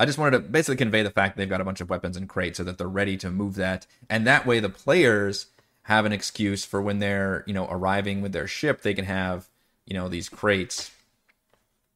I 0.00 0.04
just 0.04 0.18
wanted 0.18 0.32
to 0.32 0.38
basically 0.40 0.78
convey 0.78 1.04
the 1.04 1.12
fact 1.12 1.36
they've 1.36 1.48
got 1.48 1.60
a 1.60 1.64
bunch 1.64 1.80
of 1.80 1.88
weapons 1.88 2.16
in 2.16 2.26
crates 2.26 2.56
so 2.56 2.64
that 2.64 2.76
they're 2.76 2.88
ready 2.88 3.16
to 3.18 3.30
move 3.30 3.54
that, 3.54 3.86
and 4.10 4.26
that 4.26 4.46
way 4.46 4.58
the 4.58 4.68
players 4.68 5.46
have 5.86 6.04
an 6.04 6.12
excuse 6.12 6.64
for 6.64 6.82
when 6.82 6.98
they're 6.98 7.44
you 7.46 7.54
know 7.54 7.66
arriving 7.70 8.20
with 8.20 8.32
their 8.32 8.48
ship 8.48 8.82
they 8.82 8.92
can 8.92 9.04
have 9.04 9.48
you 9.86 9.94
know 9.94 10.08
these 10.08 10.28
crates. 10.28 10.90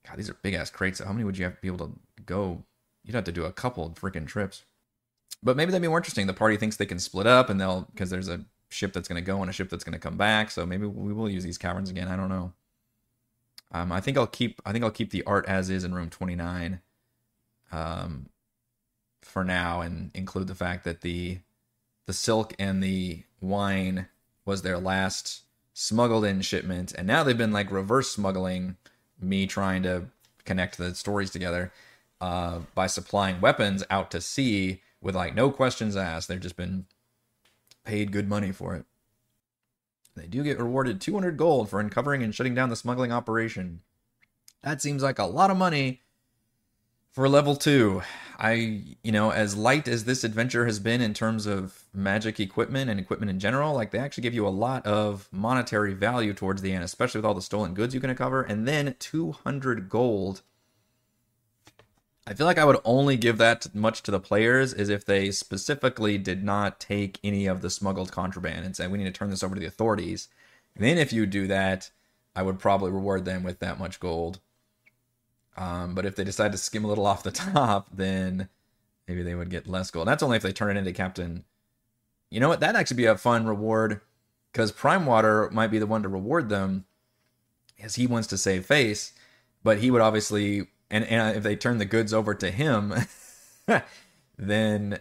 God 0.06 0.16
these 0.16 0.30
are 0.30 0.34
big 0.34 0.54
ass 0.54 0.70
crates. 0.70 1.00
How 1.00 1.12
many 1.12 1.24
would 1.24 1.36
you 1.36 1.44
have 1.44 1.56
to 1.56 1.60
be 1.60 1.68
able 1.68 1.88
to 1.88 1.92
go? 2.24 2.62
You'd 3.04 3.14
have 3.14 3.24
to 3.24 3.32
do 3.32 3.44
a 3.44 3.52
couple 3.52 3.90
freaking 3.90 4.26
trips. 4.26 4.62
But 5.42 5.56
maybe 5.56 5.72
that'd 5.72 5.82
be 5.82 5.88
more 5.88 5.98
interesting. 5.98 6.26
The 6.26 6.34
party 6.34 6.56
thinks 6.56 6.76
they 6.76 6.86
can 6.86 6.98
split 6.98 7.26
up 7.26 7.50
and 7.50 7.60
they'll 7.60 7.88
because 7.92 8.10
there's 8.10 8.28
a 8.28 8.44
ship 8.68 8.92
that's 8.92 9.08
going 9.08 9.20
to 9.20 9.26
go 9.26 9.40
and 9.40 9.50
a 9.50 9.52
ship 9.52 9.70
that's 9.70 9.84
going 9.84 9.94
to 9.94 9.98
come 9.98 10.16
back. 10.16 10.50
So 10.50 10.64
maybe 10.64 10.86
we 10.86 11.12
will 11.12 11.28
use 11.28 11.42
these 11.42 11.58
caverns 11.58 11.90
again. 11.90 12.08
I 12.08 12.16
don't 12.16 12.28
know. 12.28 12.52
Um, 13.72 13.92
i 13.92 14.00
think 14.00 14.18
i'll 14.18 14.26
keep 14.26 14.60
i 14.66 14.72
think 14.72 14.82
i'll 14.84 14.90
keep 14.90 15.12
the 15.12 15.22
art 15.24 15.46
as 15.46 15.70
is 15.70 15.84
in 15.84 15.94
room 15.94 16.10
29 16.10 16.80
um, 17.70 18.28
for 19.22 19.44
now 19.44 19.80
and 19.80 20.10
include 20.12 20.48
the 20.48 20.56
fact 20.56 20.82
that 20.84 21.02
the 21.02 21.38
the 22.06 22.12
silk 22.12 22.54
and 22.58 22.82
the 22.82 23.24
wine 23.40 24.08
was 24.44 24.62
their 24.62 24.78
last 24.78 25.42
smuggled 25.72 26.24
in 26.24 26.40
shipment. 26.40 26.92
And 26.96 27.06
now 27.06 27.22
they've 27.22 27.36
been 27.36 27.52
like 27.52 27.70
reverse 27.70 28.10
smuggling 28.10 28.76
me 29.20 29.46
trying 29.46 29.82
to 29.84 30.06
connect 30.44 30.78
the 30.78 30.94
stories 30.94 31.30
together 31.30 31.72
uh, 32.20 32.60
by 32.74 32.86
supplying 32.86 33.40
weapons 33.40 33.84
out 33.90 34.10
to 34.10 34.20
sea 34.20 34.82
with 35.00 35.14
like 35.14 35.34
no 35.34 35.50
questions 35.50 35.96
asked. 35.96 36.28
They've 36.28 36.40
just 36.40 36.56
been 36.56 36.86
paid 37.84 38.12
good 38.12 38.28
money 38.28 38.52
for 38.52 38.74
it. 38.74 38.84
They 40.16 40.26
do 40.26 40.42
get 40.42 40.58
rewarded 40.58 41.00
200 41.00 41.36
gold 41.36 41.70
for 41.70 41.80
uncovering 41.80 42.22
and 42.22 42.34
shutting 42.34 42.54
down 42.54 42.68
the 42.68 42.76
smuggling 42.76 43.12
operation. 43.12 43.80
That 44.62 44.82
seems 44.82 45.02
like 45.02 45.18
a 45.18 45.24
lot 45.24 45.50
of 45.50 45.56
money 45.56 46.02
for 47.12 47.28
level 47.28 47.56
two, 47.56 48.02
I, 48.38 48.82
you 49.02 49.12
know, 49.12 49.30
as 49.30 49.56
light 49.56 49.86
as 49.86 50.04
this 50.04 50.24
adventure 50.24 50.64
has 50.64 50.78
been 50.78 51.00
in 51.00 51.12
terms 51.12 51.44
of 51.46 51.84
magic 51.92 52.40
equipment 52.40 52.88
and 52.88 52.98
equipment 52.98 53.28
in 53.28 53.38
general, 53.38 53.74
like 53.74 53.90
they 53.90 53.98
actually 53.98 54.22
give 54.22 54.34
you 54.34 54.46
a 54.46 54.48
lot 54.48 54.86
of 54.86 55.28
monetary 55.30 55.92
value 55.92 56.32
towards 56.32 56.62
the 56.62 56.72
end, 56.72 56.82
especially 56.82 57.18
with 57.18 57.26
all 57.26 57.34
the 57.34 57.42
stolen 57.42 57.74
goods 57.74 57.94
you 57.94 58.00
can 58.00 58.10
recover. 58.10 58.42
And 58.42 58.66
then 58.66 58.94
200 58.98 59.88
gold. 59.90 60.42
I 62.26 62.34
feel 62.34 62.46
like 62.46 62.58
I 62.58 62.64
would 62.64 62.78
only 62.84 63.16
give 63.16 63.38
that 63.38 63.74
much 63.74 64.02
to 64.04 64.10
the 64.10 64.20
players 64.20 64.72
is 64.72 64.88
if 64.88 65.04
they 65.04 65.32
specifically 65.32 66.16
did 66.16 66.44
not 66.44 66.78
take 66.78 67.18
any 67.24 67.46
of 67.46 67.60
the 67.60 67.70
smuggled 67.70 68.12
contraband 68.12 68.64
and 68.64 68.76
say, 68.76 68.86
we 68.86 68.98
need 68.98 69.04
to 69.04 69.10
turn 69.10 69.30
this 69.30 69.42
over 69.42 69.54
to 69.54 69.60
the 69.60 69.66
authorities. 69.66 70.28
Then 70.76 70.96
if 70.96 71.12
you 71.12 71.26
do 71.26 71.46
that, 71.48 71.90
I 72.36 72.42
would 72.42 72.60
probably 72.60 72.92
reward 72.92 73.24
them 73.24 73.42
with 73.42 73.58
that 73.58 73.78
much 73.78 73.98
gold. 74.00 74.38
Um, 75.56 75.94
but 75.94 76.06
if 76.06 76.16
they 76.16 76.24
decide 76.24 76.52
to 76.52 76.58
skim 76.58 76.84
a 76.84 76.88
little 76.88 77.06
off 77.06 77.22
the 77.22 77.30
top, 77.32 77.88
then 77.92 78.48
maybe 79.06 79.22
they 79.22 79.34
would 79.34 79.50
get 79.50 79.66
less 79.66 79.90
gold. 79.90 80.08
That's 80.08 80.22
only 80.22 80.36
if 80.36 80.42
they 80.42 80.52
turn 80.52 80.76
it 80.76 80.78
into 80.78 80.92
Captain. 80.92 81.44
You 82.30 82.40
know 82.40 82.48
what? 82.48 82.60
That'd 82.60 82.76
actually 82.76 82.98
be 82.98 83.06
a 83.06 83.16
fun 83.16 83.46
reward 83.46 84.00
because 84.52 84.72
Primewater 84.72 85.50
might 85.50 85.70
be 85.70 85.78
the 85.78 85.86
one 85.86 86.02
to 86.02 86.08
reward 86.08 86.48
them 86.48 86.84
as 87.82 87.96
he 87.96 88.06
wants 88.06 88.28
to 88.28 88.38
save 88.38 88.66
face. 88.66 89.12
But 89.62 89.78
he 89.78 89.90
would 89.90 90.00
obviously, 90.00 90.68
and, 90.90 91.04
and 91.04 91.36
if 91.36 91.42
they 91.42 91.56
turn 91.56 91.78
the 91.78 91.84
goods 91.84 92.14
over 92.14 92.34
to 92.34 92.50
him, 92.50 92.94
then 94.38 94.98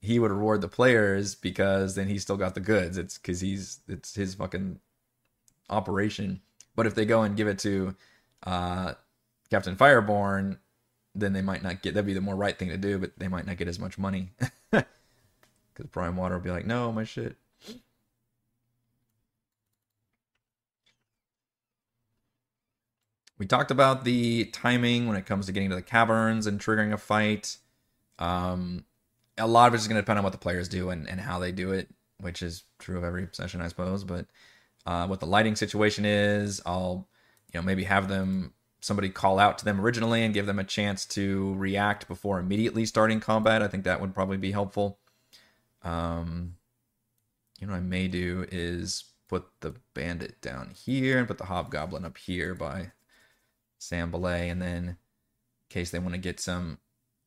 he 0.00 0.18
would 0.18 0.30
reward 0.30 0.60
the 0.60 0.68
players 0.68 1.34
because 1.34 1.94
then 1.94 2.08
he's 2.08 2.22
still 2.22 2.36
got 2.36 2.54
the 2.54 2.60
goods. 2.60 2.98
It's 2.98 3.18
because 3.18 3.40
he's 3.40 3.80
it's 3.88 4.14
his 4.14 4.34
fucking 4.34 4.80
operation. 5.70 6.40
But 6.76 6.86
if 6.86 6.94
they 6.94 7.04
go 7.04 7.22
and 7.22 7.36
give 7.36 7.48
it 7.48 7.58
to 7.60 7.96
uh, 8.44 8.94
Captain 9.50 9.76
Fireborn, 9.76 10.58
then 11.14 11.32
they 11.32 11.42
might 11.42 11.62
not 11.62 11.82
get 11.82 11.94
that'd 11.94 12.06
be 12.06 12.14
the 12.14 12.20
more 12.20 12.36
right 12.36 12.58
thing 12.58 12.68
to 12.68 12.76
do, 12.76 12.98
but 12.98 13.12
they 13.18 13.28
might 13.28 13.46
not 13.46 13.56
get 13.56 13.68
as 13.68 13.78
much 13.78 13.98
money. 13.98 14.30
Because 15.78 15.90
Primewater 15.90 16.34
will 16.34 16.42
be 16.42 16.50
like, 16.50 16.66
no, 16.66 16.90
my 16.90 17.04
shit. 17.04 17.36
We 23.38 23.46
talked 23.46 23.70
about 23.70 24.02
the 24.02 24.46
timing 24.46 25.06
when 25.06 25.16
it 25.16 25.24
comes 25.24 25.46
to 25.46 25.52
getting 25.52 25.68
to 25.68 25.76
the 25.76 25.82
caverns 25.82 26.48
and 26.48 26.58
triggering 26.58 26.92
a 26.92 26.98
fight. 26.98 27.58
Um, 28.18 28.84
a 29.36 29.46
lot 29.46 29.68
of 29.68 29.74
it 29.74 29.76
is 29.76 29.86
going 29.86 29.94
to 29.94 30.02
depend 30.02 30.18
on 30.18 30.24
what 30.24 30.32
the 30.32 30.38
players 30.38 30.68
do 30.68 30.90
and, 30.90 31.08
and 31.08 31.20
how 31.20 31.38
they 31.38 31.52
do 31.52 31.70
it, 31.70 31.88
which 32.18 32.42
is 32.42 32.64
true 32.80 32.98
of 32.98 33.04
every 33.04 33.28
session, 33.30 33.60
I 33.60 33.68
suppose. 33.68 34.02
But 34.02 34.26
uh, 34.84 35.06
what 35.06 35.20
the 35.20 35.26
lighting 35.26 35.54
situation 35.54 36.04
is, 36.04 36.60
I'll 36.66 37.06
you 37.54 37.60
know 37.60 37.64
maybe 37.64 37.84
have 37.84 38.08
them 38.08 38.52
somebody 38.80 39.08
call 39.08 39.38
out 39.38 39.58
to 39.58 39.64
them 39.64 39.80
originally 39.80 40.22
and 40.22 40.34
give 40.34 40.46
them 40.46 40.58
a 40.58 40.64
chance 40.64 41.04
to 41.04 41.54
react 41.54 42.06
before 42.08 42.38
immediately 42.38 42.86
starting 42.86 43.20
combat. 43.20 43.62
I 43.62 43.68
think 43.68 43.84
that 43.84 44.00
would 44.00 44.14
probably 44.14 44.36
be 44.36 44.52
helpful. 44.52 44.98
Um, 45.82 46.54
you 47.60 47.66
know, 47.66 47.74
I 47.74 47.80
may 47.80 48.08
do 48.08 48.46
is 48.50 49.04
put 49.28 49.46
the 49.60 49.74
bandit 49.94 50.40
down 50.40 50.70
here 50.70 51.18
and 51.18 51.28
put 51.28 51.38
the 51.38 51.46
hobgoblin 51.46 52.04
up 52.04 52.16
here 52.16 52.54
by 52.54 52.92
Sanbalet, 53.80 54.50
and 54.50 54.62
then 54.62 54.84
in 54.84 54.96
case 55.68 55.90
they 55.90 55.98
want 55.98 56.14
to 56.14 56.20
get 56.20 56.40
some 56.40 56.78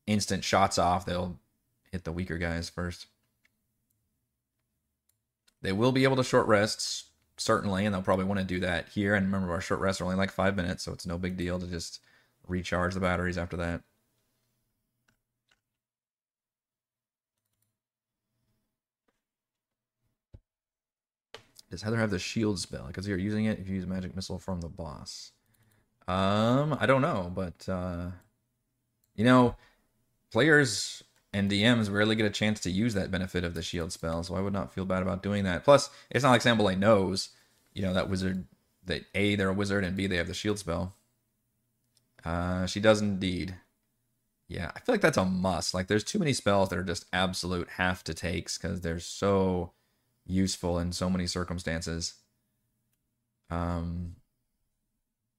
instant 0.07 0.43
shots 0.43 0.77
off, 0.77 1.05
they'll 1.05 1.39
hit 1.91 2.03
the 2.03 2.11
weaker 2.11 2.37
guys 2.37 2.69
first. 2.69 3.07
They 5.61 5.71
will 5.71 5.91
be 5.91 6.03
able 6.03 6.15
to 6.15 6.23
short 6.23 6.47
rests, 6.47 7.10
certainly, 7.41 7.85
and 7.85 7.93
they'll 7.93 8.01
probably 8.01 8.25
want 8.25 8.39
to 8.39 8.45
do 8.45 8.59
that 8.61 8.89
here. 8.89 9.15
And 9.15 9.25
remember, 9.25 9.51
our 9.53 9.61
short 9.61 9.79
rests 9.79 10.01
are 10.01 10.05
only 10.05 10.15
like 10.15 10.31
five 10.31 10.55
minutes, 10.55 10.83
so 10.83 10.93
it's 10.93 11.05
no 11.05 11.17
big 11.17 11.37
deal 11.37 11.59
to 11.59 11.67
just 11.67 11.99
recharge 12.47 12.93
the 12.93 12.99
batteries 12.99 13.37
after 13.37 13.57
that. 13.57 13.81
Does 21.69 21.83
Heather 21.83 21.97
have 21.97 22.11
the 22.11 22.19
shield 22.19 22.59
spell? 22.59 22.87
Because 22.87 23.07
you're 23.07 23.17
using 23.17 23.45
it 23.45 23.59
if 23.59 23.69
you 23.69 23.75
use 23.75 23.87
magic 23.87 24.13
missile 24.13 24.39
from 24.39 24.59
the 24.59 24.67
boss. 24.67 25.31
Um, 26.07 26.77
I 26.79 26.85
don't 26.85 27.01
know, 27.01 27.31
but 27.33 27.67
uh, 27.69 28.11
you 29.15 29.23
know, 29.23 29.55
players 30.31 31.01
and 31.33 31.49
DMs 31.49 31.91
rarely 31.91 32.15
get 32.15 32.25
a 32.25 32.31
chance 32.31 32.59
to 32.61 32.71
use 32.71 32.93
that 32.93 33.11
benefit 33.11 33.43
of 33.43 33.53
the 33.53 33.61
shield 33.61 33.91
spell, 33.91 34.23
so 34.23 34.35
I 34.35 34.41
would 34.41 34.53
not 34.53 34.73
feel 34.73 34.85
bad 34.85 35.01
about 35.01 35.23
doing 35.23 35.43
that. 35.45 35.63
Plus, 35.63 35.89
it's 36.09 36.23
not 36.23 36.31
like 36.31 36.41
Sanbalet 36.41 36.77
knows, 36.77 37.29
you 37.73 37.81
know, 37.81 37.93
that 37.93 38.09
wizard 38.09 38.45
that 38.85 39.05
A, 39.15 39.35
they're 39.35 39.49
a 39.49 39.53
wizard, 39.53 39.83
and 39.83 39.95
B, 39.95 40.07
they 40.07 40.17
have 40.17 40.27
the 40.27 40.33
shield 40.33 40.59
spell. 40.59 40.93
Uh, 42.25 42.65
she 42.65 42.79
does 42.79 43.01
indeed. 43.01 43.55
Yeah, 44.47 44.71
I 44.75 44.79
feel 44.79 44.93
like 44.93 45.01
that's 45.01 45.17
a 45.17 45.25
must. 45.25 45.73
Like, 45.73 45.87
there's 45.87 46.03
too 46.03 46.19
many 46.19 46.33
spells 46.33 46.69
that 46.69 46.79
are 46.79 46.83
just 46.83 47.05
absolute 47.13 47.69
have 47.77 48.03
to 48.03 48.13
takes 48.13 48.57
because 48.57 48.81
they're 48.81 48.99
so 48.99 49.71
useful 50.25 50.77
in 50.77 50.91
so 50.91 51.09
many 51.09 51.27
circumstances. 51.27 52.15
Um, 53.49 54.15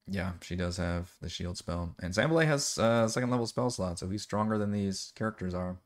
yeah, 0.08 0.32
she 0.40 0.56
does 0.56 0.76
have 0.76 1.12
the 1.20 1.28
shield 1.28 1.56
spell. 1.56 1.94
And 2.00 2.12
Sanbalet 2.12 2.46
has 2.46 2.78
uh, 2.78 3.08
second 3.08 3.30
level 3.30 3.46
spell 3.46 3.70
slot, 3.70 3.98
so 3.98 4.08
he's 4.08 4.22
stronger 4.22 4.58
than 4.58 4.72
these 4.72 5.12
characters 5.14 5.54
are. 5.54 5.76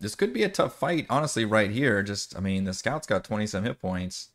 This 0.00 0.14
could 0.14 0.32
be 0.32 0.42
a 0.42 0.48
tough 0.48 0.74
fight, 0.74 1.06
honestly, 1.08 1.44
right 1.44 1.70
here. 1.70 2.02
Just, 2.02 2.36
I 2.36 2.40
mean, 2.40 2.64
the 2.64 2.74
scout's 2.74 3.06
got 3.06 3.24
20 3.24 3.46
some 3.46 3.64
hit 3.64 3.80
points. 3.80 4.30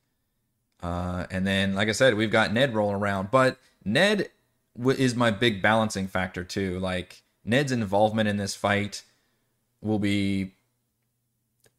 Uh, 0.81 1.25
and 1.29 1.45
then, 1.45 1.75
like 1.75 1.89
I 1.89 1.91
said, 1.91 2.15
we've 2.15 2.31
got 2.31 2.53
Ned 2.53 2.73
rolling 2.73 2.95
around. 2.95 3.29
But 3.31 3.57
Ned 3.83 4.29
is 4.77 5.15
my 5.15 5.31
big 5.31 5.61
balancing 5.61 6.07
factor, 6.07 6.43
too. 6.43 6.79
Like, 6.79 7.23
Ned's 7.43 7.71
involvement 7.71 8.29
in 8.29 8.37
this 8.37 8.55
fight 8.55 9.03
will 9.81 9.99
be 9.99 10.53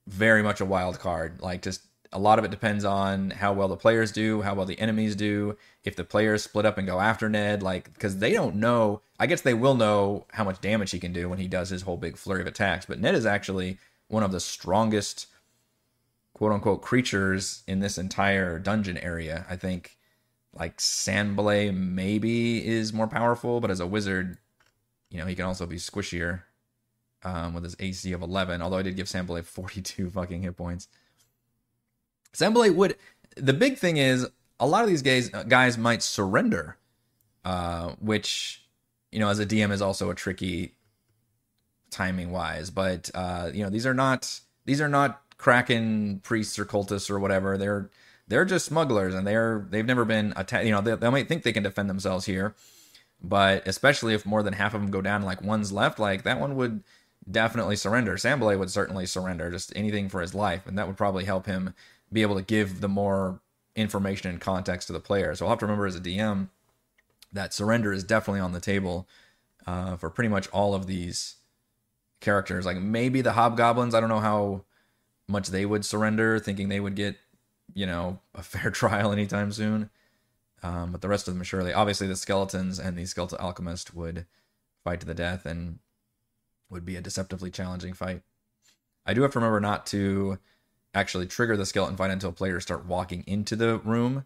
very 0.06 0.42
much 0.42 0.60
a 0.60 0.66
wild 0.66 0.98
card. 0.98 1.40
Like, 1.40 1.62
just 1.62 1.82
a 2.12 2.18
lot 2.18 2.38
of 2.38 2.44
it 2.44 2.50
depends 2.50 2.84
on 2.84 3.30
how 3.30 3.52
well 3.52 3.68
the 3.68 3.76
players 3.76 4.10
do, 4.10 4.42
how 4.42 4.54
well 4.54 4.66
the 4.66 4.78
enemies 4.80 5.14
do. 5.14 5.56
If 5.84 5.94
the 5.94 6.04
players 6.04 6.42
split 6.42 6.66
up 6.66 6.76
and 6.76 6.86
go 6.86 7.00
after 7.00 7.28
Ned, 7.28 7.62
like 7.62 7.92
because 7.92 8.18
they 8.18 8.32
don't 8.32 8.56
know. 8.56 9.00
I 9.18 9.26
guess 9.26 9.42
they 9.42 9.54
will 9.54 9.74
know 9.74 10.26
how 10.32 10.42
much 10.42 10.60
damage 10.60 10.90
he 10.90 10.98
can 10.98 11.12
do 11.12 11.28
when 11.28 11.38
he 11.38 11.46
does 11.46 11.68
his 11.70 11.82
whole 11.82 11.96
big 11.96 12.16
flurry 12.16 12.40
of 12.40 12.48
attacks. 12.48 12.86
But 12.86 13.00
Ned 13.00 13.14
is 13.14 13.26
actually 13.26 13.78
one 14.08 14.24
of 14.24 14.32
the 14.32 14.40
strongest, 14.40 15.28
quote 16.34 16.52
unquote, 16.52 16.82
creatures 16.82 17.62
in 17.68 17.78
this 17.78 17.96
entire 17.96 18.58
dungeon 18.58 18.98
area. 18.98 19.46
I 19.48 19.54
think 19.54 19.96
like 20.52 20.78
Sanbalet 20.78 21.72
maybe 21.72 22.66
is 22.66 22.92
more 22.92 23.06
powerful, 23.06 23.60
but 23.60 23.70
as 23.70 23.78
a 23.78 23.86
wizard, 23.86 24.38
you 25.10 25.18
know 25.18 25.26
he 25.26 25.36
can 25.36 25.44
also 25.44 25.64
be 25.64 25.76
squishier 25.76 26.42
um, 27.22 27.54
with 27.54 27.62
his 27.62 27.76
AC 27.78 28.12
of 28.12 28.22
11. 28.22 28.62
Although 28.62 28.78
I 28.78 28.82
did 28.82 28.96
give 28.96 29.06
Sanbalet 29.06 29.44
42 29.44 30.10
fucking 30.14 30.42
hit 30.42 30.56
points. 30.56 30.88
Sam 32.32 32.54
would. 32.54 32.96
The 33.36 33.52
big 33.52 33.78
thing 33.78 33.96
is 33.96 34.26
a 34.58 34.66
lot 34.66 34.84
of 34.84 34.90
these 34.90 35.02
guys 35.02 35.32
uh, 35.32 35.42
guys 35.44 35.78
might 35.78 36.02
surrender, 36.02 36.76
uh, 37.44 37.90
which 38.00 38.62
you 39.10 39.18
know 39.18 39.28
as 39.28 39.38
a 39.38 39.46
DM 39.46 39.72
is 39.72 39.82
also 39.82 40.10
a 40.10 40.14
tricky 40.14 40.74
timing 41.90 42.30
wise. 42.30 42.70
But 42.70 43.10
uh, 43.14 43.50
you 43.52 43.64
know 43.64 43.70
these 43.70 43.86
are 43.86 43.94
not 43.94 44.40
these 44.64 44.80
are 44.80 44.88
not 44.88 45.22
Kraken 45.38 46.20
priests 46.22 46.58
or 46.58 46.64
cultists 46.64 47.10
or 47.10 47.18
whatever. 47.18 47.56
They're 47.56 47.90
they're 48.28 48.44
just 48.44 48.66
smugglers 48.66 49.14
and 49.14 49.26
they're 49.26 49.66
they've 49.70 49.86
never 49.86 50.04
been 50.04 50.32
attacked. 50.36 50.66
You 50.66 50.72
know 50.72 50.82
they, 50.82 50.94
they 50.94 51.10
might 51.10 51.28
think 51.28 51.42
they 51.42 51.52
can 51.52 51.62
defend 51.62 51.88
themselves 51.88 52.26
here, 52.26 52.54
but 53.22 53.66
especially 53.66 54.14
if 54.14 54.26
more 54.26 54.42
than 54.42 54.52
half 54.52 54.74
of 54.74 54.82
them 54.82 54.90
go 54.90 55.00
down, 55.00 55.22
like 55.22 55.42
one's 55.42 55.72
left, 55.72 55.98
like 55.98 56.22
that 56.24 56.38
one 56.38 56.56
would 56.56 56.84
definitely 57.30 57.76
surrender. 57.76 58.16
Sanbalet 58.16 58.58
would 58.58 58.70
certainly 58.70 59.06
surrender, 59.06 59.50
just 59.50 59.72
anything 59.74 60.08
for 60.08 60.20
his 60.20 60.34
life, 60.34 60.66
and 60.66 60.78
that 60.78 60.86
would 60.86 60.96
probably 60.96 61.24
help 61.24 61.46
him 61.46 61.74
be 62.12 62.22
able 62.22 62.36
to 62.36 62.42
give 62.42 62.80
the 62.80 62.88
more 62.88 63.40
information 63.76 64.30
and 64.30 64.40
context 64.40 64.86
to 64.88 64.92
the 64.92 65.00
player. 65.00 65.34
So 65.34 65.44
I'll 65.44 65.50
have 65.50 65.58
to 65.60 65.66
remember 65.66 65.86
as 65.86 65.96
a 65.96 66.00
DM 66.00 66.48
that 67.32 67.54
surrender 67.54 67.92
is 67.92 68.04
definitely 68.04 68.40
on 68.40 68.52
the 68.52 68.60
table 68.60 69.08
uh, 69.66 69.96
for 69.96 70.10
pretty 70.10 70.28
much 70.28 70.48
all 70.48 70.74
of 70.74 70.86
these 70.86 71.36
characters. 72.20 72.66
Like 72.66 72.78
maybe 72.78 73.20
the 73.20 73.32
hobgoblins, 73.32 73.94
I 73.94 74.00
don't 74.00 74.08
know 74.08 74.20
how 74.20 74.64
much 75.28 75.48
they 75.48 75.64
would 75.64 75.84
surrender, 75.84 76.38
thinking 76.38 76.68
they 76.68 76.80
would 76.80 76.96
get, 76.96 77.16
you 77.74 77.86
know, 77.86 78.20
a 78.34 78.42
fair 78.42 78.70
trial 78.70 79.12
anytime 79.12 79.52
soon. 79.52 79.90
Um, 80.62 80.92
but 80.92 81.00
the 81.00 81.08
rest 81.08 81.26
of 81.26 81.34
them, 81.34 81.42
surely, 81.42 81.72
obviously, 81.72 82.06
the 82.06 82.16
skeletons 82.16 82.78
and 82.78 82.96
the 82.96 83.06
skeletal 83.06 83.38
alchemist 83.38 83.94
would 83.94 84.26
fight 84.84 85.00
to 85.00 85.06
the 85.06 85.14
death 85.14 85.46
and 85.46 85.78
would 86.68 86.84
be 86.84 86.96
a 86.96 87.00
deceptively 87.00 87.50
challenging 87.50 87.94
fight. 87.94 88.22
I 89.06 89.14
do 89.14 89.22
have 89.22 89.32
to 89.32 89.38
remember 89.38 89.60
not 89.60 89.86
to 89.86 90.38
actually 90.94 91.26
trigger 91.26 91.56
the 91.56 91.66
skeleton 91.66 91.96
fight 91.96 92.10
until 92.10 92.32
players 92.32 92.62
start 92.62 92.86
walking 92.86 93.24
into 93.26 93.56
the 93.56 93.78
room. 93.78 94.24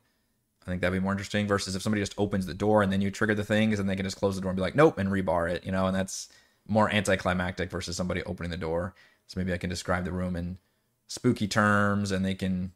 I 0.63 0.71
think 0.71 0.81
that'd 0.81 0.99
be 0.99 1.03
more 1.03 1.13
interesting 1.13 1.47
versus 1.47 1.77
if 1.77 1.83
somebody 1.83 2.01
just 2.01 2.15
opens 2.17 2.47
the 2.47 2.55
door 2.55 2.83
and 2.83 2.91
then 2.91 3.03
you 3.03 3.11
trigger 3.11 3.35
the 3.35 3.45
things 3.45 3.79
and 3.79 3.89
they 3.89 3.97
can 3.97 4.07
just 4.07 4.17
close 4.17 4.35
the 4.35 4.41
door 4.41 4.51
and 4.51 4.57
be 4.57 4.63
like, 4.63 4.75
nope, 4.75 4.99
and 4.99 5.11
rebar 5.11 5.51
it, 5.51 5.65
you 5.65 5.73
know, 5.73 5.87
and 5.87 5.95
that's 5.95 6.29
more 6.67 6.91
anticlimactic 6.91 7.71
versus 7.71 7.97
somebody 7.97 8.23
opening 8.23 8.51
the 8.51 8.57
door. 8.57 8.95
So 9.27 9.39
maybe 9.39 9.53
I 9.53 9.59
can 9.59 9.69
describe 9.69 10.05
the 10.05 10.13
room 10.13 10.37
in 10.37 10.59
spooky 11.07 11.47
terms 11.47 12.11
and 12.11 12.25
they 12.25 12.35
can 12.35 12.73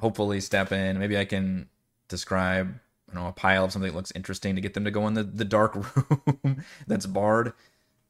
hopefully 0.00 0.40
step 0.40 0.72
in. 0.72 0.98
Maybe 0.98 1.16
I 1.16 1.24
can 1.24 1.68
describe, 2.08 2.74
you 3.08 3.14
know, 3.14 3.28
a 3.28 3.32
pile 3.32 3.64
of 3.64 3.72
something 3.72 3.90
that 3.90 3.96
looks 3.96 4.12
interesting 4.16 4.56
to 4.56 4.60
get 4.60 4.74
them 4.74 4.84
to 4.84 4.90
go 4.90 5.06
in 5.06 5.14
the, 5.14 5.22
the 5.22 5.44
dark 5.44 5.76
room 6.24 6.64
that's 6.88 7.06
barred. 7.06 7.52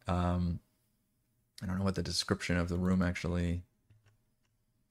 Um, 0.09 0.61
I 1.63 1.67
don't 1.67 1.79
know 1.79 1.85
what 1.85 1.97
the 1.97 2.03
description 2.03 2.57
of 2.57 2.71
the 2.71 2.77
room 2.77 3.03
actually 3.03 3.63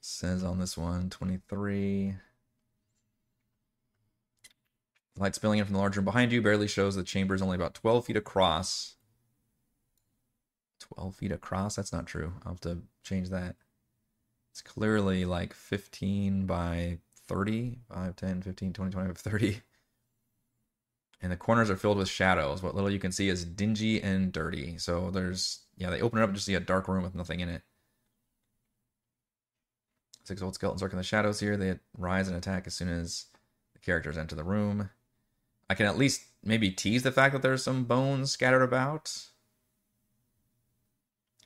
says 0.06 0.44
on 0.44 0.60
this 0.60 0.78
one 0.78 1.10
23 1.10 2.14
light 5.18 5.34
spilling 5.34 5.60
in 5.60 5.66
from 5.66 5.74
the 5.74 5.80
large 5.80 5.96
room 5.96 6.06
behind 6.06 6.32
you 6.32 6.42
barely 6.42 6.68
shows 6.68 6.96
the 6.96 7.04
chamber 7.04 7.34
is 7.34 7.42
only 7.42 7.56
about 7.56 7.74
12 7.74 8.06
feet 8.06 8.18
across. 8.18 8.96
12 10.80 11.16
feet 11.16 11.32
across? 11.32 11.76
That's 11.76 11.92
not 11.92 12.06
true. 12.06 12.34
I'll 12.46 12.54
have 12.54 12.62
to 12.62 12.80
change 13.04 13.30
that. 13.30 13.56
It's 14.52 14.62
clearly 14.62 15.26
like 15.26 15.54
15 15.54 16.46
by 16.46 17.00
30 17.28 17.80
5 17.90 18.16
10 18.16 18.42
15 18.44 18.74
20 18.74 18.92
25 18.92 19.18
30 19.18 19.62
and 21.22 21.32
the 21.32 21.38
corners 21.38 21.72
are 21.72 21.76
filled 21.76 21.98
with 21.98 22.10
shadows. 22.10 22.62
What 22.62 22.76
little 22.76 22.92
you 22.92 23.00
can 23.00 23.12
see 23.12 23.30
is 23.30 23.44
dingy 23.44 24.02
and 24.04 24.32
dirty. 24.32 24.78
So 24.78 25.10
there's 25.10 25.62
yeah 25.78 25.90
they 25.90 26.02
open 26.02 26.20
it 26.20 26.22
up 26.22 26.30
and 26.30 26.36
just 26.36 26.46
see 26.46 26.54
a 26.54 26.60
dark 26.60 26.88
room 26.88 27.04
with 27.04 27.16
nothing 27.16 27.40
in 27.40 27.50
it 27.50 27.64
Six 30.26 30.42
old 30.42 30.56
skeletons 30.56 30.82
lurk 30.82 30.92
in 30.92 30.98
the 30.98 31.04
shadows 31.04 31.40
here. 31.40 31.56
They 31.56 31.80
rise 31.98 32.28
and 32.28 32.36
attack 32.36 32.66
as 32.66 32.74
soon 32.74 32.90
as 32.90 33.26
the 33.74 33.80
characters 33.80 34.18
enter 34.18 34.36
the 34.36 34.44
room. 34.44 34.90
I 35.70 35.76
can 35.76 35.86
at 35.86 35.98
least 36.00 36.24
maybe 36.44 36.72
tease 36.72 37.04
the 37.04 37.12
fact 37.12 37.34
that 37.34 37.44
there's 37.44 37.64
some 37.64 37.84
bones 37.84 38.32
scattered 38.32 38.64
about. 38.64 39.28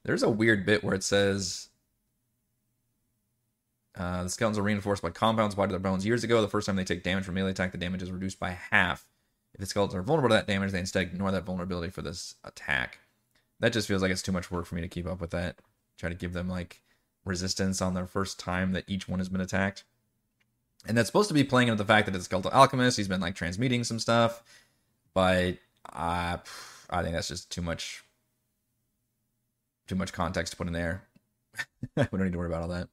There's 0.03 0.23
a 0.23 0.29
weird 0.29 0.65
bit 0.65 0.81
where 0.81 0.95
it 0.95 1.03
says 1.03 1.67
uh, 3.97 4.23
the 4.23 4.29
skeletons 4.29 4.57
are 4.57 4.63
reinforced 4.63 5.01
by 5.01 5.09
compounds 5.09 5.53
applied 5.53 5.67
to 5.67 5.73
their 5.73 5.79
bones. 5.79 6.05
Years 6.05 6.23
ago, 6.23 6.41
the 6.41 6.47
first 6.47 6.65
time 6.65 6.77
they 6.77 6.85
take 6.85 7.03
damage 7.03 7.25
from 7.25 7.35
melee 7.35 7.51
attack, 7.51 7.73
the 7.73 7.77
damage 7.77 8.01
is 8.01 8.11
reduced 8.11 8.39
by 8.39 8.51
half 8.51 9.09
If 9.53 9.59
the 9.59 9.65
skeletons 9.65 9.95
are 9.95 10.01
vulnerable 10.01 10.29
to 10.29 10.35
that 10.35 10.47
damage, 10.47 10.71
they 10.71 10.79
instead 10.79 11.03
ignore 11.03 11.31
that 11.31 11.43
vulnerability 11.43 11.89
for 11.91 12.01
this 12.01 12.35
attack. 12.45 12.99
That 13.59 13.73
just 13.73 13.89
feels 13.89 14.01
like 14.01 14.11
it's 14.11 14.21
too 14.21 14.31
much 14.31 14.51
work 14.51 14.65
for 14.65 14.75
me 14.75 14.81
to 14.81 14.87
keep 14.87 15.05
up 15.05 15.19
with 15.19 15.31
that. 15.31 15.57
Try 15.97 16.07
to 16.07 16.15
give 16.15 16.31
them 16.31 16.47
like 16.47 16.81
resistance 17.29 17.81
on 17.81 17.93
their 17.93 18.07
first 18.07 18.39
time 18.39 18.73
that 18.73 18.83
each 18.87 19.07
one 19.07 19.19
has 19.19 19.29
been 19.29 19.41
attacked. 19.41 19.83
And 20.87 20.97
that's 20.97 21.07
supposed 21.07 21.27
to 21.27 21.33
be 21.33 21.43
playing 21.43 21.67
into 21.67 21.81
the 21.81 21.87
fact 21.87 22.05
that 22.05 22.15
it's 22.15 22.25
Skeletal 22.25 22.51
Alchemist. 22.51 22.97
He's 22.97 23.07
been 23.07 23.21
like 23.21 23.35
transmuting 23.35 23.83
some 23.83 23.99
stuff, 23.99 24.43
but 25.13 25.57
uh, 25.93 26.37
I 26.89 27.03
think 27.03 27.13
that's 27.13 27.27
just 27.27 27.51
too 27.51 27.61
much, 27.61 28.03
too 29.87 29.95
much 29.95 30.13
context 30.13 30.51
to 30.51 30.57
put 30.57 30.67
in 30.67 30.73
there. 30.73 31.03
we 31.95 32.03
don't 32.03 32.23
need 32.23 32.31
to 32.33 32.37
worry 32.37 32.47
about 32.47 32.63
all 32.63 32.69
that. 32.69 32.87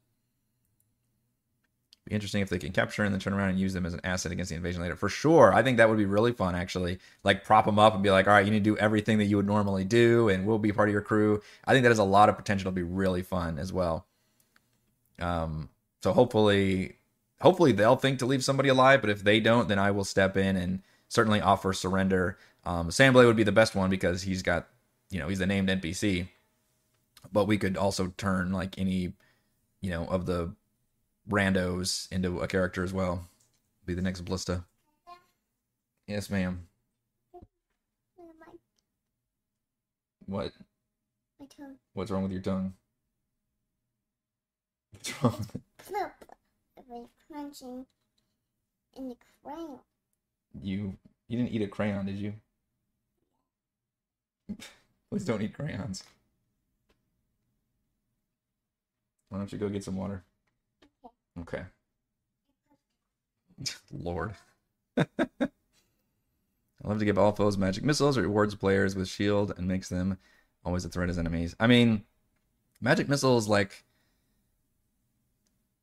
Be 2.07 2.15
interesting 2.15 2.41
if 2.41 2.49
they 2.49 2.59
can 2.59 2.71
capture 2.71 3.03
and 3.03 3.13
then 3.13 3.21
turn 3.21 3.33
around 3.33 3.51
and 3.51 3.59
use 3.59 3.73
them 3.73 3.85
as 3.85 3.93
an 3.93 4.01
asset 4.05 4.31
against 4.31 4.51
the 4.51 4.55
invasion 4.55 4.81
later. 4.81 4.95
For 4.95 5.09
sure, 5.09 5.53
I 5.53 5.65
think 5.65 5.79
that 5.79 5.89
would 5.89 5.99
be 5.99 6.05
really 6.05 6.33
fun. 6.33 6.55
Actually, 6.55 7.01
like 7.25 7.45
prop 7.45 7.65
them 7.67 7.81
up 7.81 7.95
and 7.95 8.03
be 8.03 8.13
like, 8.13 8.29
all 8.29 8.33
right, 8.33 8.45
you 8.45 8.53
need 8.53 8.63
to 8.63 8.71
do 8.71 8.77
everything 8.77 9.19
that 9.19 9.25
you 9.25 9.37
would 9.37 9.47
normally 9.47 9.85
do, 9.85 10.29
and 10.29 10.47
we'll 10.47 10.61
be 10.61 10.71
part 10.71 10.89
of 10.89 10.93
your 10.93 11.03
crew. 11.03 11.43
I 11.65 11.73
think 11.73 11.83
that 11.83 11.89
has 11.89 11.99
a 11.99 12.05
lot 12.05 12.29
of 12.29 12.37
potential 12.37 12.71
to 12.71 12.75
be 12.75 12.85
really 12.85 13.23
fun 13.23 13.59
as 13.59 13.73
well. 13.73 14.07
Um, 15.21 15.69
so 16.03 16.13
hopefully, 16.13 16.97
hopefully 17.41 17.73
they'll 17.73 17.97
think 17.97 18.19
to 18.21 18.27
leave 18.27 18.45
somebody 18.45 18.69
alive. 18.69 19.01
But 19.01 19.11
if 19.11 19.25
they 19.25 19.41
don't, 19.41 19.69
then 19.69 19.79
I 19.79 19.91
will 19.91 20.05
step 20.05 20.37
in 20.37 20.57
and 20.57 20.83
certainly 21.09 21.41
offer 21.41 21.73
surrender. 21.73 22.39
Um, 22.65 22.89
Sanbalet 22.89 23.27
would 23.27 23.37
be 23.37 23.45
the 23.45 23.53
best 23.53 23.75
one 23.75 23.91
because 23.91 24.23
he's 24.23 24.43
got, 24.43 24.69
you 25.11 25.19
know, 25.19 25.29
he's 25.29 25.39
the 25.39 25.47
named 25.47 25.69
NPC. 25.69 26.29
But 27.33 27.47
we 27.47 27.59
could 27.59 27.77
also 27.77 28.13
turn 28.17 28.53
like 28.53 28.79
any, 28.79 29.13
you 29.81 29.91
know, 29.91 30.07
of 30.07 30.27
the 30.27 30.55
randos 31.29 32.11
into 32.13 32.41
a 32.41 32.47
character 32.47 32.85
as 32.85 32.93
well. 32.93 33.29
Be 33.85 33.95
the 33.95 34.03
next 34.03 34.25
Blista. 34.25 34.65
Yes, 36.07 36.31
ma'am. 36.31 36.67
What? 40.27 40.53
My 41.39 41.47
tongue. 41.47 41.77
What's 41.95 42.11
wrong 42.11 42.23
with 42.23 42.33
your 42.33 42.43
tongue? 42.43 42.75
What's 45.07 45.23
wrong? 45.23 45.47
Flip. 45.79 46.13
Crunching 47.31 47.87
in 48.97 49.09
the 49.09 49.17
crayon. 49.43 49.79
You 50.61 50.97
you 51.29 51.39
didn't 51.39 51.53
eat 51.53 51.63
a 51.63 51.69
crayon, 51.69 52.07
did 52.07 52.17
you? 52.17 52.33
Please 55.11 55.25
don't 55.25 55.43
eat 55.43 55.55
crayons. 55.55 56.03
Why 59.29 59.39
don't 59.39 59.53
you 59.53 59.59
go 59.59 59.69
get 59.69 59.85
some 59.85 59.97
water? 59.97 60.25
Okay. 61.41 61.63
Lord. 63.93 64.35
I 64.97 65.05
love 66.83 66.99
to 66.99 67.05
give 67.05 67.19
all 67.19 67.33
foes 67.33 67.57
magic 67.57 67.85
missiles. 67.85 68.17
It 68.17 68.23
rewards 68.23 68.55
players 68.55 68.97
with 68.97 69.09
shield 69.09 69.53
and 69.57 69.69
makes 69.69 69.89
them 69.89 70.19
always 70.65 70.85
a 70.85 70.89
threat 70.89 71.11
as 71.11 71.19
enemies. 71.19 71.55
I 71.61 71.67
mean, 71.67 72.05
magic 72.81 73.09
missiles 73.09 73.49
like 73.49 73.86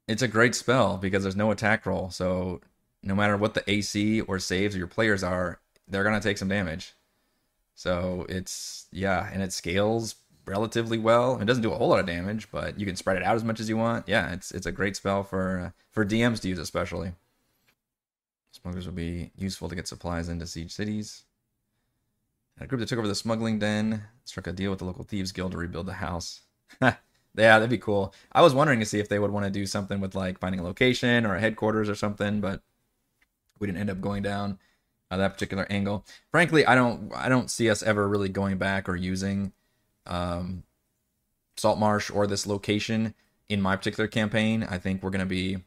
it's 0.08 0.22
a 0.22 0.28
great 0.28 0.56
spell 0.56 0.98
because 0.98 1.24
there's 1.24 1.36
no 1.36 1.52
attack 1.52 1.86
roll. 1.86 2.10
So 2.10 2.62
no 3.02 3.16
matter 3.16 3.38
what 3.38 3.54
the 3.54 3.70
AC 3.70 4.22
or 4.22 4.40
saves 4.40 4.76
your 4.76 4.88
players 4.88 5.24
are, 5.24 5.60
they're 5.88 6.04
gonna 6.04 6.22
take 6.22 6.38
some 6.38 6.48
damage. 6.48 6.94
So 7.76 8.26
it's 8.30 8.88
yeah, 8.92 9.30
and 9.32 9.42
it 9.42 9.54
scales 9.54 10.16
relatively 10.46 10.98
well. 10.98 11.40
It 11.40 11.46
doesn't 11.46 11.64
do 11.64 11.72
a 11.72 11.76
whole 11.76 11.90
lot 11.90 12.00
of 12.00 12.06
damage, 12.06 12.50
but 12.52 12.80
you 12.80 12.86
can 12.86 12.96
spread 12.96 13.18
it 13.18 13.24
out 13.24 13.36
as 13.36 13.44
much 13.44 13.60
as 13.60 13.70
you 13.70 13.78
want. 13.78 14.08
Yeah, 14.08 14.32
it's 14.34 14.52
it's 14.52 14.66
a 14.66 14.72
great 14.72 14.96
spell 14.96 15.24
for 15.24 15.60
uh, 15.60 15.70
for 15.92 16.06
DMs 16.06 16.42
to 16.42 16.50
use 16.50 16.60
especially. 16.60 17.14
Smugglers 18.52 18.86
will 18.86 18.94
be 18.94 19.32
useful 19.36 19.68
to 19.68 19.76
get 19.76 19.88
supplies 19.88 20.30
into 20.30 20.46
siege 20.46 20.72
cities. 20.72 21.24
A 22.60 22.68
group 22.68 22.80
that 22.80 22.88
took 22.88 23.00
over 23.00 23.08
the 23.08 23.16
smuggling 23.16 23.58
den 23.58 24.04
struck 24.26 24.46
a 24.46 24.52
deal 24.52 24.70
with 24.70 24.80
the 24.80 24.86
local 24.86 25.04
thieves 25.04 25.32
guild 25.32 25.54
to 25.54 25.58
rebuild 25.58 25.88
the 25.88 25.94
house. 25.94 26.42
yeah, 27.36 27.60
that'd 27.60 27.70
be 27.70 27.78
cool. 27.78 28.14
I 28.32 28.42
was 28.42 28.54
wondering 28.54 28.80
to 28.80 28.86
see 28.86 29.00
if 29.00 29.10
they 29.10 29.20
would 29.20 29.32
want 29.32 29.46
to 29.46 29.52
do 29.52 29.66
something 29.66 30.00
with 30.00 30.16
like 30.16 30.40
finding 30.40 30.60
a 30.60 30.64
location 30.64 31.26
or 31.26 31.36
a 31.36 31.40
headquarters 31.40 31.90
or 31.90 31.96
something, 31.96 32.42
but 32.42 32.62
we 33.60 33.68
didn't 33.68 33.80
end 33.80 33.90
up 33.90 34.02
going 34.02 34.24
down 34.24 34.60
uh, 35.10 35.18
that 35.18 35.34
particular 35.34 35.66
angle. 35.70 36.06
Frankly, 36.32 36.66
I 36.66 36.76
don't 36.76 37.12
I 37.16 37.30
don't 37.30 37.50
see 37.50 37.70
us 37.70 37.84
ever 37.84 38.08
really 38.08 38.30
going 38.30 38.58
back 38.58 38.88
or 38.88 38.96
using 38.96 39.54
um, 40.06 40.64
Saltmarsh 41.58 42.12
or 42.12 42.28
this 42.28 42.46
location 42.48 43.14
in 43.50 43.62
my 43.62 43.76
particular 43.76 44.08
campaign. 44.08 44.66
I 44.70 44.78
think 44.78 45.02
we're 45.04 45.12
to 45.12 45.26
be, 45.26 45.58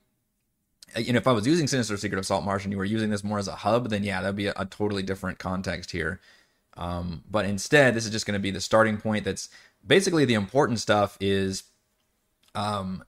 you 0.97 1.13
know, 1.13 1.19
if 1.19 1.27
I 1.27 1.33
was 1.33 1.47
using 1.47 1.67
Sinister 1.67 1.97
Secret 1.97 2.19
of 2.19 2.27
Saltmarsh 2.27 2.65
and 2.65 2.73
you 2.73 2.79
were 2.79 2.85
using 2.85 3.11
this 3.11 3.25
more 3.25 3.39
as 3.39 3.49
a 3.49 3.57
hub, 3.57 3.91
then 3.91 4.05
yeah, 4.05 4.21
that'd 4.21 4.37
be 4.37 4.47
a, 4.47 4.55
a 4.57 4.67
totally 4.67 5.03
different 5.03 5.39
context 5.39 5.91
here. 5.91 6.21
Um, 6.77 7.23
but 7.31 7.47
instead, 7.47 7.95
this 7.95 8.05
is 8.05 8.11
just 8.11 8.27
going 8.27 8.39
to 8.39 8.43
be 8.43 8.51
the 8.51 8.61
starting 8.61 8.99
point. 8.99 9.25
That's 9.25 9.49
basically 9.87 10.25
the 10.25 10.35
important 10.35 10.81
stuff 10.81 11.17
is 11.21 11.65
um, 12.55 13.05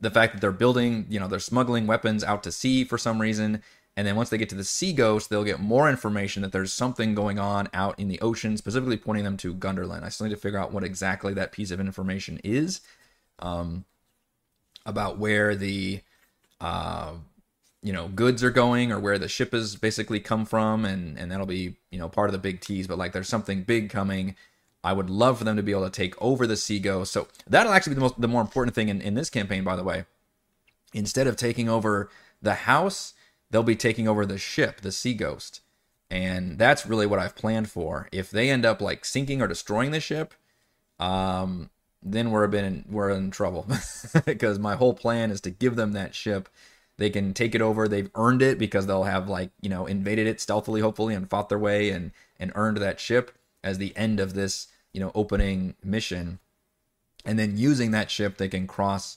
the 0.00 0.10
fact 0.10 0.34
that 0.34 0.40
they're 0.40 0.52
building, 0.52 1.06
you 1.08 1.20
know, 1.20 1.28
they're 1.28 1.38
smuggling 1.38 1.86
weapons 1.86 2.24
out 2.24 2.42
to 2.44 2.52
sea 2.52 2.84
for 2.84 2.98
some 2.98 3.20
reason. 3.20 3.62
And 3.96 4.06
then 4.06 4.16
once 4.16 4.30
they 4.30 4.38
get 4.38 4.48
to 4.48 4.54
the 4.54 4.64
Sea 4.64 4.92
Ghost, 4.94 5.28
they'll 5.28 5.44
get 5.44 5.60
more 5.60 5.88
information 5.88 6.42
that 6.42 6.52
there's 6.52 6.72
something 6.72 7.14
going 7.14 7.38
on 7.38 7.68
out 7.74 7.98
in 7.98 8.08
the 8.08 8.20
ocean, 8.20 8.56
specifically 8.56 8.96
pointing 8.96 9.24
them 9.24 9.36
to 9.38 9.54
Gundarlun. 9.54 10.02
I 10.02 10.08
still 10.08 10.26
need 10.26 10.34
to 10.34 10.40
figure 10.40 10.58
out 10.58 10.72
what 10.72 10.82
exactly 10.82 11.34
that 11.34 11.52
piece 11.52 11.70
of 11.70 11.78
information 11.78 12.40
is 12.42 12.80
um, 13.38 13.84
about 14.86 15.18
where 15.18 15.54
the 15.54 16.00
uh, 16.60 17.12
you 17.82 17.92
know 17.92 18.08
goods 18.08 18.42
are 18.42 18.50
going 18.50 18.92
or 18.92 18.98
where 18.98 19.18
the 19.18 19.28
ship 19.28 19.52
has 19.52 19.76
basically 19.76 20.20
come 20.20 20.46
from, 20.46 20.86
and 20.86 21.18
and 21.18 21.30
that'll 21.30 21.44
be 21.44 21.76
you 21.90 21.98
know 21.98 22.08
part 22.08 22.30
of 22.30 22.32
the 22.32 22.38
big 22.38 22.60
tease. 22.60 22.86
But 22.86 22.96
like, 22.96 23.12
there's 23.12 23.28
something 23.28 23.62
big 23.62 23.90
coming. 23.90 24.36
I 24.84 24.92
would 24.92 25.10
love 25.10 25.38
for 25.38 25.44
them 25.44 25.56
to 25.56 25.62
be 25.62 25.72
able 25.72 25.84
to 25.84 25.90
take 25.90 26.20
over 26.20 26.46
the 26.46 26.56
Sea 26.56 26.78
Ghost. 26.78 27.12
So 27.12 27.28
that'll 27.46 27.72
actually 27.72 27.90
be 27.90 27.96
the 27.96 28.00
most 28.00 28.20
the 28.20 28.28
more 28.28 28.40
important 28.40 28.74
thing 28.74 28.88
in, 28.88 29.00
in 29.00 29.14
this 29.14 29.30
campaign, 29.30 29.64
by 29.64 29.76
the 29.76 29.84
way. 29.84 30.04
Instead 30.92 31.26
of 31.26 31.36
taking 31.36 31.68
over 31.68 32.10
the 32.42 32.54
house 32.54 33.14
they'll 33.52 33.62
be 33.62 33.76
taking 33.76 34.08
over 34.08 34.26
the 34.26 34.38
ship, 34.38 34.80
the 34.80 34.90
Sea 34.90 35.14
Ghost. 35.14 35.60
And 36.10 36.58
that's 36.58 36.84
really 36.84 37.06
what 37.06 37.20
I've 37.20 37.36
planned 37.36 37.70
for. 37.70 38.08
If 38.10 38.30
they 38.30 38.50
end 38.50 38.66
up 38.66 38.80
like 38.80 39.04
sinking 39.04 39.40
or 39.40 39.46
destroying 39.46 39.92
the 39.92 40.00
ship, 40.00 40.34
um, 40.98 41.70
then 42.02 42.30
we're 42.30 42.48
been 42.48 42.84
we're 42.90 43.10
in 43.10 43.30
trouble 43.30 43.66
because 44.26 44.58
my 44.58 44.74
whole 44.74 44.94
plan 44.94 45.30
is 45.30 45.40
to 45.42 45.50
give 45.50 45.76
them 45.76 45.92
that 45.92 46.14
ship. 46.14 46.48
They 46.98 47.08
can 47.08 47.32
take 47.32 47.54
it 47.54 47.62
over. 47.62 47.88
They've 47.88 48.10
earned 48.14 48.42
it 48.42 48.58
because 48.58 48.86
they'll 48.86 49.04
have 49.04 49.28
like 49.28 49.50
you 49.60 49.70
know 49.70 49.86
invaded 49.86 50.26
it 50.26 50.40
stealthily, 50.40 50.80
hopefully, 50.80 51.14
and 51.14 51.30
fought 51.30 51.48
their 51.48 51.58
way 51.58 51.90
and 51.90 52.10
and 52.38 52.52
earned 52.54 52.78
that 52.78 53.00
ship 53.00 53.32
as 53.64 53.78
the 53.78 53.96
end 53.96 54.20
of 54.20 54.34
this 54.34 54.68
you 54.92 55.00
know 55.00 55.12
opening 55.14 55.74
mission. 55.82 56.38
And 57.24 57.38
then 57.38 57.56
using 57.56 57.92
that 57.92 58.10
ship, 58.10 58.36
they 58.36 58.48
can 58.48 58.66
cross 58.66 59.16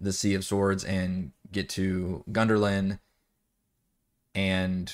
the 0.00 0.12
Sea 0.12 0.34
of 0.34 0.44
Swords 0.44 0.84
and 0.84 1.32
get 1.50 1.68
to 1.70 2.24
Gundarlun 2.30 2.98
and 4.34 4.92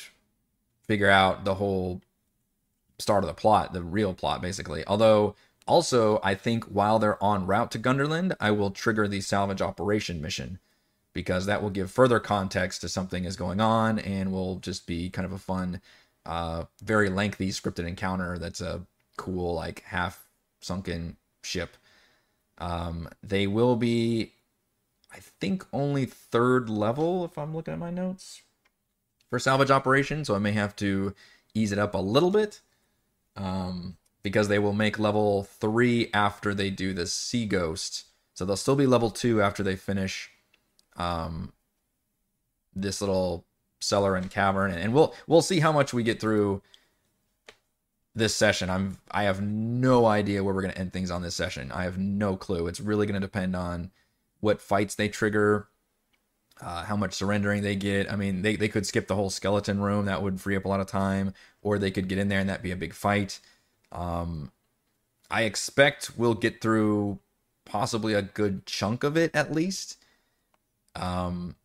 figure 0.87 1.09
out 1.09 1.45
the 1.45 1.55
whole 1.55 2.03
start 2.99 3.23
of 3.23 3.29
the 3.29 3.35
plot, 3.35 3.73
the 3.73 3.83
real 3.83 4.13
plot, 4.13 4.43
basically. 4.43 4.85
Although, 4.87 5.37
also, 5.67 6.19
I 6.25 6.35
think 6.35 6.65
while 6.65 6.99
they're 6.99 7.23
on 7.23 7.47
route 7.47 7.71
to 7.73 7.79
Gundarlun, 7.79 8.35
I 8.41 8.51
will 8.51 8.71
trigger 8.71 9.07
the 9.07 9.21
salvage 9.21 9.63
operation 9.63 10.21
mission 10.21 10.59
because 11.13 11.47
that 11.47 11.63
will 11.63 11.71
give 11.71 11.91
further 11.91 12.21
context 12.21 12.81
to 12.81 12.89
something 12.89 13.25
is 13.25 13.37
going 13.37 13.61
on 13.61 13.99
and 13.99 14.33
will 14.33 14.57
just 14.57 14.87
be 14.87 15.11
kind 15.11 15.27
of 15.27 15.33
a 15.33 15.39
fun, 15.39 15.81
uh, 16.27 16.65
very 16.83 17.09
lengthy 17.09 17.51
scripted 17.51 17.87
encounter 17.87 18.39
that's 18.39 18.61
a 18.61 18.83
cool, 19.19 19.55
like 19.55 19.83
half 19.83 20.27
sunken 20.61 21.17
ship. 21.43 21.77
Um, 22.57 23.09
they 23.23 23.47
will 23.47 23.77
be, 23.77 24.33
I 25.13 25.19
think, 25.19 25.67
only 25.73 26.07
third 26.07 26.71
level 26.71 27.25
if 27.27 27.37
I'm 27.37 27.55
looking 27.55 27.75
at 27.75 27.79
my 27.79 27.91
notes 27.91 28.41
for 29.29 29.39
salvage 29.39 29.71
operation, 29.71 30.25
so 30.25 30.35
I 30.35 30.39
may 30.39 30.53
have 30.53 30.75
to 30.77 31.15
ease 31.55 31.73
it 31.73 31.79
up 31.79 31.95
a 31.95 31.99
little 31.99 32.31
bit. 32.31 32.61
Um, 33.37 33.99
because 34.23 34.49
they 34.49 34.59
will 34.59 34.73
make 34.73 34.99
level 34.99 35.45
three 35.45 36.11
after 36.13 36.53
they 36.53 36.71
do 36.71 36.93
the 36.93 37.07
Sea 37.07 37.47
Ghost. 37.47 38.05
So 38.35 38.45
they'll 38.45 38.57
still 38.57 38.77
be 38.77 38.87
level 38.87 39.11
two 39.11 39.41
after 39.41 39.63
they 39.63 39.77
finish 39.77 40.31
um, 40.97 41.53
this 42.75 43.01
little 43.01 43.47
cellar 43.81 44.17
and 44.17 44.31
cavern, 44.31 44.73
and 44.73 44.93
we'll 44.93 45.15
we'll 45.27 45.43
see 45.43 45.61
how 45.61 45.73
much 45.73 45.93
we 45.93 46.03
get 46.03 46.21
through 46.21 46.63
this 48.19 48.35
session. 48.35 48.71
I'm 48.71 48.99
I 49.11 49.25
have 49.25 49.41
no 49.41 50.07
idea 50.07 50.43
where 50.45 50.55
we're 50.55 50.63
gonna 50.63 50.75
end 50.75 50.93
things 50.93 51.11
on 51.11 51.23
this 51.23 51.35
session. 51.35 51.73
I 51.73 51.85
have 51.85 51.99
no 51.99 52.37
clue. 52.37 52.67
It's 52.67 52.81
really 52.81 53.07
gonna 53.07 53.21
depend 53.21 53.57
on 53.57 53.91
what 54.41 54.61
fights 54.61 54.95
they 54.95 55.09
trigger, 55.09 55.69
uh, 56.61 56.85
how 56.85 56.97
much 56.97 57.15
surrendering 57.15 57.63
they 57.63 57.77
get. 57.77 58.11
I 58.11 58.17
mean, 58.17 58.43
they, 58.43 58.57
they 58.57 58.69
could 58.69 58.87
skip 58.87 59.07
the 59.07 59.15
whole 59.15 59.31
skeleton 59.31 59.81
room. 59.81 60.07
That 60.07 60.23
would 60.23 60.41
free 60.41 60.57
up 60.57 60.65
a 60.65 60.69
lot 60.69 60.81
of 60.81 60.87
time. 60.87 61.35
Or 61.63 61.79
they 61.79 61.91
could 61.91 62.09
get 62.09 62.19
in 62.19 62.29
there 62.29 62.41
and 62.41 62.49
that 62.49 62.63
be 62.63 62.71
a 62.71 62.77
big 62.77 62.95
fight. 62.95 63.41
Um, 63.91 64.53
I 65.31 65.43
expect 65.43 66.13
we'll 66.17 66.35
get 66.35 66.61
through 66.61 67.19
possibly 67.65 68.15
a 68.15 68.23
good 68.23 68.65
chunk 68.67 69.05
of 69.05 69.17
it 69.17 69.31
at 69.35 69.53
least. 69.53 69.97
Um, 70.95 71.57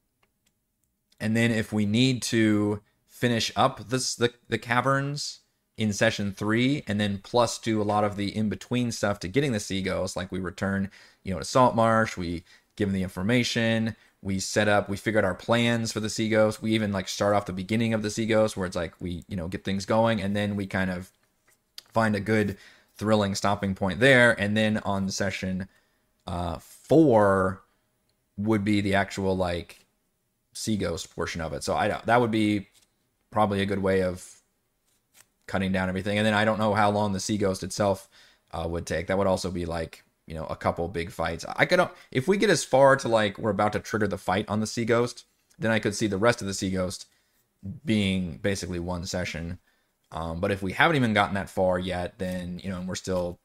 and 1.20 1.36
then 1.36 1.52
if 1.52 1.72
we 1.72 1.86
need 1.86 2.22
to 2.24 2.82
finish 3.08 3.52
up 3.56 3.88
this 3.90 4.16
the, 4.16 4.34
the 4.50 4.58
caverns 4.58 5.40
in 5.78 5.92
session 5.92 6.32
three 6.32 6.84
and 6.88 7.00
then 7.00 7.20
plus 7.24 7.58
do 7.58 7.82
a 7.82 7.84
lot 7.84 8.04
of 8.04 8.16
the 8.16 8.36
in-between 8.36 8.92
stuff 8.92 9.20
to 9.20 9.28
getting 9.28 9.52
the 9.52 9.60
sea 9.60 9.82
ghost 9.82 10.16
like 10.16 10.32
we 10.32 10.40
return 10.40 10.90
you 11.24 11.34
know 11.34 11.40
to 11.40 11.46
saltmarsh 11.46 12.16
we 12.16 12.44
give 12.76 12.90
them 12.90 12.94
the 12.94 13.04
information 13.04 13.96
we 14.22 14.40
set 14.40 14.68
up 14.68 14.88
we 14.88 14.96
figured 14.96 15.26
our 15.26 15.34
plans 15.34 15.92
for 15.92 16.00
the 16.00 16.10
sea 16.10 16.30
ghost 16.30 16.62
we 16.62 16.74
even 16.74 16.92
like 16.92 17.08
start 17.08 17.36
off 17.36 17.48
the 17.48 17.54
beginning 17.54 17.94
of 17.94 18.04
the 18.04 18.10
sea 18.12 18.28
ghost 18.28 18.56
where 18.56 18.68
it's 18.68 18.76
like 18.76 18.94
we 19.00 19.24
you 19.28 19.36
know 19.36 19.48
get 19.48 19.64
things 19.64 19.86
going 19.86 20.22
and 20.22 20.36
then 20.36 20.56
we 20.56 20.68
kind 20.68 20.92
of 20.92 21.12
find 21.94 22.16
a 22.16 22.20
good 22.20 22.58
thrilling 22.96 23.36
stopping 23.36 23.76
point 23.76 24.00
there. 24.00 24.40
And 24.40 24.58
then 24.58 24.78
on 24.80 25.10
session 25.10 25.68
uh 26.26 26.58
four 26.60 27.62
would 28.38 28.64
be 28.64 28.82
the 28.82 28.96
actual 28.96 29.36
like 29.36 29.86
sea 30.54 30.78
ghost 30.78 31.14
portion 31.16 31.42
of 31.42 31.54
it. 31.54 31.64
So 31.64 31.76
i 31.76 31.88
that 31.88 32.22
would 32.22 32.32
be 32.32 32.68
probably 33.32 33.62
a 33.62 33.66
good 33.66 33.80
way 33.80 34.02
of 34.02 34.42
cutting 35.48 35.72
down 35.72 35.90
everything. 35.90 36.18
And 36.18 36.26
then 36.26 36.34
i 36.34 36.46
don't 36.46 36.60
know 36.60 36.74
how 36.74 36.90
long 36.92 37.14
the 37.14 37.20
sea 37.20 37.38
ghost 37.38 37.64
itself 37.64 38.10
uh, 38.52 38.68
would 38.68 38.86
take. 38.86 39.08
That 39.08 39.18
would 39.18 39.28
also 39.28 39.52
be 39.52 39.66
like 39.66 40.04
you 40.28 40.36
know 40.36 40.46
a 40.46 40.56
couple 40.56 40.88
big 40.88 41.12
fights. 41.12 41.46
I 41.56 41.66
could 41.66 41.88
if 42.12 42.28
we 42.28 42.38
get 42.38 42.50
as 42.50 42.64
far 42.64 42.96
to 42.98 43.08
like 43.08 43.38
we're 43.38 43.50
about 43.50 43.74
to 43.74 43.80
trigger 43.80 44.08
the 44.08 44.18
fight 44.18 44.46
on 44.48 44.60
the 44.60 44.68
sea 44.68 44.86
ghost 44.86 45.26
then 45.60 45.72
i 45.72 45.80
could 45.80 45.96
see 45.96 46.08
the 46.08 46.18
rest 46.18 46.42
of 46.42 46.48
the 46.48 46.54
sea 46.54 46.72
ghost 46.72 47.06
being 47.86 48.38
basically 48.42 48.80
one 48.80 49.06
session. 49.06 49.60
Um, 50.12 50.40
but 50.40 50.52
if 50.52 50.62
we 50.62 50.74
haven't 50.74 50.98
even 50.98 51.14
gotten 51.14 51.36
that 51.36 51.50
far 51.50 51.80
yet 51.80 52.20
then 52.20 52.60
you 52.64 52.70
know 52.70 52.78
and 52.78 52.88
we're 52.88 52.96
still 52.96 53.40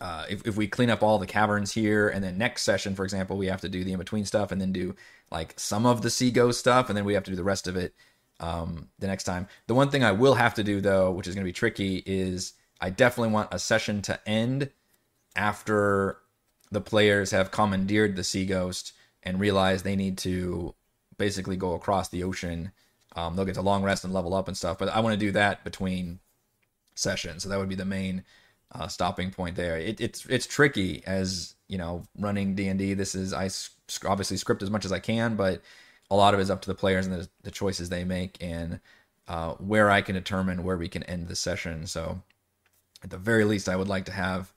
uh, 0.00 0.26
if, 0.28 0.46
if 0.46 0.56
we 0.56 0.66
clean 0.66 0.90
up 0.90 1.02
all 1.02 1.18
the 1.18 1.26
caverns 1.26 1.72
here 1.72 2.08
and 2.08 2.22
then 2.24 2.38
next 2.38 2.62
session 2.62 2.94
for 2.94 3.04
example 3.04 3.36
we 3.36 3.46
have 3.46 3.60
to 3.60 3.68
do 3.68 3.84
the 3.84 3.92
in-between 3.92 4.24
stuff 4.24 4.52
and 4.52 4.60
then 4.60 4.72
do 4.72 4.94
like 5.30 5.52
some 5.58 5.84
of 5.86 6.02
the 6.02 6.10
sea 6.10 6.30
ghost 6.30 6.60
stuff 6.60 6.88
and 6.88 6.96
then 6.96 7.04
we 7.04 7.14
have 7.14 7.24
to 7.24 7.30
do 7.30 7.36
the 7.36 7.44
rest 7.44 7.66
of 7.68 7.76
it 7.76 7.94
um, 8.40 8.88
the 8.98 9.06
next 9.06 9.24
time 9.24 9.46
the 9.66 9.74
one 9.74 9.90
thing 9.90 10.04
i 10.04 10.12
will 10.12 10.34
have 10.34 10.54
to 10.54 10.64
do 10.64 10.80
though 10.80 11.10
which 11.10 11.26
is 11.26 11.34
going 11.34 11.44
to 11.44 11.48
be 11.48 11.52
tricky 11.52 12.02
is 12.06 12.52
i 12.80 12.90
definitely 12.90 13.32
want 13.32 13.48
a 13.52 13.58
session 13.58 14.02
to 14.02 14.18
end 14.28 14.70
after 15.34 16.18
the 16.70 16.80
players 16.80 17.30
have 17.30 17.50
commandeered 17.50 18.16
the 18.16 18.24
sea 18.24 18.44
ghost 18.44 18.92
and 19.22 19.40
realize 19.40 19.82
they 19.82 19.96
need 19.96 20.18
to 20.18 20.74
basically 21.18 21.56
go 21.56 21.74
across 21.74 22.08
the 22.08 22.22
ocean 22.22 22.72
um, 23.14 23.34
they'll 23.34 23.46
get 23.46 23.54
to 23.54 23.62
long 23.62 23.82
rest 23.82 24.04
and 24.04 24.12
level 24.12 24.34
up 24.34 24.48
and 24.48 24.56
stuff 24.56 24.78
but 24.78 24.88
i 24.88 25.00
want 25.00 25.12
to 25.12 25.26
do 25.26 25.32
that 25.32 25.64
between 25.64 26.18
sessions 26.94 27.42
so 27.42 27.48
that 27.48 27.58
would 27.58 27.68
be 27.68 27.74
the 27.74 27.84
main 27.84 28.22
uh, 28.72 28.88
stopping 28.88 29.30
point 29.30 29.56
there. 29.56 29.78
It, 29.78 30.00
it's 30.00 30.26
it's 30.26 30.46
tricky 30.46 31.02
as 31.06 31.54
you 31.68 31.78
know 31.78 32.02
running 32.18 32.54
D 32.54 32.68
and 32.68 32.78
D. 32.78 32.94
This 32.94 33.14
is 33.14 33.32
I 33.32 33.50
obviously 34.08 34.36
script 34.36 34.62
as 34.62 34.70
much 34.70 34.84
as 34.84 34.92
I 34.92 34.98
can, 34.98 35.36
but 35.36 35.62
a 36.10 36.16
lot 36.16 36.34
of 36.34 36.40
it 36.40 36.44
is 36.44 36.50
up 36.50 36.62
to 36.62 36.68
the 36.68 36.74
players 36.74 37.06
and 37.06 37.14
the, 37.14 37.28
the 37.42 37.50
choices 37.50 37.88
they 37.88 38.04
make 38.04 38.36
and 38.40 38.80
uh, 39.28 39.52
where 39.54 39.90
I 39.90 40.02
can 40.02 40.14
determine 40.14 40.62
where 40.62 40.76
we 40.76 40.88
can 40.88 41.02
end 41.04 41.28
the 41.28 41.36
session. 41.36 41.86
So 41.86 42.22
at 43.02 43.10
the 43.10 43.18
very 43.18 43.44
least, 43.44 43.68
I 43.68 43.76
would 43.76 43.88
like 43.88 44.04
to 44.06 44.12
have 44.12 44.52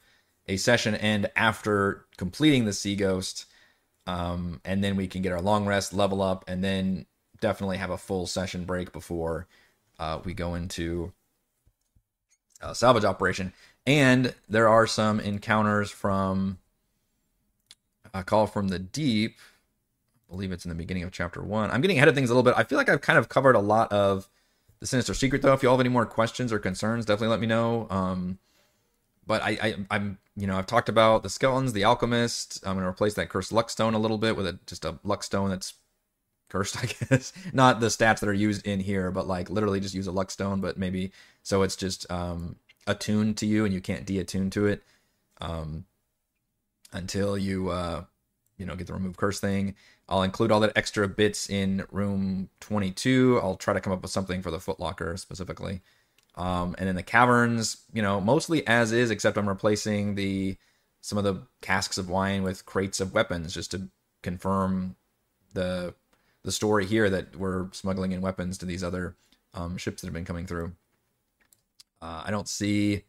a 0.47 0.57
session 0.57 0.95
end 0.95 1.29
after 1.35 2.05
completing 2.17 2.65
the 2.65 2.73
Sea 2.73 2.95
Ghost, 2.95 3.45
um, 4.07 4.61
and 4.65 4.83
then 4.83 4.95
we 4.95 5.07
can 5.07 5.21
get 5.21 5.31
our 5.31 5.41
long 5.41 5.65
rest, 5.65 5.93
level 5.93 6.21
up, 6.21 6.43
and 6.47 6.63
then 6.63 7.05
definitely 7.41 7.77
have 7.77 7.91
a 7.91 7.97
full 7.97 8.25
session 8.25 8.65
break 8.65 8.91
before 8.91 9.47
uh, 9.99 10.19
we 10.23 10.33
go 10.33 10.55
into 10.55 11.11
uh, 12.61 12.73
salvage 12.73 13.05
operation. 13.05 13.53
And 13.85 14.33
there 14.47 14.67
are 14.67 14.87
some 14.87 15.19
encounters 15.19 15.91
from 15.91 16.57
a 18.13 18.23
call 18.23 18.47
from 18.47 18.69
the 18.69 18.79
deep. 18.79 19.37
Believe 20.29 20.51
it's 20.51 20.65
in 20.65 20.69
the 20.69 20.75
beginning 20.75 21.03
of 21.03 21.11
chapter 21.11 21.41
one. 21.41 21.71
I'm 21.71 21.81
getting 21.81 21.97
ahead 21.97 22.07
of 22.07 22.15
things 22.15 22.29
a 22.29 22.33
little 22.33 22.43
bit. 22.43 22.57
I 22.57 22.63
feel 22.63 22.77
like 22.77 22.89
I've 22.89 23.01
kind 23.01 23.17
of 23.17 23.29
covered 23.29 23.55
a 23.55 23.59
lot 23.59 23.91
of 23.91 24.29
the 24.79 24.85
sinister 24.87 25.13
secret 25.13 25.41
though. 25.41 25.53
If 25.53 25.63
you 25.63 25.69
all 25.69 25.75
have 25.75 25.85
any 25.85 25.89
more 25.89 26.05
questions 26.05 26.53
or 26.53 26.59
concerns, 26.59 27.05
definitely 27.05 27.29
let 27.29 27.39
me 27.39 27.47
know. 27.47 27.87
Um, 27.89 28.39
but 29.25 29.41
I, 29.41 29.75
I 29.89 29.95
am 29.95 30.17
you 30.35 30.47
know 30.47 30.57
I've 30.57 30.67
talked 30.67 30.89
about 30.89 31.23
the 31.23 31.29
skeletons, 31.29 31.73
the 31.73 31.83
alchemist. 31.83 32.63
I'm 32.65 32.75
gonna 32.75 32.87
replace 32.87 33.15
that 33.15 33.29
cursed 33.29 33.51
luck 33.51 33.69
stone 33.69 33.93
a 33.93 33.99
little 33.99 34.17
bit 34.17 34.35
with 34.35 34.47
a 34.47 34.59
just 34.65 34.85
a 34.85 34.99
luck 35.03 35.23
stone 35.23 35.49
that's 35.49 35.73
cursed, 36.49 36.77
I 36.83 36.85
guess. 36.85 37.33
Not 37.53 37.79
the 37.79 37.87
stats 37.87 38.19
that 38.19 38.29
are 38.29 38.33
used 38.33 38.65
in 38.65 38.79
here, 38.79 39.11
but 39.11 39.27
like 39.27 39.49
literally 39.49 39.79
just 39.79 39.95
use 39.95 40.07
a 40.07 40.11
luck 40.11 40.31
stone, 40.31 40.61
but 40.61 40.77
maybe 40.77 41.11
so 41.43 41.63
it's 41.63 41.75
just 41.75 42.09
um 42.11 42.55
attuned 42.87 43.37
to 43.37 43.45
you 43.45 43.65
and 43.65 43.73
you 43.73 43.79
can't 43.79 44.05
deattune 44.05 44.51
to 44.51 44.65
it 44.65 44.83
um, 45.41 45.85
until 46.91 47.37
you 47.37 47.69
uh, 47.69 48.03
you 48.57 48.65
know 48.65 48.75
get 48.75 48.87
the 48.87 48.93
remove 48.93 49.17
curse 49.17 49.39
thing. 49.39 49.75
I'll 50.09 50.23
include 50.23 50.51
all 50.51 50.59
that 50.61 50.75
extra 50.75 51.07
bits 51.07 51.49
in 51.49 51.85
room 51.91 52.49
22. 52.61 53.39
I'll 53.41 53.55
try 53.55 53.75
to 53.75 53.79
come 53.79 53.93
up 53.93 54.01
with 54.01 54.11
something 54.11 54.41
for 54.41 54.49
the 54.49 54.57
footlocker 54.57 55.17
specifically. 55.19 55.81
Um, 56.35 56.75
and 56.79 56.89
in 56.89 56.95
the 56.95 57.03
caverns, 57.03 57.77
you 57.93 58.01
know, 58.01 58.19
mostly 58.19 58.65
as 58.65 58.91
is, 58.91 59.11
except 59.11 59.37
I'm 59.37 59.47
replacing 59.47 60.15
the 60.15 60.57
some 61.01 61.17
of 61.17 61.23
the 61.23 61.43
casks 61.61 61.97
of 61.97 62.09
wine 62.09 62.43
with 62.43 62.65
crates 62.65 62.99
of 62.99 63.13
weapons 63.13 63.53
just 63.53 63.71
to 63.71 63.87
confirm 64.21 64.95
the 65.53 65.93
the 66.43 66.51
story 66.51 66.85
here 66.85 67.09
that 67.09 67.35
we're 67.35 67.67
smuggling 67.71 68.11
in 68.11 68.21
weapons 68.21 68.57
to 68.57 68.65
these 68.65 68.83
other 68.83 69.15
um, 69.53 69.77
ships 69.77 70.01
that 70.01 70.07
have 70.07 70.13
been 70.13 70.25
coming 70.25 70.47
through. 70.47 70.73
Uh, 72.01 72.23
I 72.25 72.31
don't 72.31 72.47
see 72.47 73.03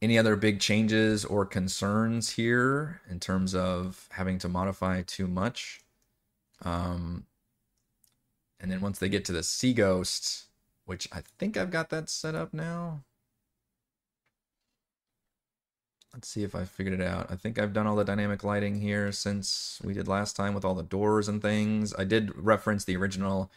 any 0.00 0.18
other 0.18 0.36
big 0.36 0.60
changes 0.60 1.24
or 1.24 1.44
concerns 1.44 2.30
here 2.30 3.00
in 3.10 3.18
terms 3.18 3.54
of 3.54 4.08
having 4.12 4.38
to 4.38 4.48
modify 4.48 5.02
too 5.02 5.26
much. 5.26 5.80
Um, 6.62 7.24
and 8.60 8.70
then 8.70 8.80
once 8.80 8.98
they 8.98 9.08
get 9.08 9.24
to 9.26 9.32
the 9.32 9.42
Sea 9.42 9.72
Ghost, 9.72 10.46
which 10.84 11.08
I 11.12 11.22
think 11.38 11.56
I've 11.56 11.70
got 11.70 11.90
that 11.90 12.08
set 12.08 12.34
up 12.34 12.54
now. 12.54 13.02
Let's 16.14 16.28
see 16.28 16.44
if 16.44 16.54
I 16.54 16.64
figured 16.64 16.98
it 16.98 17.06
out. 17.06 17.30
I 17.30 17.36
think 17.36 17.58
I've 17.58 17.74
done 17.74 17.86
all 17.86 17.96
the 17.96 18.04
dynamic 18.04 18.42
lighting 18.42 18.80
here 18.80 19.12
since 19.12 19.80
we 19.84 19.92
did 19.92 20.08
last 20.08 20.34
time 20.34 20.54
with 20.54 20.64
all 20.64 20.74
the 20.74 20.82
doors 20.82 21.28
and 21.28 21.42
things. 21.42 21.92
I 21.98 22.04
did 22.04 22.34
reference 22.34 22.84
the 22.84 22.96
original 22.96 23.50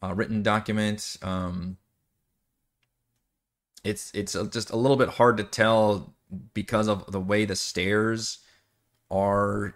uh, 0.00 0.14
written 0.14 0.44
document. 0.44 1.16
Um, 1.22 1.78
it's 3.82 4.12
it's 4.14 4.34
just 4.52 4.70
a 4.70 4.76
little 4.76 4.96
bit 4.96 5.08
hard 5.08 5.38
to 5.38 5.44
tell 5.44 6.14
because 6.54 6.86
of 6.86 7.10
the 7.10 7.20
way 7.20 7.44
the 7.44 7.56
stairs 7.56 8.38
are 9.10 9.74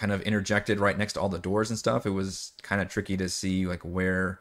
kind 0.00 0.12
of 0.12 0.22
interjected 0.22 0.80
right 0.80 0.98
next 0.98 1.12
to 1.12 1.20
all 1.20 1.28
the 1.28 1.38
doors 1.38 1.70
and 1.70 1.78
stuff. 1.78 2.06
It 2.06 2.10
was 2.10 2.52
kind 2.62 2.80
of 2.80 2.88
tricky 2.88 3.16
to 3.18 3.28
see 3.28 3.66
like 3.66 3.82
where 3.82 4.40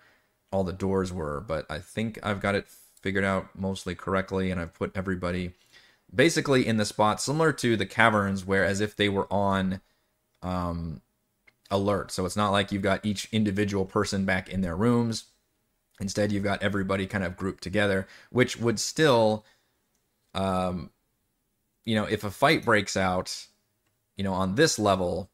all 0.52 0.64
the 0.64 0.74
doors 0.74 1.14
were, 1.14 1.42
but 1.42 1.66
I 1.70 1.80
think 1.80 2.18
I've 2.24 2.42
got 2.42 2.56
it 2.56 2.68
figured 3.02 3.24
out 3.24 3.50
mostly 3.56 3.96
correctly 3.96 4.52
and 4.52 4.60
I've 4.60 4.74
put 4.74 4.92
everybody 4.96 5.54
basically 6.14 6.66
in 6.66 6.78
the 6.78 6.86
spot 6.86 7.22
similar 7.22 7.54
to 7.54 7.78
the 7.78 7.86
caverns 7.86 8.46
where 8.46 8.66
as 8.66 8.82
if 8.82 8.96
they 8.96 9.10
were 9.10 9.32
on 9.32 9.82
um 10.42 11.02
alert. 11.70 12.12
So 12.12 12.26
it's 12.26 12.36
not 12.36 12.52
like 12.52 12.72
you've 12.72 12.82
got 12.82 13.06
each 13.06 13.30
individual 13.32 13.86
person 13.86 14.26
back 14.26 14.50
in 14.50 14.62
their 14.62 14.76
rooms 14.76 15.26
Instead, 16.00 16.32
you've 16.32 16.44
got 16.44 16.64
everybody 16.64 17.06
kind 17.06 17.24
of 17.24 17.36
grouped 17.36 17.62
together, 17.62 18.08
which 18.30 18.58
would 18.58 18.80
still, 18.80 19.46
um, 20.34 20.90
you 21.86 21.96
know, 21.96 22.06
if 22.06 22.24
a 22.24 22.32
fight 22.32 22.64
breaks 22.64 22.96
out, 22.96 23.48
you 24.16 24.24
know, 24.24 24.34
on 24.34 24.56
this 24.56 24.80
level, 24.80 25.30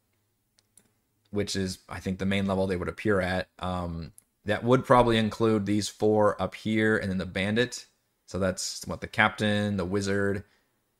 which 1.35 1.55
is 1.55 1.79
I 1.89 1.99
think 1.99 2.19
the 2.19 2.25
main 2.25 2.45
level 2.45 2.67
they 2.67 2.75
would 2.75 2.89
appear 2.89 3.21
at, 3.21 3.49
um, 3.59 4.13
that 4.45 4.63
would 4.63 4.85
probably 4.85 5.17
include 5.17 5.65
these 5.65 5.89
four 5.89 6.41
up 6.41 6.55
here 6.55 6.97
and 6.97 7.09
then 7.09 7.17
the 7.17 7.25
bandit. 7.25 7.85
So 8.25 8.39
that's 8.39 8.85
what 8.87 9.01
the 9.01 9.07
captain, 9.07 9.77
the 9.77 9.85
wizard, 9.85 10.43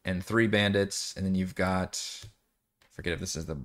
and 0.04 0.24
three 0.24 0.48
bandits, 0.48 1.14
and 1.18 1.26
then 1.26 1.36
you've 1.36 1.56
got 1.56 2.24
forget 2.92 3.14
if 3.14 3.20
this 3.20 3.36
is 3.36 3.46
the 3.48 3.58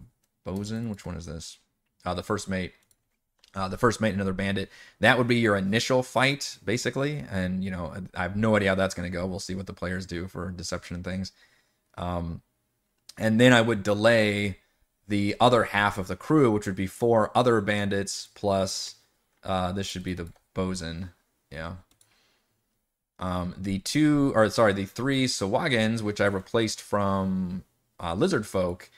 bosun. 0.45 0.89
Which 0.89 1.05
one 1.05 1.17
is 1.17 1.27
this? 1.27 1.59
Uh, 2.05 2.15
the 2.15 2.23
first 2.23 2.49
mate 2.49 2.73
uh, 3.55 3.69
the 3.69 3.79
first 3.79 4.01
mate, 4.01 4.15
another 4.15 4.33
bandit. 4.33 4.71
That 5.01 5.19
would 5.19 5.27
be 5.27 5.37
your 5.37 5.57
initial 5.57 6.03
fight, 6.03 6.59
basically. 6.65 7.25
And 7.31 7.65
you 7.65 7.71
know, 7.71 7.93
I 8.15 8.23
have 8.23 8.37
no 8.37 8.57
idea 8.57 8.71
how 8.71 8.75
that's 8.77 8.95
going 8.95 9.11
to 9.11 9.17
go. 9.17 9.27
We'll 9.27 9.41
see 9.41 9.55
what 9.55 9.67
the 9.67 9.73
players 9.73 10.07
do 10.07 10.29
for 10.29 10.51
deception 10.51 10.97
and 10.97 11.05
things. 11.05 11.33
Um, 11.99 12.43
and 13.19 13.41
then 13.41 13.53
I 13.53 13.61
would 13.61 13.83
delay 13.83 14.59
the 15.11 15.35
other 15.41 15.65
half 15.65 15.99
of 15.99 16.07
the 16.07 16.17
crew, 16.17 16.53
which 16.53 16.67
would 16.67 16.77
be 16.77 16.87
four 16.87 17.37
other 17.37 17.61
bandits 17.61 18.29
plus 18.35 18.95
uh, 19.43 19.73
this 19.73 19.87
should 19.87 20.05
be 20.05 20.15
the 20.15 20.29
bosun. 20.55 21.11
Yeah. 21.51 21.75
Um, 23.19 23.55
the 23.59 23.81
two, 23.81 24.33
or 24.35 24.49
sorry, 24.51 24.73
the 24.73 24.85
three 24.87 25.27
Sahuagins, 25.27 26.01
which 26.01 26.21
I 26.21 26.27
replaced 26.27 26.81
from 26.81 27.65
uh, 27.99 28.15
Lizard 28.15 28.47
Folk, 28.47 28.89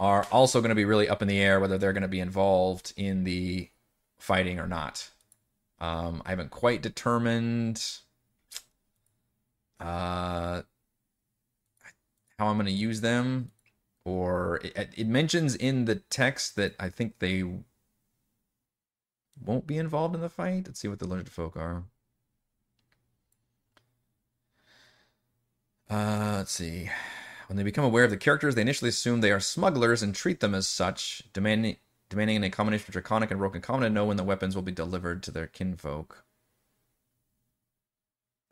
are 0.00 0.26
also 0.32 0.60
going 0.60 0.70
to 0.70 0.74
be 0.74 0.84
really 0.84 1.08
up 1.08 1.22
in 1.22 1.28
the 1.28 1.38
air 1.38 1.60
whether 1.60 1.76
they're 1.76 1.92
going 1.92 2.02
to 2.02 2.08
be 2.08 2.20
involved 2.20 2.94
in 2.96 3.24
the 3.24 3.68
fighting 4.18 4.58
or 4.58 4.66
not. 4.66 5.10
Um, 5.80 6.22
I 6.24 6.30
haven't 6.30 6.50
quite 6.50 6.82
determined 6.82 7.84
uh, 9.78 10.62
how 12.38 12.46
I'm 12.46 12.56
going 12.56 12.66
to 12.66 12.72
use 12.72 13.00
them, 13.02 13.50
or 14.08 14.60
it, 14.64 14.88
it, 14.96 15.06
mentions 15.06 15.54
in 15.54 15.84
the 15.84 15.96
text 15.96 16.56
that 16.56 16.74
I 16.80 16.88
think 16.88 17.18
they 17.18 17.44
won't 19.44 19.66
be 19.66 19.76
involved 19.76 20.14
in 20.14 20.22
the 20.22 20.30
fight. 20.30 20.62
Let's 20.66 20.80
see 20.80 20.88
what 20.88 20.98
the 20.98 21.06
lizard 21.06 21.28
folk 21.28 21.56
are. 21.56 21.84
Uh, 25.90 26.36
let's 26.38 26.52
see. 26.52 26.90
When 27.48 27.56
they 27.56 27.62
become 27.62 27.84
aware 27.84 28.04
of 28.04 28.10
the 28.10 28.16
characters, 28.16 28.54
they 28.54 28.62
initially 28.62 28.88
assume 28.88 29.20
they 29.20 29.30
are 29.30 29.40
smugglers 29.40 30.02
and 30.02 30.14
treat 30.14 30.40
them 30.40 30.54
as 30.54 30.66
such, 30.66 31.22
demanding 31.32 31.76
demanding 32.08 32.42
a 32.42 32.48
combination 32.48 32.86
of 32.88 32.92
draconic 32.92 33.30
and 33.30 33.38
broken 33.38 33.60
common 33.60 33.82
to 33.82 33.90
know 33.90 34.06
when 34.06 34.16
the 34.16 34.24
weapons 34.24 34.54
will 34.54 34.62
be 34.62 34.72
delivered 34.72 35.22
to 35.22 35.30
their 35.30 35.46
kinfolk. 35.46 36.24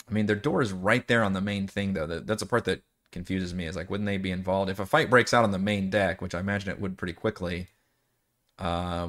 I 0.07 0.13
mean, 0.13 0.27
their 0.27 0.37
door 0.37 0.61
is 0.61 0.75
right 0.75 1.07
there 1.09 1.25
on 1.25 1.33
the 1.33 1.41
main 1.41 1.67
thing, 1.67 1.95
though. 1.95 2.07
That's 2.07 2.43
a 2.43 2.47
part 2.47 2.67
that 2.67 2.83
confuses 3.17 3.55
me. 3.55 3.65
Is 3.65 3.77
like, 3.77 3.89
wouldn't 3.89 4.07
they 4.07 4.19
be 4.19 4.31
involved 4.31 4.71
if 4.71 4.79
a 4.79 4.85
fight 4.85 5.09
breaks 5.09 5.33
out 5.33 5.43
on 5.43 5.51
the 5.51 5.59
main 5.59 5.89
deck, 5.89 6.21
which 6.21 6.35
I 6.35 6.41
imagine 6.41 6.71
it 6.71 6.81
would 6.81 6.99
pretty 6.99 7.15
quickly? 7.15 7.69
Uh, 8.59 9.09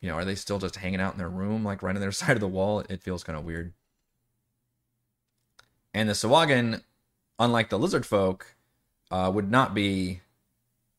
you 0.00 0.08
know, 0.08 0.16
are 0.16 0.24
they 0.24 0.34
still 0.34 0.58
just 0.58 0.76
hanging 0.76 1.00
out 1.00 1.12
in 1.12 1.18
their 1.18 1.28
room, 1.28 1.64
like 1.64 1.82
right 1.82 1.94
on 1.94 2.00
their 2.00 2.12
side 2.20 2.36
of 2.36 2.40
the 2.40 2.48
wall? 2.48 2.80
It 2.90 3.02
feels 3.02 3.22
kind 3.22 3.38
of 3.38 3.44
weird. 3.44 3.72
And 5.94 6.08
the 6.08 6.12
Sahuagin, 6.12 6.82
unlike 7.38 7.70
the 7.70 7.78
lizard 7.78 8.04
folk, 8.04 8.56
uh, 9.10 9.30
would 9.32 9.50
not 9.50 9.72
be 9.72 10.20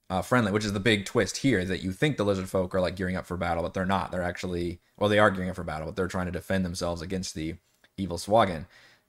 uh, 0.10 0.22
friendly, 0.22 0.52
which 0.52 0.66
is 0.66 0.74
the 0.74 0.80
big 0.80 1.06
twist 1.06 1.38
here 1.38 1.64
that 1.66 1.84
you 1.84 1.92
think 1.92 2.16
the 2.18 2.26
lizard 2.26 2.50
folk 2.50 2.74
are 2.74 2.82
like 2.82 2.96
gearing 2.96 3.18
up 3.18 3.26
for 3.26 3.38
battle, 3.38 3.62
but 3.62 3.74
they're 3.74 3.86
not. 3.86 4.12
They're 4.12 4.24
actually, 4.24 4.80
well, 4.98 5.10
they 5.10 5.20
are 5.20 5.30
gearing 5.30 5.50
up 5.50 5.58
for 5.58 5.64
battle, 5.64 5.88
but 5.88 5.96
they're 5.96 6.08
trying 6.08 6.26
to 6.26 6.32
defend 6.32 6.66
themselves 6.66 7.02
against 7.02 7.36
the 7.36 7.56
evil 7.98 8.18
Sahuagin. 8.18 8.66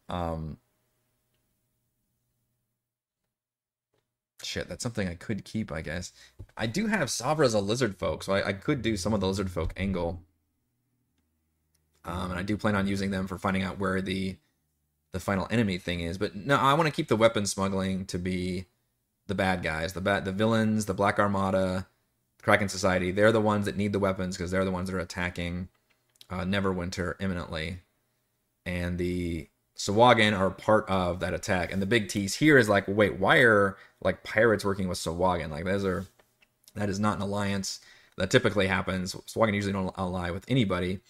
Um, 0.09 0.59
shit, 4.43 4.69
that's 4.69 4.83
something 4.83 5.09
I 5.09 5.15
could 5.15 5.45
keep, 5.45 5.73
I 5.73 5.83
guess. 5.83 6.13
I 6.57 6.67
do 6.67 6.87
have 6.87 7.09
Savra 7.09 7.45
as 7.45 7.55
a 7.55 7.61
lizard 7.61 7.97
folk, 7.97 8.23
so 8.23 8.33
I, 8.33 8.49
I 8.49 8.53
could 8.53 8.83
do 8.83 8.97
some 8.97 9.13
of 9.13 9.21
the 9.21 9.27
lizard 9.27 9.51
folk 9.51 9.73
angle. 9.77 10.23
Um, 12.05 12.31
and 12.31 12.41
I 12.41 12.43
do 12.43 12.57
plan 12.57 12.77
on 12.77 12.87
using 12.87 13.11
them 13.11 13.27
for 13.27 13.39
finding 13.39 13.63
out 13.63 13.79
where 13.79 14.01
the 14.01 14.37
the 15.13 15.21
final 15.21 15.47
enemy 15.51 15.77
thing 15.77 16.01
is. 16.01 16.19
But 16.19 16.37
no, 16.37 16.57
I 16.57 16.75
want 16.75 16.87
to 16.87 16.93
keep 16.93 17.09
the 17.09 17.17
weapon 17.17 17.45
smuggling 17.45 18.07
to 18.07 18.19
be 18.19 18.67
the 19.27 19.35
bad 19.35 19.63
guys, 19.63 19.93
the 19.93 20.01
bad, 20.01 20.25
the 20.25 20.33
villains, 20.33 20.87
the 20.87 20.95
Black 20.95 21.19
Armada, 21.19 21.89
Kraken 22.43 22.69
Society. 22.69 23.11
They're 23.11 23.33
the 23.33 23.41
ones 23.41 23.67
that 23.67 23.77
need 23.77 23.93
the 23.93 23.99
weapons 23.99 24.37
because 24.37 24.51
they're 24.51 24.65
the 24.65 24.71
ones 24.71 24.89
that 24.89 24.97
are 24.97 25.01
attacking 25.01 25.69
uh, 26.31 26.41
Neverwinter 26.41 27.15
imminently, 27.21 27.81
and 28.65 28.99
the 28.99 29.49
Sahuagin 29.81 30.39
are 30.39 30.51
part 30.51 30.87
of 30.91 31.21
that 31.21 31.33
attack. 31.33 31.73
And 31.73 31.81
the 31.81 31.87
big 31.87 32.09
tease 32.09 32.35
here 32.35 32.59
is 32.59 32.69
like, 32.69 32.85
wait, 32.87 33.19
why 33.19 33.39
are 33.39 33.79
like 34.03 34.23
pirates 34.23 34.63
working 34.63 34.89
with 34.89 34.99
Sahuagin? 34.99 35.49
Like 35.51 35.65
those 35.65 35.87
are 35.87 36.05
that 36.75 36.91
is 36.91 37.01
not 37.01 37.17
an 37.17 37.23
alliance 37.23 37.81
that 38.19 38.31
typically 38.31 38.67
happens. 38.67 39.15
Sahuagin 39.15 39.55
usually 39.55 39.73
don't 39.73 39.95
ally 39.97 40.31
with 40.33 40.45
anybody, 40.49 41.01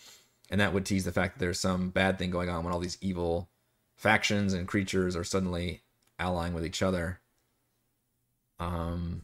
and 0.51 0.61
that 0.61 0.73
would 0.73 0.87
tease 0.87 1.05
the 1.05 1.11
fact 1.11 1.35
that 1.35 1.41
there's 1.41 1.59
some 1.59 1.91
bad 1.91 2.17
thing 2.17 2.31
going 2.31 2.49
on 2.49 2.63
when 2.63 2.73
all 2.73 2.79
these 2.79 2.97
evil 3.01 3.49
factions 3.97 4.53
and 4.53 4.69
creatures 4.69 5.17
are 5.17 5.25
suddenly 5.25 5.83
allying 6.21 6.55
with 6.55 6.65
each 6.65 6.81
other. 6.81 7.19
Um, 8.61 9.23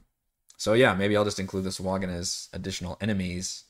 so 0.56 0.72
yeah, 0.72 0.92
maybe 0.94 1.16
I'll 1.16 1.24
just 1.24 1.38
include 1.38 1.62
the 1.62 1.70
Sahuagin 1.70 2.12
as 2.12 2.48
additional 2.52 2.98
enemies 3.00 3.62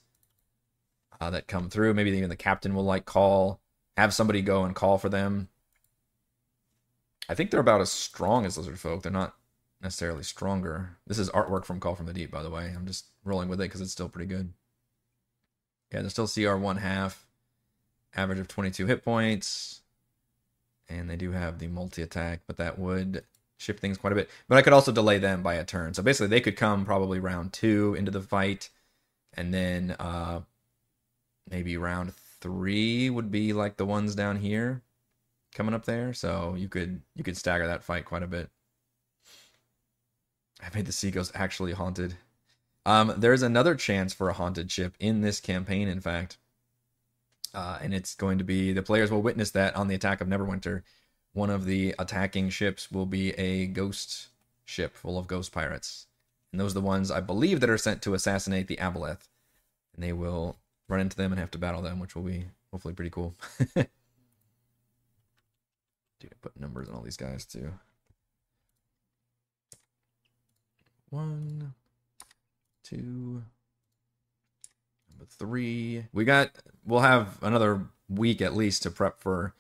uh, 1.21 1.29
that 1.29 1.49
come 1.49 1.69
through. 1.69 1.93
Maybe 1.93 2.13
even 2.13 2.31
the 2.31 2.35
captain 2.35 2.75
will 2.75 2.85
like 2.85 3.05
call, 3.05 3.61
have 3.99 4.15
somebody 4.15 4.41
go 4.41 4.65
and 4.65 4.75
call 4.75 4.97
for 4.97 5.11
them. 5.11 5.51
I 7.29 7.35
think 7.35 7.51
they're 7.51 7.61
about 7.61 7.81
as 7.81 7.91
strong 7.91 8.47
as 8.47 8.57
lizard 8.57 8.79
folk. 8.79 9.03
They're 9.03 9.13
not 9.13 9.35
necessarily 9.83 10.23
stronger. 10.23 10.97
This 11.07 11.19
is 11.19 11.31
artwork 11.31 11.65
from 11.65 11.81
Call 11.81 11.95
from 11.95 12.07
the 12.07 12.13
Deep, 12.13 12.31
by 12.31 12.43
the 12.43 12.51
way. 12.51 12.73
I'm 12.75 12.87
just 12.87 13.07
rolling 13.25 13.49
with 13.49 13.61
it 13.61 13.65
because 13.65 13.81
it's 13.81 13.93
still 13.93 14.09
pretty 14.09 14.29
good. 14.29 14.53
Yeah, 15.93 16.01
they're 16.01 16.11
still 16.11 16.29
CR 16.29 16.57
one 16.57 16.79
half, 16.79 17.27
average 18.15 18.39
of 18.39 18.49
22 18.49 18.87
hit 18.87 19.05
points, 19.05 19.81
and 20.89 21.09
they 21.09 21.17
do 21.17 21.33
have 21.33 21.59
the 21.59 21.69
multi 21.69 22.03
attack, 22.03 22.41
but 22.47 22.57
that 22.57 22.79
would 22.79 23.25
shift 23.57 23.81
things 23.81 23.99
quite 23.99 24.13
a 24.13 24.17
bit. 24.17 24.31
But 24.49 24.59
I 24.59 24.63
could 24.63 24.73
also 24.73 24.93
delay 24.93 25.19
them 25.19 25.43
by 25.43 25.55
a 25.55 25.65
turn. 25.65 25.95
So 25.95 26.03
basically, 26.03 26.29
they 26.29 26.41
could 26.41 26.57
come 26.57 26.85
probably 26.85 27.21
round 27.21 27.53
two 27.53 27.95
into 27.99 28.11
the 28.11 28.21
fight, 28.21 28.69
and 29.35 29.55
then 29.55 29.97
uh, 29.99 30.41
maybe 31.49 31.77
round 31.77 32.15
three 32.15 33.11
would 33.11 33.31
be 33.31 33.53
like 33.53 33.77
the 33.77 33.87
ones 33.87 34.15
down 34.15 34.37
here 34.37 34.83
coming 35.57 35.75
up 35.75 35.87
there. 35.87 36.13
So 36.13 36.55
you 36.57 36.69
could 36.69 37.01
you 37.17 37.25
could 37.25 37.37
stagger 37.37 37.67
that 37.67 37.83
fight 37.83 38.05
quite 38.05 38.23
a 38.23 38.29
bit. 38.29 38.51
I 40.63 40.69
made 40.75 40.87
the 40.87 40.93
Sea 40.93 41.11
Ghost 41.11 41.33
actually 41.35 41.73
haunted. 41.73 42.15
Um, 42.85 43.15
there's 43.17 43.43
another 43.43 43.75
chance 43.75 44.15
for 44.15 44.29
a 44.29 44.35
haunted 44.35 44.71
ship 44.71 44.95
in 45.01 45.21
this 45.21 45.41
campaign, 45.41 45.89
in 45.89 46.01
fact. 46.01 46.39
Uh, 47.53 47.79
and 47.83 47.93
it's 47.95 48.15
going 48.15 48.39
to 48.39 48.45
be 48.45 48.73
the 48.73 48.83
players 48.83 49.11
will 49.11 49.23
witness 49.23 49.51
that 49.53 49.75
on 49.75 49.89
the 49.89 49.95
attack 49.95 50.21
of 50.21 50.29
Neverwinter. 50.29 50.83
One 51.33 51.51
of 51.51 51.65
the 51.65 51.95
attacking 51.99 52.51
ships 52.51 52.91
will 52.93 53.07
be 53.07 53.31
a 53.33 53.67
ghost 53.67 54.29
ship 54.65 54.97
full 54.97 55.19
of 55.19 55.27
ghost 55.27 55.53
pirates. 55.53 56.07
And 56.53 56.61
those 56.61 56.73
are 56.73 56.81
the 56.81 56.87
ones 56.87 57.11
I 57.11 57.21
believe 57.21 57.61
that 57.61 57.71
are 57.71 57.79
sent 57.79 58.03
to 58.03 58.15
assassinate 58.15 58.69
the 58.69 58.77
Aboleth. 58.77 59.29
And 59.95 60.03
they 60.03 60.13
will 60.13 60.57
run 60.89 61.01
into 61.01 61.17
them 61.17 61.33
and 61.33 61.41
have 61.41 61.51
to 61.53 61.59
battle 61.59 61.83
them, 61.83 61.99
which 61.99 62.15
will 62.15 62.23
be 62.23 62.47
hopefully 62.71 62.95
pretty 62.95 63.11
cool. 63.11 63.35
Put 66.41 66.59
numbers 66.59 66.89
on 66.89 66.95
all 66.95 67.03
these 67.03 67.17
guys 67.17 67.45
too. 67.45 67.73
One, 71.11 71.75
two, 72.83 73.43
number 75.09 75.25
three. 75.39 76.07
We 76.13 76.25
got, 76.25 76.51
we'll 76.85 77.01
have 77.01 77.39
another 77.43 77.83
week 78.09 78.41
at 78.43 78.57
least 78.57 78.83
to 78.83 78.91
prep 78.91 79.21
for 79.21 79.55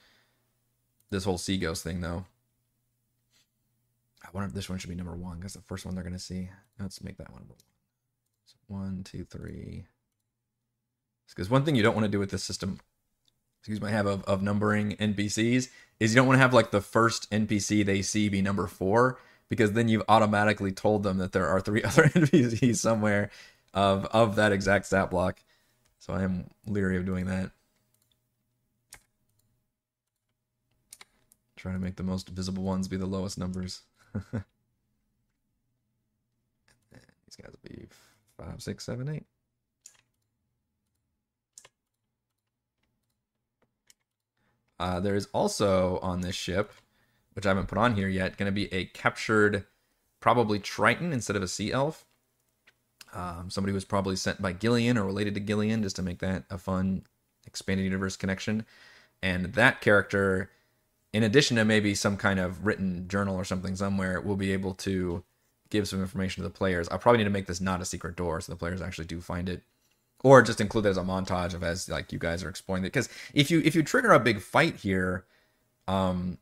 this 1.10 1.24
whole 1.24 1.38
Sea 1.38 1.56
Ghost 1.56 1.82
thing, 1.82 2.00
though. 2.00 2.24
I 4.24 4.28
wonder 4.32 4.48
if 4.48 4.54
this 4.54 4.68
one 4.68 4.78
should 4.78 4.90
be 4.90 4.96
number 4.96 5.14
one 5.14 5.38
because 5.38 5.54
the 5.54 5.60
first 5.60 5.86
one 5.86 5.94
they're 5.94 6.04
going 6.04 6.12
to 6.12 6.18
see. 6.18 6.50
Let's 6.80 7.02
make 7.02 7.16
that 7.18 7.30
one 7.30 7.42
number 7.42 7.54
one. 7.54 7.62
So 8.46 8.56
one, 8.66 9.02
two, 9.04 9.24
three. 9.24 9.84
Because 11.28 11.48
one 11.50 11.64
thing 11.64 11.74
you 11.74 11.82
don't 11.82 11.94
want 11.94 12.04
to 12.04 12.10
do 12.10 12.18
with 12.18 12.30
this 12.30 12.44
system, 12.44 12.80
excuse 13.66 13.82
me, 13.82 13.90
have 13.90 14.06
of, 14.06 14.22
of 14.24 14.42
numbering 14.42 14.92
NPCs 14.92 15.68
is 15.98 16.14
you 16.14 16.14
don't 16.14 16.28
want 16.28 16.36
to 16.36 16.40
have 16.40 16.54
like 16.54 16.70
the 16.70 16.80
first 16.80 17.28
NPC 17.32 17.84
they 17.84 18.00
see 18.00 18.28
be 18.28 18.40
number 18.40 18.68
four 18.68 19.18
because 19.48 19.72
then 19.72 19.88
you've 19.88 20.04
automatically 20.08 20.70
told 20.70 21.02
them 21.02 21.18
that 21.18 21.32
there 21.32 21.48
are 21.48 21.60
three 21.60 21.82
other 21.84 22.04
NPCs 22.04 22.76
somewhere 22.76 23.28
of 23.74 24.04
of 24.06 24.36
that 24.36 24.52
exact 24.52 24.86
stat 24.86 25.10
block. 25.10 25.42
So 25.98 26.12
I 26.12 26.22
am 26.22 26.48
leery 26.64 26.96
of 26.96 27.06
doing 27.06 27.26
that. 27.26 27.50
Trying 31.56 31.74
to 31.74 31.80
make 31.80 31.96
the 31.96 32.04
most 32.04 32.28
visible 32.28 32.62
ones 32.62 32.86
be 32.86 32.96
the 32.96 33.04
lowest 33.06 33.36
numbers. 33.36 33.80
These 34.14 34.32
guys 37.36 37.50
will 37.50 37.58
be 37.68 37.88
five, 38.38 38.62
six, 38.62 38.84
seven, 38.84 39.08
eight. 39.08 39.26
Uh, 44.78 45.00
there's 45.00 45.26
also 45.26 45.98
on 45.98 46.20
this 46.20 46.34
ship, 46.34 46.72
which 47.34 47.46
I 47.46 47.50
haven't 47.50 47.68
put 47.68 47.78
on 47.78 47.94
here 47.94 48.08
yet, 48.08 48.36
going 48.36 48.46
to 48.46 48.52
be 48.52 48.72
a 48.72 48.86
captured, 48.86 49.64
probably 50.20 50.58
Triton 50.58 51.12
instead 51.12 51.36
of 51.36 51.42
a 51.42 51.48
sea 51.48 51.72
elf. 51.72 52.04
Um, 53.12 53.48
somebody 53.48 53.72
was 53.72 53.84
probably 53.84 54.16
sent 54.16 54.42
by 54.42 54.52
Gellan 54.52 54.96
or 54.96 55.04
related 55.04 55.34
to 55.34 55.40
Gellan 55.40 55.82
just 55.82 55.96
to 55.96 56.02
make 56.02 56.18
that 56.18 56.44
a 56.50 56.58
fun 56.58 57.04
expanded 57.46 57.84
universe 57.84 58.16
connection. 58.16 58.66
And 59.22 59.46
that 59.54 59.80
character, 59.80 60.50
in 61.12 61.22
addition 61.22 61.56
to 61.56 61.64
maybe 61.64 61.94
some 61.94 62.16
kind 62.16 62.38
of 62.38 62.66
written 62.66 63.08
journal 63.08 63.36
or 63.36 63.44
something 63.44 63.76
somewhere, 63.76 64.20
will 64.20 64.36
be 64.36 64.52
able 64.52 64.74
to 64.74 65.24
give 65.70 65.88
some 65.88 66.00
information 66.00 66.42
to 66.42 66.48
the 66.48 66.54
players. 66.54 66.88
I'll 66.88 66.98
probably 66.98 67.18
need 67.18 67.24
to 67.24 67.30
make 67.30 67.46
this 67.46 67.60
not 67.60 67.80
a 67.80 67.84
secret 67.84 68.16
door 68.16 68.40
so 68.40 68.52
the 68.52 68.56
players 68.56 68.82
actually 68.82 69.06
do 69.06 69.20
find 69.20 69.48
it 69.48 69.62
or 70.24 70.42
just 70.42 70.60
include 70.60 70.86
it 70.86 70.90
as 70.90 70.96
a 70.96 71.02
montage 71.02 71.54
of 71.54 71.62
as 71.62 71.88
like 71.88 72.12
you 72.12 72.18
guys 72.18 72.42
are 72.42 72.48
exploring 72.48 72.84
it. 72.84 72.88
Because 72.88 73.08
if 73.34 73.50
you 73.50 73.60
if 73.64 73.74
you 73.74 73.82
trigger 73.82 74.12
a 74.12 74.20
big 74.20 74.40
fight 74.40 74.76
here 74.76 75.24
um 75.88 76.38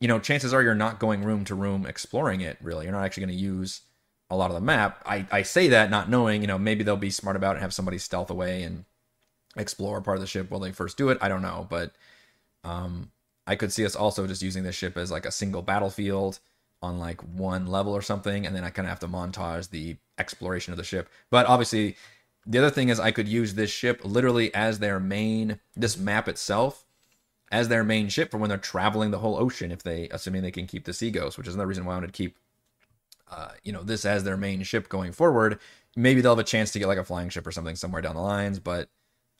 you 0.00 0.08
know 0.08 0.18
chances 0.18 0.54
are 0.54 0.62
you're 0.62 0.74
not 0.74 0.98
going 0.98 1.22
room 1.22 1.44
to 1.44 1.54
room 1.54 1.86
exploring 1.86 2.40
it 2.40 2.56
really. 2.62 2.84
You're 2.84 2.94
not 2.94 3.04
actually 3.04 3.26
going 3.26 3.36
to 3.36 3.42
use 3.42 3.82
a 4.30 4.36
lot 4.36 4.50
of 4.50 4.54
the 4.54 4.60
map. 4.60 5.02
I 5.06 5.26
i 5.30 5.42
say 5.42 5.68
that 5.68 5.90
not 5.90 6.08
knowing 6.08 6.40
you 6.40 6.46
know 6.46 6.58
maybe 6.58 6.84
they'll 6.84 6.96
be 6.96 7.10
smart 7.10 7.36
about 7.36 7.52
it 7.52 7.54
and 7.56 7.62
have 7.62 7.74
somebody 7.74 7.98
stealth 7.98 8.30
away 8.30 8.62
and 8.62 8.84
explore 9.56 10.00
part 10.00 10.16
of 10.16 10.20
the 10.20 10.26
ship 10.26 10.50
while 10.50 10.60
they 10.60 10.72
first 10.72 10.96
do 10.96 11.08
it. 11.10 11.18
I 11.20 11.28
don't 11.28 11.42
know 11.42 11.66
but 11.68 11.92
um 12.62 13.10
i 13.46 13.56
could 13.56 13.72
see 13.72 13.86
us 13.86 13.96
also 13.96 14.26
just 14.26 14.42
using 14.42 14.62
this 14.62 14.76
ship 14.76 14.96
as 14.98 15.10
like 15.10 15.24
a 15.24 15.32
single 15.32 15.62
battlefield 15.62 16.38
on 16.82 16.98
like 16.98 17.20
one 17.22 17.66
level 17.66 17.92
or 17.92 18.02
something 18.02 18.46
and 18.46 18.54
then 18.54 18.64
i 18.64 18.70
kind 18.70 18.86
of 18.86 18.90
have 18.90 19.00
to 19.00 19.08
montage 19.08 19.70
the 19.70 19.96
exploration 20.20 20.72
of 20.72 20.76
the 20.76 20.84
ship. 20.84 21.08
But 21.30 21.46
obviously 21.46 21.96
the 22.50 22.58
other 22.58 22.70
thing 22.70 22.90
is 22.90 23.00
I 23.00 23.12
could 23.12 23.28
use 23.28 23.54
this 23.54 23.70
ship 23.70 24.00
literally 24.04 24.52
as 24.54 24.78
their 24.78 25.00
main 25.00 25.60
this 25.76 25.96
map 25.96 26.28
itself 26.28 26.84
as 27.50 27.68
their 27.68 27.84
main 27.84 28.08
ship 28.08 28.30
for 28.30 28.38
when 28.38 28.50
they're 28.50 28.58
traveling 28.58 29.10
the 29.10 29.18
whole 29.20 29.36
ocean 29.36 29.72
if 29.72 29.82
they 29.82 30.08
assuming 30.10 30.42
they 30.42 30.50
can 30.50 30.66
keep 30.66 30.84
the 30.84 30.92
sea 30.92 31.10
ghost, 31.10 31.38
which 31.38 31.48
is 31.48 31.54
another 31.54 31.68
reason 31.68 31.84
why 31.84 31.92
I 31.94 31.96
wanted 31.96 32.12
to 32.14 32.22
keep 32.22 32.36
uh, 33.30 33.52
you 33.62 33.72
know, 33.72 33.82
this 33.84 34.04
as 34.04 34.24
their 34.24 34.36
main 34.36 34.62
ship 34.64 34.88
going 34.88 35.12
forward. 35.12 35.58
Maybe 35.96 36.20
they'll 36.20 36.36
have 36.36 36.38
a 36.38 36.44
chance 36.44 36.72
to 36.72 36.78
get 36.78 36.88
like 36.88 36.98
a 36.98 37.04
flying 37.04 37.30
ship 37.30 37.46
or 37.46 37.52
something 37.52 37.76
somewhere 37.76 38.02
down 38.02 38.16
the 38.16 38.22
lines, 38.22 38.58
but 38.58 38.88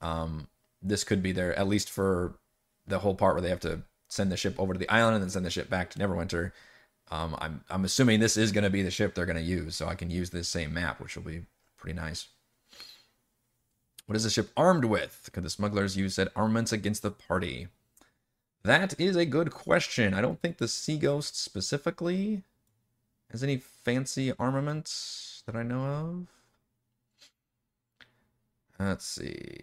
Um, 0.00 0.48
this 0.82 1.04
could 1.04 1.22
be 1.22 1.32
there 1.32 1.54
at 1.58 1.68
least 1.68 1.90
for 1.90 2.38
the 2.86 3.00
whole 3.00 3.14
part 3.14 3.34
where 3.34 3.42
they 3.42 3.50
have 3.50 3.60
to 3.60 3.82
send 4.08 4.32
the 4.32 4.36
ship 4.36 4.56
over 4.58 4.72
to 4.72 4.78
the 4.78 4.88
island 4.88 5.14
and 5.14 5.22
then 5.22 5.30
send 5.30 5.44
the 5.44 5.50
ship 5.50 5.68
back 5.68 5.90
to 5.90 5.98
Neverwinter. 5.98 6.52
Um, 7.10 7.36
I'm 7.38 7.64
I'm 7.68 7.84
assuming 7.84 8.20
this 8.20 8.36
is 8.36 8.52
going 8.52 8.64
to 8.64 8.70
be 8.70 8.82
the 8.82 8.90
ship 8.90 9.14
they're 9.14 9.26
going 9.26 9.36
to 9.36 9.42
use, 9.42 9.76
so 9.76 9.86
I 9.88 9.94
can 9.94 10.10
use 10.10 10.30
this 10.30 10.48
same 10.48 10.72
map, 10.72 11.00
which 11.00 11.16
will 11.16 11.24
be 11.24 11.42
pretty 11.76 12.00
nice. 12.00 12.28
What 14.10 14.16
is 14.16 14.24
the 14.24 14.30
ship 14.30 14.50
armed 14.56 14.86
with? 14.86 15.30
Could 15.32 15.44
the 15.44 15.50
smugglers 15.50 15.96
use 15.96 16.16
said 16.16 16.30
armaments 16.34 16.72
against 16.72 17.02
the 17.02 17.12
party? 17.12 17.68
That 18.64 18.98
is 18.98 19.14
a 19.14 19.24
good 19.24 19.52
question. 19.52 20.14
I 20.14 20.20
don't 20.20 20.42
think 20.42 20.58
the 20.58 20.66
Sea 20.66 20.98
Ghost 20.98 21.40
specifically 21.40 22.42
has 23.30 23.44
any 23.44 23.58
fancy 23.58 24.32
armaments 24.36 25.44
that 25.46 25.54
I 25.54 25.62
know 25.62 25.84
of. 25.84 26.26
Let's 28.80 29.06
see. 29.06 29.60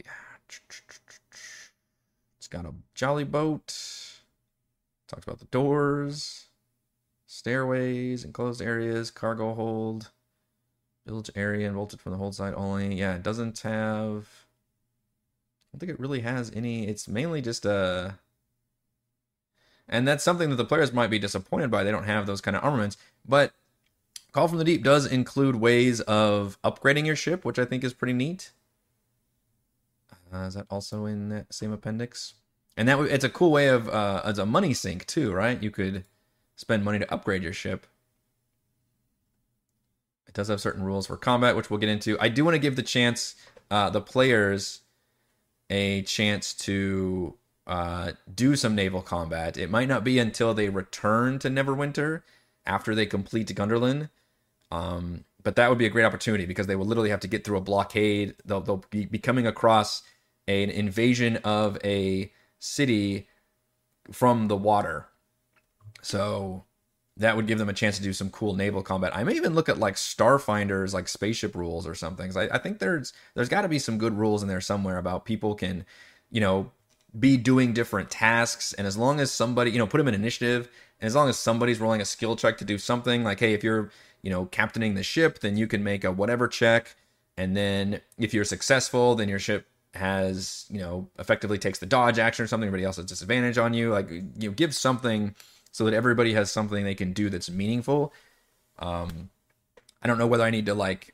It's 2.37 2.47
got 2.49 2.65
a 2.65 2.73
jolly 2.95 3.25
boat. 3.25 3.75
Talks 5.09 5.25
about 5.25 5.39
the 5.39 5.45
doors, 5.47 6.45
stairways, 7.25 8.23
enclosed 8.23 8.61
areas, 8.61 9.11
cargo 9.11 9.53
hold, 9.53 10.11
village 11.07 11.31
area, 11.35 11.67
and 11.67 11.75
voltage 11.75 11.99
from 11.99 12.11
the 12.11 12.17
hold 12.17 12.35
side 12.35 12.53
only. 12.55 12.95
Yeah, 12.95 13.15
it 13.15 13.23
doesn't 13.23 13.59
have. 13.61 14.27
I 15.63 15.73
don't 15.73 15.79
think 15.79 15.91
it 15.91 15.99
really 15.99 16.21
has 16.21 16.51
any. 16.55 16.87
It's 16.87 17.07
mainly 17.07 17.41
just 17.41 17.65
a. 17.65 18.19
And 19.89 20.07
that's 20.07 20.23
something 20.23 20.49
that 20.49 20.57
the 20.57 20.65
players 20.65 20.91
might 20.91 21.09
be 21.09 21.19
disappointed 21.19 21.71
by. 21.71 21.83
They 21.83 21.91
don't 21.91 22.03
have 22.03 22.25
those 22.25 22.41
kind 22.41 22.57
of 22.57 22.63
armaments. 22.63 22.97
But 23.25 23.53
Call 24.37 24.47
from 24.47 24.59
the 24.59 24.63
Deep 24.63 24.83
does 24.83 25.05
include 25.05 25.55
ways 25.55 26.01
of 26.01 26.59
upgrading 26.63 27.05
your 27.05 27.15
ship, 27.15 27.43
which 27.43 27.57
I 27.57 27.65
think 27.65 27.83
is 27.83 27.93
pretty 27.93 28.13
neat. 28.13 28.51
Uh, 30.31 30.39
is 30.39 30.53
that 30.53 30.67
also 30.69 31.05
in 31.05 31.29
that 31.29 31.53
same 31.53 31.71
appendix? 31.71 32.33
And 32.75 32.87
that 32.87 32.99
it's 32.99 33.23
a 33.23 33.29
cool 33.29 33.51
way 33.51 33.67
of 33.67 33.89
uh, 33.89 34.21
as 34.23 34.37
a 34.37 34.45
money 34.45 34.73
sink 34.73 35.07
too, 35.07 35.33
right? 35.33 35.61
You 35.63 35.71
could 35.71 36.03
spend 36.55 36.83
money 36.83 36.99
to 36.99 37.11
upgrade 37.11 37.41
your 37.41 37.53
ship. 37.53 37.87
Does 40.37 40.49
have 40.49 40.61
certain 40.61 40.83
rules 40.83 41.07
for 41.07 41.17
combat, 41.17 41.55
which 41.55 41.71
we'll 41.71 41.79
get 41.79 41.89
into. 41.89 42.15
I 42.19 42.29
do 42.29 42.45
want 42.45 42.53
to 42.53 42.59
give 42.59 42.75
the 42.75 42.83
chance, 42.83 43.33
uh, 43.71 43.89
the 43.89 44.01
players, 44.01 44.81
a 45.67 46.03
chance 46.03 46.53
to 46.53 47.33
uh, 47.65 48.11
do 48.35 48.55
some 48.55 48.75
naval 48.75 49.01
combat. 49.01 49.57
It 49.57 49.71
might 49.71 49.87
not 49.87 50.03
be 50.03 50.19
until 50.19 50.53
they 50.53 50.69
return 50.69 51.39
to 51.39 51.49
Neverwinter 51.49 52.21
after 52.67 52.93
they 52.93 53.07
complete 53.07 53.47
Gundarlun. 53.47 54.11
Um, 54.69 55.23
but 55.41 55.55
that 55.55 55.69
would 55.69 55.79
be 55.79 55.87
a 55.87 55.89
great 55.89 56.05
opportunity 56.05 56.45
because 56.45 56.67
they 56.67 56.75
will 56.75 56.85
literally 56.85 57.09
have 57.09 57.21
to 57.21 57.27
get 57.27 57.43
through 57.43 57.57
a 57.57 57.61
blockade. 57.61 58.35
They'll, 58.45 58.61
they'll 58.61 58.85
be 58.91 59.17
coming 59.17 59.47
across 59.47 60.03
an 60.47 60.69
invasion 60.69 61.37
of 61.37 61.79
a 61.83 62.31
city 62.59 63.27
from 64.11 64.49
the 64.49 64.55
water. 64.55 65.07
So 66.03 66.65
that 67.19 67.35
would 67.35 67.47
give 67.47 67.57
them 67.57 67.69
a 67.69 67.73
chance 67.73 67.97
to 67.97 68.03
do 68.03 68.13
some 68.13 68.29
cool 68.29 68.55
naval 68.55 68.83
combat. 68.83 69.15
I 69.15 69.23
may 69.23 69.33
even 69.33 69.55
look 69.55 69.69
at 69.69 69.79
like 69.79 69.95
Starfinder's 69.95 70.93
like 70.93 71.07
spaceship 71.07 71.55
rules 71.55 71.87
or 71.87 71.95
something. 71.95 72.35
I, 72.37 72.49
I 72.51 72.57
think 72.59 72.79
there's 72.79 73.13
there's 73.33 73.49
got 73.49 73.63
to 73.63 73.67
be 73.67 73.79
some 73.79 73.97
good 73.97 74.17
rules 74.17 74.41
in 74.41 74.47
there 74.47 74.61
somewhere 74.61 74.97
about 74.97 75.25
people 75.25 75.55
can, 75.55 75.85
you 76.29 76.39
know, 76.39 76.71
be 77.17 77.35
doing 77.37 77.73
different 77.73 78.11
tasks, 78.11 78.73
and 78.73 78.85
as 78.85 78.97
long 78.97 79.19
as 79.19 79.31
somebody, 79.31 79.71
you 79.71 79.79
know, 79.79 79.87
put 79.87 79.97
them 79.97 80.07
in 80.07 80.13
initiative, 80.13 80.69
and 81.01 81.07
as 81.07 81.15
long 81.15 81.29
as 81.29 81.37
somebody's 81.37 81.79
rolling 81.79 82.01
a 82.01 82.05
skill 82.05 82.35
check 82.35 82.57
to 82.59 82.65
do 82.65 82.77
something, 82.77 83.23
like 83.23 83.39
hey, 83.39 83.53
if 83.53 83.63
you're 83.63 83.89
you 84.21 84.29
know 84.29 84.45
captaining 84.45 84.93
the 84.93 85.03
ship, 85.03 85.39
then 85.39 85.57
you 85.57 85.67
can 85.67 85.83
make 85.83 86.03
a 86.03 86.11
whatever 86.11 86.47
check, 86.47 86.95
and 87.35 87.57
then 87.57 88.01
if 88.19 88.33
you're 88.33 88.45
successful, 88.45 89.15
then 89.15 89.27
your 89.27 89.39
ship 89.39 89.67
has 89.93 90.65
you 90.69 90.79
know 90.79 91.09
effectively 91.17 91.57
takes 91.57 91.79
the 91.79 91.85
dodge 91.85 92.19
action 92.19 92.43
or 92.43 92.47
something 92.47 92.67
everybody 92.67 92.83
else 92.83 92.97
has 92.97 93.05
disadvantage 93.05 93.57
on 93.57 93.73
you 93.73 93.89
like 93.89 94.11
you 94.11 94.23
know 94.37 94.51
give 94.51 94.75
something 94.75 95.33
so 95.77 95.85
that 95.85 95.93
everybody 95.93 96.33
has 96.33 96.51
something 96.51 96.83
they 96.83 96.95
can 96.95 97.13
do 97.13 97.29
that's 97.29 97.51
meaningful 97.51 98.11
um 98.79 99.29
i 100.01 100.07
don't 100.07 100.17
know 100.17 100.25
whether 100.25 100.43
i 100.43 100.49
need 100.49 100.65
to 100.65 100.73
like 100.73 101.13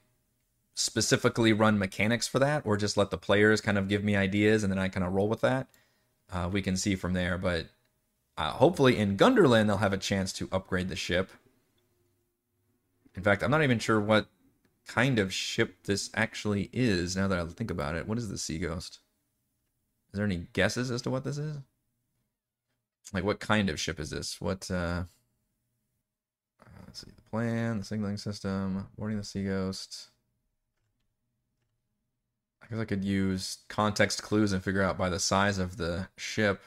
specifically 0.73 1.51
run 1.51 1.77
mechanics 1.77 2.29
for 2.29 2.39
that 2.39 2.65
or 2.65 2.77
just 2.77 2.95
let 2.95 3.09
the 3.09 3.17
players 3.17 3.59
kind 3.59 3.77
of 3.77 3.89
give 3.89 4.05
me 4.05 4.15
ideas 4.15 4.63
and 4.63 4.71
then 4.71 4.79
i 4.79 4.87
kind 4.87 5.05
of 5.05 5.11
roll 5.11 5.27
with 5.27 5.41
that 5.41 5.67
uh, 6.31 6.49
we 6.49 6.61
can 6.61 6.77
see 6.77 6.95
from 6.95 7.11
there 7.11 7.37
but 7.37 7.67
uh, 8.37 8.51
hopefully 8.51 8.97
in 8.97 9.17
gundarlun 9.17 9.67
they'll 9.67 9.77
have 9.77 9.91
a 9.91 9.97
chance 9.97 10.31
to 10.31 10.47
upgrade 10.49 10.87
the 10.87 10.95
ship 10.95 11.29
in 13.15 13.21
fact 13.21 13.43
i'm 13.43 13.51
not 13.51 13.63
even 13.63 13.79
sure 13.79 13.99
what 13.99 14.27
kind 14.87 15.19
of 15.19 15.33
ship 15.33 15.83
this 15.83 16.09
actually 16.13 16.69
is 16.73 17.15
now 17.15 17.27
that 17.27 17.39
I 17.39 17.45
think 17.45 17.71
about 17.71 17.95
it. 17.95 18.07
What 18.07 18.17
is 18.17 18.29
the 18.29 18.37
Sea 18.37 18.59
Ghost? 18.59 18.99
Is 20.11 20.17
there 20.17 20.25
any 20.25 20.47
guesses 20.53 20.91
as 20.91 21.01
to 21.03 21.09
what 21.09 21.23
this 21.23 21.37
is? 21.37 21.57
Like 23.11 23.23
what 23.23 23.39
kind 23.39 23.69
of 23.69 23.79
ship 23.79 23.99
is 23.99 24.09
this? 24.09 24.39
What 24.39 24.69
uh, 24.71 25.03
let's 26.85 27.01
see 27.01 27.11
the 27.15 27.21
plan, 27.29 27.79
the 27.79 27.85
signaling 27.85 28.17
system, 28.17 28.87
boarding 28.97 29.17
the 29.17 29.23
Sea 29.23 29.45
Ghost. 29.45 30.09
I 32.61 32.67
guess 32.67 32.79
I 32.79 32.85
could 32.85 33.03
use 33.03 33.57
context 33.67 34.23
clues 34.23 34.53
and 34.53 34.63
figure 34.63 34.83
out 34.83 34.97
by 34.97 35.09
the 35.09 35.19
size 35.19 35.57
of 35.57 35.77
the 35.77 36.07
ship. 36.17 36.61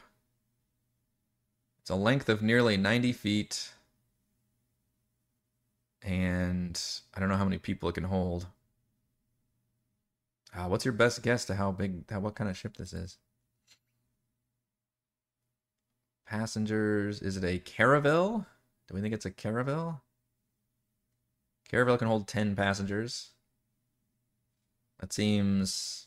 It's 1.81 1.91
a 1.91 1.95
length 1.95 2.29
of 2.29 2.43
nearly 2.43 2.77
90 2.77 3.13
feet 3.13 3.71
and 6.03 6.81
I 7.15 7.21
don't 7.21 7.29
know 7.29 7.37
how 7.37 7.45
many 7.45 7.59
people 7.59 7.89
it 7.89 7.95
can 7.95 8.05
hold. 8.05 8.47
Uh, 10.57 10.67
what's 10.69 10.85
your 10.85 10.95
best 10.95 11.23
guess 11.23 11.45
to 11.47 11.55
how 11.55 11.73
big, 11.73 12.11
how 12.11 12.21
what 12.21 12.35
kind 12.35 12.49
of 12.49 12.57
ship 12.57 12.77
this 12.77 12.93
is? 12.93 13.19
Passengers, 16.27 17.23
is 17.23 17.37
it 17.37 17.45
a 17.45 17.59
caravel? 17.59 18.47
Do 18.89 18.95
we 18.95 19.01
think 19.01 19.15
it's 19.15 19.27
a 19.27 19.31
caravel? 19.31 20.03
Caravel 21.69 21.99
can 21.99 22.09
hold 22.09 22.29
10 22.29 22.57
passengers. 22.57 23.31
That 25.01 25.13
seems 25.13 26.07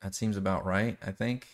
that 0.00 0.14
seems 0.14 0.36
about 0.36 0.66
right, 0.66 0.98
I 1.04 1.12
think. 1.12 1.46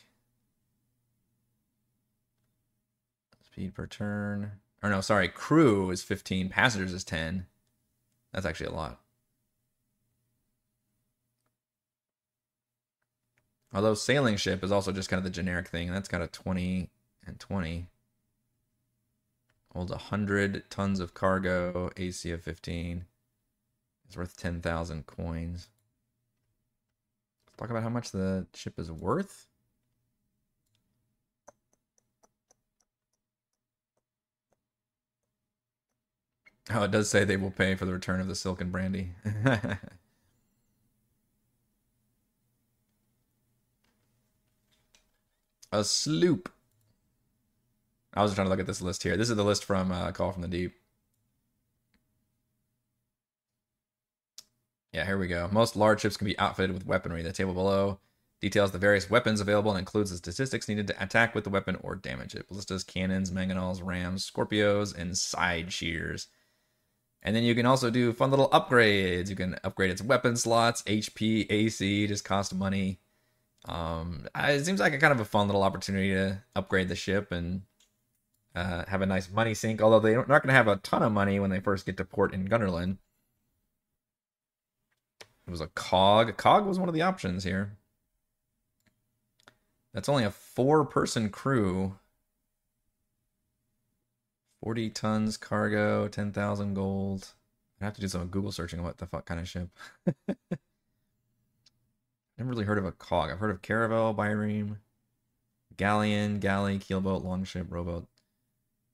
Speed 3.45 3.75
per 3.75 3.87
turn. 3.87 4.53
Or 4.83 4.89
no, 4.89 5.01
sorry, 5.03 5.29
crew 5.29 5.91
is 5.91 6.03
15, 6.03 6.49
passengers 6.49 6.95
is 6.95 7.05
10. 7.05 7.47
That's 8.33 8.47
actually 8.47 8.69
a 8.69 8.75
lot. 8.75 9.01
Although 13.73 13.95
sailing 13.95 14.37
ship 14.37 14.65
is 14.65 14.73
also 14.73 14.93
just 14.93 15.09
kind 15.09 15.19
of 15.19 15.25
the 15.25 15.31
generic 15.31 15.69
thing. 15.69 15.93
That's 15.93 16.09
got 16.09 16.23
a 16.23 16.27
20 16.27 16.89
and 17.27 17.39
20. 17.39 17.89
Holds 19.75 19.91
100 19.91 20.71
tons 20.71 21.01
of 21.01 21.15
cargo, 21.15 21.91
AC 21.97 22.31
of 22.31 22.43
15. 22.43 23.05
It's 24.07 24.17
worth 24.17 24.37
10,000 24.39 25.07
coins. 25.07 25.69
Let's 27.47 27.57
talk 27.59 27.71
about 27.71 27.83
how 27.83 27.91
much 27.91 28.11
the 28.11 28.47
ship 28.55 28.79
is 28.79 28.91
worth. 28.91 29.47
Oh, 36.71 36.85
it 36.85 36.91
does 36.91 37.11
say 37.11 37.25
they 37.25 37.37
will 37.37 37.51
pay 37.51 37.75
for 37.75 37.85
the 37.85 37.93
return 37.93 38.21
of 38.21 38.29
the 38.29 38.35
silk 38.35 38.61
and 38.61 38.73
brandy. 38.73 39.13
a 45.73 45.85
sloop. 45.85 46.51
I 48.15 48.23
was 48.23 48.35
trying 48.35 48.47
to 48.47 48.51
look 48.51 48.61
at 48.61 48.67
this 48.67 48.83
list 48.83 49.03
here. 49.03 49.17
This 49.17 49.31
is 49.31 49.37
the 49.37 49.45
list 49.45 49.65
from 49.65 49.93
uh, 49.93 50.13
Call 50.13 50.33
from 50.33 50.43
the 50.43 50.49
Deep. 50.49 50.75
Yeah, 54.93 55.05
here 55.05 55.19
we 55.19 55.29
go. 55.29 55.49
Most 55.53 55.77
large 55.77 56.01
ships 56.01 56.17
can 56.17 56.27
be 56.27 56.39
outfitted 56.39 56.73
with 56.73 56.87
weaponry. 56.87 57.23
The 57.23 57.33
table 57.33 57.53
below 57.53 58.01
details 58.41 58.71
the 58.71 58.79
various 58.79 59.11
weapons 59.11 59.41
available 59.41 59.71
and 59.73 59.79
includes 59.79 60.11
the 60.11 60.17
statistics 60.17 60.69
needed 60.69 60.87
to 60.87 61.03
attack 61.03 61.35
with 61.35 61.45
the 61.45 61.51
weapon 61.51 61.77
or 61.83 61.95
damage 61.95 62.35
it. 62.35 62.49
Ballistas, 62.49 62.85
cannons, 62.85 63.31
mangonels, 63.31 63.85
rams, 63.85 64.29
scorpios, 64.29 64.97
and 64.97 65.17
side 65.17 65.73
shears. 65.73 66.29
And 67.23 67.35
then 67.37 67.43
you 67.43 67.55
can 67.55 67.67
also 67.67 67.91
do 67.91 68.13
fun 68.13 68.31
little 68.31 68.49
upgrades. 68.51 69.29
You 69.29 69.37
can 69.37 69.57
upgrade 69.65 69.91
its 69.91 70.03
weapon 70.03 70.37
slots, 70.37 70.83
HP, 70.83 71.47
AC, 71.51 72.07
just 72.07 72.25
cost 72.25 72.55
money. 72.55 73.01
Um, 73.69 74.27
it 74.35 74.65
seems 74.65 74.81
like 74.81 74.95
a 74.95 74.99
kind 74.99 75.13
of 75.13 75.21
a 75.21 75.25
fun 75.25 75.47
little 75.47 75.63
opportunity 75.63 76.11
to 76.11 76.43
upgrade 76.57 76.89
the 76.89 76.97
ship 76.97 77.31
and 77.31 77.63
uh, 78.55 78.85
have 78.89 79.03
a 79.03 79.07
nice 79.07 79.31
money 79.31 79.55
sink. 79.55 79.83
Although 79.83 80.01
they're 80.01 80.17
not 80.17 80.43
going 80.43 80.49
to 80.49 80.53
have 80.53 80.69
a 80.69 80.77
ton 80.77 81.03
of 81.03 81.13
money 81.13 81.39
when 81.39 81.51
they 81.51 81.61
first 81.61 81.87
get 81.87 81.97
to 81.99 82.05
port 82.05 82.33
in 82.33 82.49
Gundarlun. 82.49 82.97
It 85.47 85.51
was 85.51 85.61
a 85.61 85.69
cog. 85.69 86.37
Cog 86.37 86.67
was 86.67 86.79
one 86.79 86.89
of 86.89 86.95
the 86.95 87.03
options 87.03 87.45
here. 87.45 87.77
That's 89.93 90.09
only 90.09 90.25
a 90.25 90.31
four-person 90.31 91.31
crew 91.31 91.97
40 94.63 94.91
tons 94.91 95.37
cargo, 95.37 96.09
10,000 96.09 96.75
gold. 96.75 97.29
I 97.81 97.85
have 97.85 97.95
to 97.95 98.01
do 98.01 98.09
some 98.09 98.27
Google 98.27 98.53
searching 98.53 98.83
what 98.83 98.99
the 98.99 99.07
fuck 99.07 99.25
kind 99.25 99.41
of 99.41 99.49
ship. 99.49 99.69
Never 102.39 102.51
really 102.51 102.65
heard 102.65 102.79
of 102.79 102.85
a 102.85 102.93
cog. 102.93 103.31
I've 103.31 103.41
heard 103.41 103.51
of 103.51 103.63
caravel, 103.63 104.15
bireme, 104.15 104.77
galleon, 105.77 106.39
galley, 106.39 106.79
keelboat, 106.79 107.25
longship, 107.25 107.67
rowboat, 107.69 108.07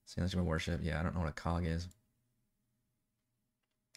sailing 0.06 0.30
ship, 0.30 0.40
warship. 0.40 0.80
Yeah, 0.82 0.98
I 0.98 1.02
don't 1.02 1.14
know 1.14 1.20
what 1.20 1.28
a 1.28 1.32
cog 1.32 1.66
is. 1.66 1.88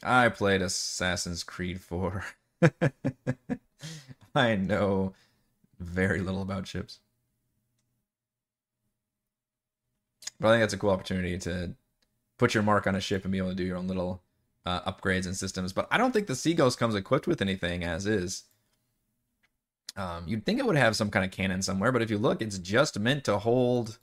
I 0.04 0.30
played 0.30 0.62
Assassin's 0.62 1.44
Creed 1.44 1.82
4. 1.82 2.26
I 4.36 4.56
know 4.56 5.14
very 5.80 6.20
little 6.20 6.42
about 6.42 6.68
ships. 6.68 7.00
But 10.40 10.50
I 10.50 10.52
think 10.52 10.64
that's 10.64 10.74
a 10.74 10.78
cool 10.78 10.92
opportunity 10.92 11.38
to 11.40 11.74
put 12.38 12.54
your 12.54 12.64
mark 12.64 12.86
on 12.86 12.96
a 12.96 13.02
ship 13.02 13.24
and 13.24 13.32
be 13.32 13.38
able 13.40 13.50
to 13.50 13.56
do 13.56 13.64
your 13.64 13.78
own 13.78 13.88
little 13.88 14.22
uh, 14.66 14.82
upgrades 14.92 15.26
and 15.26 15.36
systems. 15.36 15.74
But 15.74 15.88
I 15.90 15.98
don't 15.98 16.12
think 16.12 16.28
the 16.28 16.36
Sea 16.36 16.54
Ghost 16.54 16.78
comes 16.78 16.94
equipped 16.94 17.28
with 17.28 17.42
anything 17.42 17.84
as 17.84 18.06
is. 18.06 18.44
Um, 19.96 20.26
you'd 20.28 20.46
think 20.46 20.60
it 20.60 20.66
would 20.66 20.76
have 20.76 20.96
some 20.96 21.10
kind 21.10 21.26
of 21.26 21.32
cannon 21.32 21.62
somewhere, 21.62 21.92
but 21.92 22.02
if 22.02 22.12
you 22.12 22.18
look, 22.18 22.42
it's 22.42 22.60
just 22.60 23.00
meant 23.00 23.24
to 23.24 23.40
hold 23.40 23.98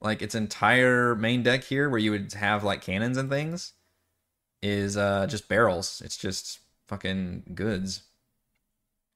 like 0.00 0.20
its 0.20 0.34
entire 0.34 1.14
main 1.14 1.42
deck 1.42 1.64
here, 1.64 1.88
where 1.88 2.00
you 2.00 2.10
would 2.10 2.32
have 2.34 2.64
like 2.64 2.82
cannons 2.82 3.16
and 3.16 3.30
things, 3.30 3.72
is 4.60 4.96
uh, 4.96 5.26
just 5.26 5.48
barrels. 5.48 6.02
It's 6.04 6.16
just 6.16 6.58
fucking 6.88 7.44
goods. 7.54 8.02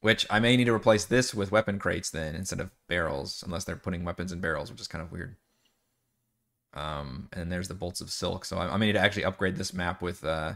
Which 0.01 0.27
I 0.31 0.39
may 0.39 0.57
need 0.57 0.67
to 0.67 0.75
replace 0.75 1.05
this 1.05 1.35
with 1.35 1.51
weapon 1.51 1.79
crates 1.79 2.11
then 2.11 2.37
instead 2.37 2.61
of 2.61 2.71
barrels, 2.87 3.43
unless 3.45 3.65
they're 3.65 3.77
putting 3.77 4.05
weapons 4.05 4.31
in 4.31 4.41
barrels, 4.41 4.71
which 4.71 4.81
is 4.81 4.89
kind 4.89 5.03
of 5.03 5.11
weird. 5.11 5.37
Um, 6.75 7.29
and 7.33 7.41
then 7.41 7.49
there's 7.49 7.69
the 7.69 7.75
bolts 7.75 8.01
of 8.01 8.11
silk. 8.11 8.45
So 8.45 8.59
I, 8.59 8.75
I 8.75 8.77
may 8.77 8.87
need 8.87 8.93
to 8.93 9.01
actually 9.01 9.25
upgrade 9.25 9.57
this 9.57 9.73
map 9.73 10.03
with 10.03 10.25
uh, 10.25 10.55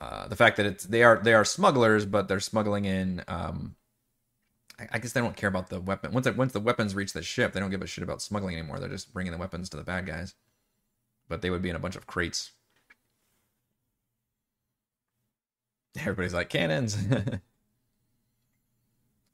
uh, 0.00 0.28
the 0.28 0.36
fact 0.36 0.56
that 0.58 0.66
it's 0.66 0.84
they 0.84 1.02
are 1.02 1.20
they 1.22 1.34
are 1.34 1.44
smugglers, 1.44 2.06
but 2.06 2.28
they're 2.28 2.40
smuggling 2.40 2.84
in. 2.84 3.24
Um, 3.26 3.74
I, 4.78 4.86
I 4.92 4.98
guess 4.98 5.12
they 5.12 5.20
don't 5.20 5.36
care 5.36 5.48
about 5.48 5.70
the 5.70 5.80
weapon. 5.80 6.12
Once 6.12 6.28
once 6.30 6.52
the 6.52 6.60
weapons 6.60 6.94
reach 6.94 7.12
the 7.12 7.22
ship, 7.22 7.52
they 7.52 7.60
don't 7.60 7.70
give 7.70 7.82
a 7.82 7.86
shit 7.86 8.04
about 8.04 8.22
smuggling 8.22 8.56
anymore. 8.56 8.78
They're 8.78 8.88
just 8.88 9.12
bringing 9.12 9.32
the 9.32 9.38
weapons 9.38 9.68
to 9.70 9.76
the 9.76 9.82
bad 9.82 10.06
guys. 10.06 10.34
But 11.28 11.42
they 11.42 11.50
would 11.50 11.62
be 11.62 11.70
in 11.70 11.76
a 11.76 11.80
bunch 11.80 11.96
of 11.96 12.06
crates. 12.06 12.52
Everybody's 15.98 16.34
like 16.34 16.48
cannons. 16.48 16.96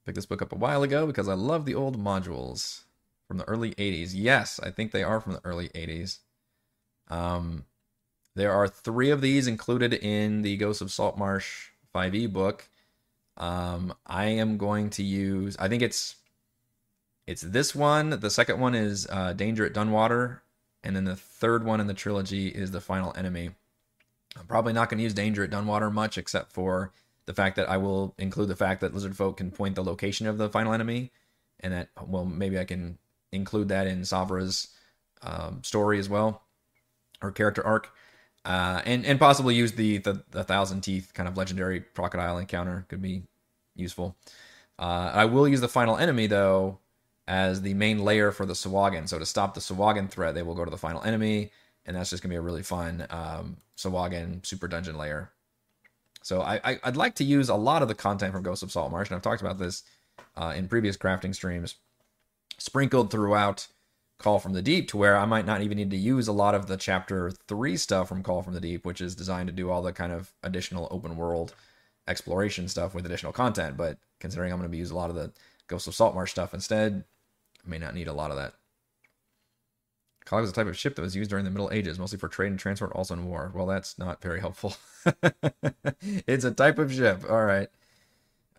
Picked 0.05 0.15
this 0.15 0.25
book 0.25 0.41
up 0.41 0.51
a 0.51 0.55
while 0.57 0.83
ago 0.83 1.07
because 1.07 1.27
I 1.27 1.33
love 1.33 1.65
the 1.65 1.75
old 1.75 1.97
modules 1.97 2.83
from 3.27 3.37
the 3.37 3.43
early 3.45 3.71
80s. 3.71 4.11
Yes, 4.13 4.59
I 4.61 4.71
think 4.71 4.91
they 4.91 5.03
are 5.03 5.19
from 5.19 5.33
the 5.33 5.41
early 5.43 5.69
80s. 5.69 6.19
Um, 7.07 7.65
there 8.35 8.51
are 8.51 8.67
three 8.67 9.09
of 9.09 9.21
these 9.21 9.47
included 9.47 9.93
in 9.93 10.41
the 10.41 10.57
Ghosts 10.57 10.81
of 10.81 10.91
Saltmarsh 10.91 11.69
5e 11.93 12.31
book. 12.31 12.67
Um, 13.37 13.93
I 14.05 14.25
am 14.25 14.57
going 14.57 14.89
to 14.91 15.03
use. 15.03 15.55
I 15.57 15.67
think 15.67 15.81
it's 15.81 16.15
it's 17.27 17.41
this 17.41 17.73
one. 17.73 18.11
The 18.11 18.29
second 18.29 18.59
one 18.59 18.75
is 18.75 19.07
uh, 19.09 19.33
Danger 19.33 19.65
at 19.65 19.73
Dunwater, 19.73 20.41
and 20.83 20.95
then 20.95 21.05
the 21.05 21.15
third 21.15 21.63
one 21.63 21.79
in 21.79 21.87
the 21.87 21.93
trilogy 21.93 22.49
is 22.49 22.71
the 22.71 22.81
Final 22.81 23.13
Enemy. 23.17 23.51
I'm 24.37 24.47
probably 24.47 24.73
not 24.73 24.89
going 24.89 24.97
to 24.97 25.03
use 25.03 25.13
Danger 25.13 25.43
at 25.43 25.49
Dunwater 25.49 25.91
much, 25.91 26.17
except 26.17 26.51
for 26.51 26.91
the 27.25 27.33
fact 27.33 27.55
that 27.55 27.69
I 27.69 27.77
will 27.77 28.13
include 28.17 28.49
the 28.49 28.55
fact 28.55 28.81
that 28.81 28.93
Lizard 28.93 29.15
Folk 29.17 29.37
can 29.37 29.49
point 29.49 29.75
the 29.75 29.83
location 29.83 30.27
of 30.27 30.37
the 30.37 30.49
Final 30.49 30.73
Enemy, 30.73 31.11
and 31.61 31.73
that 31.73 31.89
well 32.05 32.25
maybe 32.25 32.59
I 32.59 32.65
can 32.65 32.97
include 33.31 33.69
that 33.69 33.87
in 33.87 34.03
Savra's 34.05 34.69
um, 35.21 35.63
story 35.63 35.99
as 35.99 36.09
well, 36.09 36.43
or 37.21 37.31
character 37.31 37.65
arc 37.65 37.91
uh, 38.45 38.81
and 38.85 39.05
and 39.05 39.19
possibly 39.19 39.55
use 39.55 39.73
the, 39.73 39.97
the, 39.97 40.23
the 40.31 40.43
thousand 40.43 40.81
teeth 40.81 41.11
kind 41.13 41.27
of 41.27 41.35
legendary 41.35 41.81
crocodile 41.81 42.37
encounter 42.37 42.85
could 42.87 43.01
be 43.01 43.23
useful. 43.75 44.15
Uh, 44.77 45.11
I 45.13 45.25
will 45.25 45.47
use 45.47 45.61
the 45.61 45.67
final 45.67 45.97
enemy 45.97 46.27
though 46.27 46.79
as 47.27 47.61
the 47.61 47.73
main 47.73 47.99
layer 47.99 48.31
for 48.31 48.45
the 48.45 48.53
Sahuagin. 48.53 49.09
So 49.09 49.17
to 49.17 49.25
stop 49.25 49.55
the 49.55 49.61
Sahuagin 49.61 50.09
threat, 50.09 50.35
they 50.35 50.43
will 50.43 50.53
go 50.53 50.63
to 50.63 50.71
the 50.71 50.77
final 50.77 51.01
enemy, 51.03 51.51
and 51.85 51.95
that's 51.95 52.11
just 52.11 52.21
gonna 52.21 52.33
be 52.33 52.37
a 52.37 52.41
really 52.41 52.63
fun 52.63 53.07
um, 53.09 53.57
Sahuagin 53.77 54.45
super 54.45 54.67
dungeon 54.67 54.97
layer. 54.97 55.31
So 56.21 56.41
I, 56.41 56.59
I 56.63 56.79
would 56.85 56.97
like 56.97 57.15
to 57.15 57.23
use 57.23 57.49
a 57.49 57.55
lot 57.55 57.81
of 57.81 57.87
the 57.87 57.95
content 57.95 58.31
from 58.31 58.43
Ghost 58.43 58.63
of 58.63 58.71
Saltmarsh, 58.71 59.09
and 59.09 59.15
I've 59.15 59.21
talked 59.21 59.41
about 59.41 59.59
this 59.59 59.83
uh, 60.35 60.53
in 60.55 60.67
previous 60.67 60.97
crafting 60.97 61.33
streams, 61.33 61.75
sprinkled 62.57 63.11
throughout 63.11 63.67
Call 64.17 64.39
from 64.39 64.53
the 64.53 64.61
Deep 64.61 64.87
to 64.89 64.97
where 64.97 65.17
I 65.17 65.25
might 65.25 65.45
not 65.45 65.61
even 65.61 65.77
need 65.77 65.91
to 65.91 65.97
use 65.97 66.27
a 66.27 66.33
lot 66.33 66.55
of 66.55 66.67
the 66.67 66.77
chapter 66.77 67.31
three 67.47 67.75
stuff 67.75 68.07
from 68.07 68.23
Call 68.23 68.41
from 68.41 68.53
the 68.53 68.61
Deep, 68.61 68.85
which 68.85 69.01
is 69.01 69.15
designed 69.15 69.47
to 69.47 69.53
do 69.53 69.69
all 69.69 69.81
the 69.81 69.91
kind 69.91 70.11
of 70.11 70.33
additional 70.41 70.87
open 70.89 71.17
world 71.17 71.53
exploration 72.07 72.67
stuff 72.67 72.93
with 72.93 73.05
additional 73.05 73.33
content. 73.33 73.75
But 73.75 73.97
considering 74.19 74.51
I'm 74.51 74.59
going 74.59 74.69
to 74.69 74.71
be 74.71 74.77
using 74.77 74.95
a 74.95 74.99
lot 74.99 75.09
of 75.09 75.15
the 75.15 75.31
Ghost 75.67 75.87
of 75.87 75.95
Saltmarsh 75.95 76.31
stuff 76.31 76.53
instead, 76.53 77.03
I 77.65 77.69
may 77.69 77.77
not 77.77 77.93
need 77.93 78.07
a 78.07 78.13
lot 78.13 78.31
of 78.31 78.37
that. 78.37 78.53
Cog 80.25 80.43
is 80.43 80.49
a 80.49 80.53
type 80.53 80.67
of 80.67 80.77
ship 80.77 80.95
that 80.95 81.03
was 81.03 81.15
used 81.15 81.29
during 81.29 81.45
the 81.45 81.51
Middle 81.51 81.69
Ages, 81.71 81.99
mostly 81.99 82.17
for 82.17 82.27
trade 82.27 82.47
and 82.47 82.59
transport, 82.59 82.91
also 82.93 83.13
in 83.13 83.27
war. 83.27 83.51
Well, 83.53 83.67
that's 83.67 83.99
not 83.99 84.21
very 84.23 84.39
helpful. 84.39 84.75
it's 86.01 86.43
a 86.43 86.51
type 86.51 86.79
of 86.79 86.91
ship. 86.91 87.23
All 87.29 87.45
right. 87.45 87.69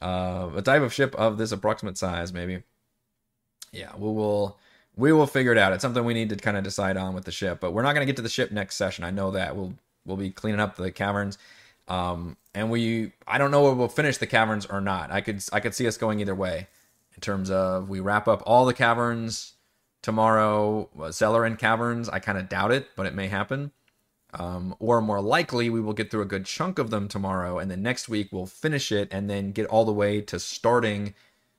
Uh, 0.01 0.51
a 0.55 0.63
type 0.63 0.83
of 0.83 0.93
ship 0.93 1.15
of 1.17 1.39
this 1.39 1.51
approximate 1.51 1.99
size, 1.99 2.33
maybe. 2.33 2.63
Yeah, 3.73 3.97
we 3.97 4.07
will 4.07 4.59
we 4.97 5.13
will 5.13 5.27
figure 5.27 5.53
it 5.53 5.59
out. 5.59 5.73
It's 5.73 5.83
something 5.83 6.05
we 6.05 6.15
need 6.15 6.31
to 6.31 6.37
kind 6.37 6.57
of 6.57 6.65
decide 6.65 6.97
on 6.97 7.15
with 7.15 7.25
the 7.25 7.33
ship, 7.33 7.61
but 7.61 7.73
we're 7.73 7.83
not 7.83 7.93
going 7.93 8.07
to 8.07 8.11
get 8.11 8.17
to 8.17 8.23
the 8.23 8.29
ship 8.29 8.51
next 8.51 8.77
session. 8.77 9.05
I 9.05 9.11
know 9.11 9.31
that 9.33 9.57
we'll 9.57 9.75
we'll 10.05 10.17
be 10.17 10.31
cleaning 10.31 10.61
up 10.61 10.77
the 10.77 10.91
caverns, 10.91 11.39
um, 11.89 12.37
and 12.55 12.71
we 12.71 13.13
I 13.27 13.39
don't 13.39 13.51
know 13.51 13.71
if 13.71 13.77
we'll 13.77 13.89
finish 13.89 14.19
the 14.19 14.27
caverns 14.27 14.67
or 14.67 14.81
not. 14.81 15.11
I 15.11 15.21
could 15.21 15.43
I 15.53 15.61
could 15.61 15.75
see 15.75 15.87
us 15.87 15.97
going 15.97 16.21
either 16.21 16.35
way, 16.35 16.69
in 17.15 17.21
terms 17.21 17.51
of 17.51 17.89
we 17.89 18.01
wrap 18.01 18.27
up 18.29 18.43
all 18.47 18.65
the 18.65 18.75
caverns 18.75 19.55
tomorrow, 20.03 20.89
uh, 20.99 21.43
and 21.43 21.59
caverns. 21.59 22.09
I 22.09 22.19
kind 22.19 22.39
of 22.39 22.49
doubt 22.49 22.73
it, 22.73 22.89
but 22.97 23.07
it 23.07 23.15
may 23.15 23.29
happen. 23.29 23.73
Um, 24.35 24.75
or 24.79 25.01
more 25.01 25.21
likely, 25.21 25.71
we 25.71 25.81
will 25.81 25.95
get 25.95 26.11
through 26.11 26.23
a 26.23 26.27
good 26.27 26.45
chunk 26.45 26.79
of 26.79 26.91
them 26.91 27.09
tomorrow, 27.09 27.59
and 27.59 27.71
then 27.71 27.83
next 27.83 28.09
week 28.09 28.29
we'll 28.33 28.47
finish 28.47 28.93
it 28.93 29.09
and 29.11 29.31
then 29.31 29.53
get 29.53 29.67
all 29.67 29.85
the 29.85 29.93
way 29.93 30.21
to 30.21 30.39
starting 30.39 31.15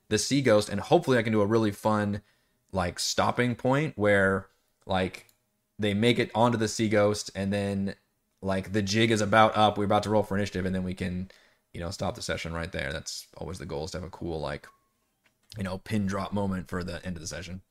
the 0.08 0.18
Sea 0.18 0.40
Ghost, 0.42 0.68
and 0.68 0.80
hopefully 0.80 1.18
I 1.18 1.22
can 1.22 1.32
do 1.32 1.40
a 1.40 1.46
really 1.46 1.70
fun 1.72 2.20
like 2.72 2.98
stopping 2.98 3.54
point 3.54 3.94
where 3.96 4.46
like 4.86 5.26
they 5.78 5.94
make 5.94 6.18
it 6.18 6.30
onto 6.34 6.58
the 6.58 6.68
sea 6.68 6.88
ghost 6.88 7.30
and 7.34 7.52
then 7.52 7.94
like 8.42 8.72
the 8.72 8.82
jig 8.82 9.10
is 9.10 9.20
about 9.20 9.56
up 9.56 9.78
we're 9.78 9.84
about 9.84 10.02
to 10.02 10.10
roll 10.10 10.22
for 10.22 10.36
initiative 10.36 10.66
and 10.66 10.74
then 10.74 10.84
we 10.84 10.94
can 10.94 11.30
you 11.72 11.80
know 11.80 11.90
stop 11.90 12.14
the 12.14 12.22
session 12.22 12.52
right 12.52 12.72
there. 12.72 12.92
That's 12.92 13.26
always 13.36 13.58
the 13.58 13.66
goal 13.66 13.84
is 13.84 13.92
to 13.92 13.98
have 13.98 14.06
a 14.06 14.10
cool 14.10 14.40
like 14.40 14.66
you 15.56 15.64
know 15.64 15.78
pin 15.78 16.06
drop 16.06 16.32
moment 16.32 16.68
for 16.68 16.82
the 16.82 17.04
end 17.04 17.16
of 17.16 17.20
the 17.20 17.28
session. 17.28 17.62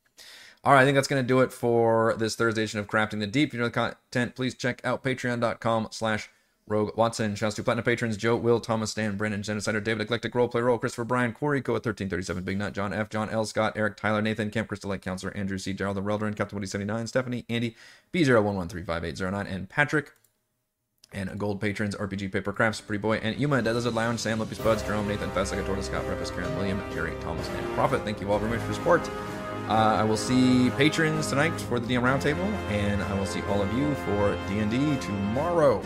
All 0.64 0.74
right 0.74 0.82
i 0.82 0.86
think 0.86 0.96
that's 0.96 1.08
going 1.08 1.24
to 1.24 1.28
do 1.28 1.42
it 1.42 1.54
for 1.54 2.16
this 2.18 2.36
thursday 2.36 2.64
edition 2.64 2.80
of 2.80 2.88
crafting 2.88 3.20
the 3.20 3.28
deep. 3.28 3.50
If 3.50 3.54
you 3.54 3.60
know 3.60 3.66
the 3.66 3.72
content 3.72 4.36
please 4.36 4.56
check 4.56 4.82
out 4.84 5.04
patreon.com 5.04 5.90
slash 5.92 6.30
Rogue 6.68 6.96
Watson. 6.98 7.36
Shouts 7.36 7.56
to 7.56 7.64
Platinum 7.64 7.86
patrons 7.86 8.18
Joe, 8.18 8.36
Will, 8.36 8.60
Thomas, 8.60 8.92
Stan, 8.92 9.16
Brennan, 9.16 9.42
Genocider, 9.42 9.84
David, 9.84 10.02
Eclectic, 10.02 10.34
Roleplay 10.34 10.64
Roll, 10.64 10.78
Christopher, 10.78 11.06
Brian, 11.06 11.32
Corey, 11.32 11.62
Co 11.62 11.74
at 11.74 11.86
1337, 11.86 12.44
Big 12.44 12.58
Nut, 12.58 12.74
John 12.74 12.94
F, 12.94 13.10
John 13.10 13.30
L, 13.30 13.46
Scott, 13.46 13.74
Eric, 13.76 13.96
Tyler, 13.96 14.22
Nathan, 14.22 14.50
Camp 14.50 14.68
Crystal 14.68 14.90
Lake 14.90 15.02
Counselor, 15.02 15.36
Andrew 15.36 15.58
C, 15.58 15.74
Gerald, 15.74 15.98
the 15.98 16.02
Reldrin, 16.02 16.36
Captain 16.36 16.56
Woody 16.56 16.68
79, 16.68 17.08
Stephanie, 17.08 17.46
Andy, 17.50 17.76
B01135809, 18.14 19.50
and 19.50 19.70
Patrick. 19.70 20.12
And 21.14 21.40
gold 21.40 21.62
patrons, 21.62 21.96
RPG 21.96 22.34
Paper 22.34 22.52
Crafts, 22.52 22.82
Pretty 22.82 23.02
Boy, 23.02 23.16
and 23.24 23.40
Yuma, 23.40 23.62
Dead 23.62 23.72
Desert 23.72 23.94
Lounge, 23.94 24.20
Sam, 24.20 24.40
Lippy 24.40 24.56
Spuds, 24.56 24.84
Jerome, 24.84 25.08
Nathan, 25.08 25.30
Fessica, 25.32 25.66
Tortoise, 25.66 25.86
Scott, 25.86 26.06
Repus, 26.06 26.32
Karen, 26.32 26.54
William, 26.58 26.82
Jerry, 26.94 27.14
Thomas, 27.22 27.48
and 27.48 27.76
Prophet. 27.76 28.02
Thank 28.04 28.20
you 28.20 28.30
all 28.30 28.40
very 28.40 28.52
much 28.52 28.60
for 28.68 28.74
support. 28.74 29.10
Uh, 29.70 29.98
I 30.00 30.04
will 30.04 30.18
see 30.18 30.70
patrons 30.72 31.28
tonight 31.28 31.60
for 31.62 31.80
the 31.80 31.88
DM 31.88 32.02
Roundtable, 32.02 32.52
and 32.72 33.02
I 33.02 33.18
will 33.18 33.26
see 33.26 33.42
all 33.44 33.62
of 33.62 33.74
you 33.74 33.96
for 33.96 34.38
D&D 34.50 34.98
tomorrow. 35.00 35.82